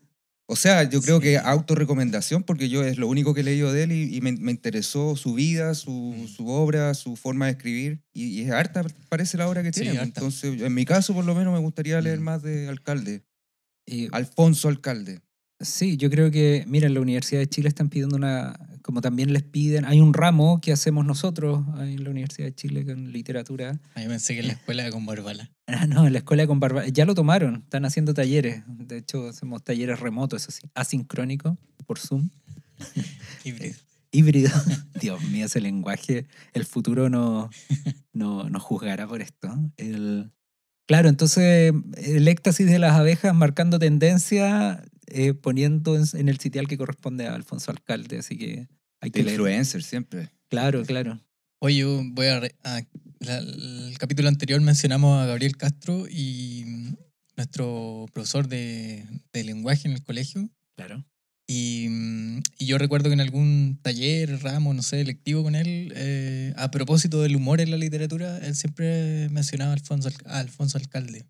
O 0.50 0.56
sea, 0.56 0.84
yo 0.90 1.02
creo 1.02 1.18
Sí. 1.18 1.24
que 1.24 1.38
autorrecomendación, 1.38 2.42
porque 2.44 2.70
yo 2.70 2.82
es 2.84 2.98
lo 2.98 3.08
único 3.08 3.34
que 3.34 3.42
he 3.42 3.44
leído 3.44 3.72
de 3.74 3.84
él 3.84 3.92
y, 3.92 4.16
y 4.16 4.22
me, 4.22 4.32
me 4.32 4.52
interesó 4.52 5.16
su 5.18 5.34
vida, 5.36 5.76
su, 5.76 5.92
Mm. 5.92 6.28
su 6.28 6.48
obra, 6.48 6.94
su 6.94 7.16
forma 7.18 7.46
de 7.46 7.52
escribir. 7.52 8.02
Y, 8.14 8.28
y 8.28 8.42
es 8.44 8.52
harta, 8.52 8.84
parece 9.10 9.38
la 9.38 9.48
obra 9.50 9.62
que 9.62 9.72
tiene. 9.72 10.00
Entonces, 10.02 10.60
en 10.62 10.74
mi 10.74 10.86
caso, 10.86 11.14
por 11.14 11.26
lo 11.26 11.36
menos, 11.36 11.54
me 11.54 11.60
gustaría 11.60 12.00
leer 12.02 12.20
Mm. 12.20 12.24
más 12.24 12.42
de 12.44 12.68
Alcalde. 12.70 13.24
Y, 13.86 14.08
Alfonso 14.14 14.70
Alcalde. 14.70 15.20
sí, 15.60 15.98
yo 15.98 16.10
creo 16.10 16.32
que, 16.32 16.64
mira, 16.68 16.88
en 16.88 16.94
la 16.94 17.02
Universidad 17.02 17.42
de 17.42 17.48
Chile 17.48 17.68
están 17.68 17.90
pidiendo 17.90 18.16
una, 18.16 18.58
como 18.88 19.02
también 19.02 19.34
les 19.34 19.44
piden, 19.44 19.84
hay 19.84 20.00
un 20.00 20.14
ramo 20.14 20.62
que 20.62 20.72
hacemos 20.72 21.06
nosotros 21.06 21.66
ahí 21.74 21.96
en 21.96 22.06
la 22.06 22.10
Universidad 22.10 22.48
de 22.48 22.56
Chile 22.56 22.86
con 22.86 23.12
literatura. 23.12 23.78
Ah, 23.96 24.02
yo 24.02 24.10
pensé 24.10 24.34
que 24.34 24.40
en 24.40 24.48
la 24.48 24.54
escuela 24.54 24.90
con 24.92 25.06
Barbala. 25.06 25.52
Ah, 25.66 25.88
no, 25.88 26.08
en 26.08 26.14
la 26.14 26.20
escuela 26.20 26.48
con 26.48 26.62
barba. 26.62 26.88
Ya 26.88 27.04
lo 27.04 27.14
tomaron, 27.14 27.64
están 27.64 27.84
haciendo 27.84 28.14
talleres. 28.14 28.64
De 28.68 28.98
hecho, 28.98 29.28
hacemos 29.28 29.62
talleres 29.64 30.00
remotos, 30.00 30.44
eso 30.44 30.52
sí, 30.52 30.70
asincrónico, 30.74 31.58
por 31.86 32.00
Zoom. 32.00 32.30
Híbrido. 33.44 33.76
Híbrido. 34.12 34.52
Dios 35.02 35.22
mío, 35.24 35.48
ese 35.48 35.60
lenguaje, 35.60 36.28
el 36.54 36.64
futuro 36.64 37.10
no, 37.10 37.50
no, 38.14 38.50
no 38.50 38.60
juzgará 38.62 39.06
por 39.06 39.22
esto. 39.22 39.50
El, 39.76 40.32
claro, 40.86 41.10
entonces 41.10 41.74
el 41.98 42.28
éxtasis 42.30 42.68
de 42.68 42.80
las 42.80 42.94
abejas 42.94 43.36
marcando 43.36 43.80
tendencia, 43.80 44.82
eh, 45.08 45.34
poniendo 45.34 45.98
en, 45.98 46.06
en 46.14 46.30
el 46.30 46.40
sitial 46.40 46.68
que 46.68 46.78
corresponde 46.78 47.28
a 47.28 47.34
Alfonso 47.36 47.72
Alcalde, 47.72 48.20
así 48.20 48.38
que 48.38 48.68
hay 49.02 49.12
que 49.12 49.24
leer. 49.24 49.34
influencer, 49.36 49.84
siempre. 49.84 50.30
Claro, 50.50 50.84
claro. 50.86 51.20
Oye, 51.60 51.78
yo 51.78 52.02
voy 52.12 52.28
a... 52.28 52.40
re- 52.40 52.56
a- 52.64 52.82
la- 53.20 53.40
el 53.40 53.98
capítulo 53.98 54.28
anterior 54.30 54.62
mencionamos 54.62 55.20
a 55.22 55.26
Gabriel 55.26 55.58
Castro 55.58 56.08
y 56.08 56.94
nuestro 57.36 58.06
profesor 58.14 58.48
de, 58.48 59.04
de 59.34 59.44
lenguaje 59.44 59.88
en 59.88 59.94
el 59.96 60.04
colegio. 60.04 60.50
Claro. 60.76 61.04
Y, 61.50 61.88
y 62.60 62.66
yo 62.66 62.78
recuerdo 62.78 63.10
que 63.10 63.14
en 63.14 63.22
algún 63.22 63.80
taller, 63.82 64.42
ramo, 64.44 64.74
no 64.74 64.84
sé, 64.84 65.04
lectivo 65.06 65.44
con 65.44 65.56
él, 65.56 65.94
eh, 65.96 66.54
a 66.58 66.70
propósito 66.72 67.22
del 67.22 67.36
humor 67.38 67.62
en 67.62 67.72
la 67.72 67.78
literatura, 67.78 68.38
él 68.40 68.56
siempre 68.56 69.30
mencionaba 69.30 69.72
a 69.72 69.74
Alfonso, 69.76 70.10
Al- 70.10 70.32
a 70.32 70.40
Alfonso 70.40 70.78
Alcalde. 70.78 71.26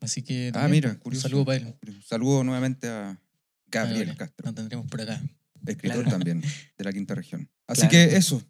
Así 0.00 0.22
que... 0.22 0.50
Ah, 0.54 0.66
mira, 0.68 0.90
Un 0.90 0.96
curioso. 0.96 1.28
saludo 1.28 1.44
para 1.44 1.58
él. 1.58 1.74
Un 1.86 2.02
saludo 2.02 2.42
nuevamente 2.44 2.88
a 2.88 3.20
Gabriel 3.68 3.98
Gabriel. 4.06 4.16
Castro, 4.16 4.46
Lo 4.46 4.54
tendremos 4.54 4.86
por 4.86 5.00
acá. 5.02 5.22
Escritor 5.66 6.02
Claro. 6.04 6.10
también 6.10 6.40
de 6.42 6.84
la 6.84 6.92
quinta 6.92 7.14
región. 7.14 7.48
Así 7.66 7.80
Claro. 7.88 7.90
que 7.90 8.16
eso. 8.16 8.42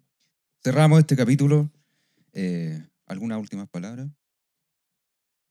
Cerramos 0.65 0.99
este 1.01 1.17
capítulo. 1.17 1.71
Eh, 2.33 2.83
¿Algunas 3.07 3.39
últimas 3.41 3.69
palabras? 3.69 4.09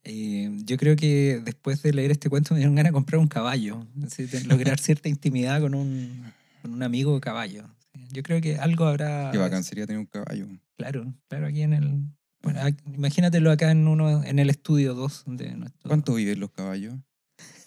Eh, 0.04 0.52
yo 0.66 0.78
creo 0.78 0.96
que 0.96 1.42
después 1.44 1.82
de 1.82 1.94
leer 1.94 2.12
este 2.12 2.30
cuento 2.30 2.54
me 2.54 2.60
dieron 2.60 2.76
ganas 2.76 2.92
de 2.92 2.94
comprar 2.94 3.20
un 3.20 3.28
caballo. 3.28 3.88
Así, 4.06 4.26
de 4.26 4.44
lograr 4.76 4.80
cierta 4.80 5.10
intimidad 5.10 5.60
con 5.62 5.74
un, 5.74 6.32
con 6.62 6.74
un 6.74 6.84
amigo 6.84 7.20
caballo. 7.20 7.68
Yo 8.12 8.22
creo 8.24 8.40
que 8.42 8.58
algo 8.58 8.86
habrá. 8.86 9.30
Qué 9.32 9.38
bacán 9.38 9.64
sería 9.64 9.88
tener 9.88 10.00
un 10.00 10.06
caballo. 10.06 10.48
Claro, 10.78 11.12
claro, 11.28 11.48
aquí 11.48 11.62
en 11.62 11.74
el. 11.74 12.04
Bueno, 12.44 12.60
ac- 12.62 12.78
imagínatelo 12.94 13.50
acá 13.50 13.72
en 13.72 13.88
uno 13.88 14.24
en 14.24 14.38
el 14.38 14.50
estudio 14.52 14.94
2 14.94 15.24
de 15.28 15.56
nuestro. 15.56 15.88
¿Cuánto 15.90 16.14
viven 16.14 16.40
los 16.40 16.52
caballos? 16.52 16.94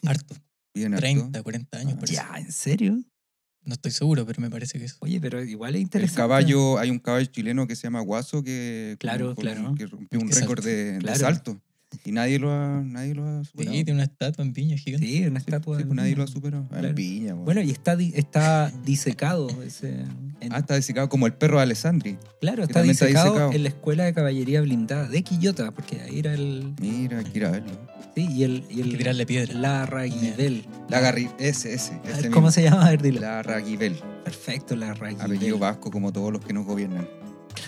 Harto. 0.05 0.37
¿Viven 0.75 0.95
harto? 0.95 1.01
30, 1.01 1.43
40 1.43 1.79
años. 1.79 1.95
Ah. 2.01 2.05
Ya, 2.07 2.33
¿en 2.39 2.53
serio? 2.53 3.03
No 3.65 3.75
estoy 3.75 3.91
seguro, 3.91 4.25
pero 4.25 4.41
me 4.41 4.49
parece 4.51 4.79
que 4.79 4.87
eso. 4.87 4.97
Oye, 5.01 5.21
pero 5.21 5.43
igual 5.45 5.71
es 5.75 5.77
El 5.77 5.83
interesante. 5.83 6.17
caballo, 6.17 6.79
hay 6.79 6.91
un 6.91 6.99
caballo 6.99 7.27
chileno 7.27 7.67
que 7.67 7.77
se 7.77 7.83
llama 7.83 8.01
Guaso 8.01 8.43
que, 8.43 8.97
Claro, 8.99 9.35
con- 9.35 9.45
claro. 9.45 9.75
que 9.77 9.87
rompió 9.87 10.19
un 10.21 10.31
récord 10.31 10.65
de, 10.65 10.99
salto. 11.17 11.61
Y 12.05 12.13
nadie 12.13 12.39
lo 12.39 12.53
ha, 12.53 12.81
nadie 12.83 13.15
lo 13.15 13.27
ha 13.27 13.43
Sí, 13.45 13.51
superado. 13.51 13.73
tiene 13.73 13.93
una 13.93 14.05
estatua 14.05 14.45
en 14.45 14.53
piña 14.53 14.77
gigante. 14.77 15.07
Sí, 15.07 15.27
una 15.27 15.41
Sí, 15.41 15.45
estatua. 15.47 15.79
sí, 15.79 15.85
pues 15.85 15.97
nadie 15.97 16.17
lo 16.17 16.23
ha 16.23 16.27
superado. 16.27 16.65
Ah, 16.67 16.69
Claro. 16.71 16.89
En 16.89 16.95
Viña, 16.95 17.35
weón. 17.35 17.45
Bueno, 17.45 17.61
y 17.63 17.71
está, 17.71 17.97
di- 17.97 18.13
está 18.15 18.71
disecado 18.85 19.49
ese. 19.63 20.05
en- 20.41 20.53
Ah, 20.53 20.59
está 20.59 20.75
desicado 20.75 21.09
como 21.09 21.27
el 21.27 21.33
perro 21.35 21.57
de 21.59 21.65
Alessandri. 21.65 22.17
claro, 22.41 22.63
está 22.63 22.75
también 22.75 22.93
está 22.93 23.07
disecado, 23.07 23.31
disecado. 23.33 23.53
en 23.53 23.63
la 23.65 23.69
escuela 23.69 24.05
de 24.05 24.15
caballería 24.15 24.61
blindada 24.61 25.09
de 25.09 25.23
Quillota, 25.23 25.71
porque 25.73 26.01
ahí 26.01 26.19
era 26.21 26.33
el. 26.35 26.75
Mira, 26.81 27.19
hay 27.19 27.25
que 27.25 27.39
ir 27.39 27.45
a 27.47 27.51
verlo. 27.51 27.73
Sí, 28.15 28.27
y 28.31 28.45
el. 28.45 28.65
Y 28.71 28.75
Hay 28.75 28.81
el 28.83 28.91
que 28.93 28.97
tirarle 28.99 29.27
piedra. 29.27 29.55
La 29.55 29.87
Raguibel. 29.87 30.65
La 30.89 31.01
Garri... 31.01 31.29
Ese, 31.39 31.75
ese. 31.75 31.93
Ese 32.05 32.23
ver, 32.23 32.31
¿Cómo 32.31 32.47
mismo. 32.47 32.51
se 32.53 32.63
llama? 32.63 32.87
A 32.87 32.91
ver, 32.91 33.03
dilo. 33.03 33.21
La 33.21 33.43
Raguibel. 33.43 33.97
Perfecto, 34.25 34.75
la 34.77 34.95
Raguibel. 34.95 35.25
Apellido 35.25 35.59
vasco 35.59 35.91
como 35.91 36.13
todos 36.13 36.33
los 36.33 36.45
que 36.45 36.53
nos 36.53 36.65
gobiernan. 36.67 37.07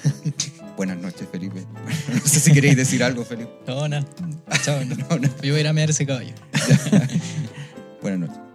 Buenas 0.81 0.97
noches, 0.97 1.29
Felipe. 1.31 1.67
no 2.09 2.21
sé 2.27 2.41
si 2.41 2.55
queréis 2.55 2.75
decir 2.75 3.05
algo, 3.05 3.23
Felipe. 3.23 3.51
No, 3.67 3.87
nada. 3.87 4.03
Chao. 4.65 4.83
no. 4.83 4.97
No, 4.97 5.19
no. 5.19 5.29
Yo 5.43 5.53
voy 5.53 5.59
a 5.59 5.61
ir 5.61 5.69
a 5.69 5.75
mirar 5.75 5.91
ese 5.91 6.07
caballo. 6.07 6.33
Buenas 8.01 8.21
noches. 8.21 8.50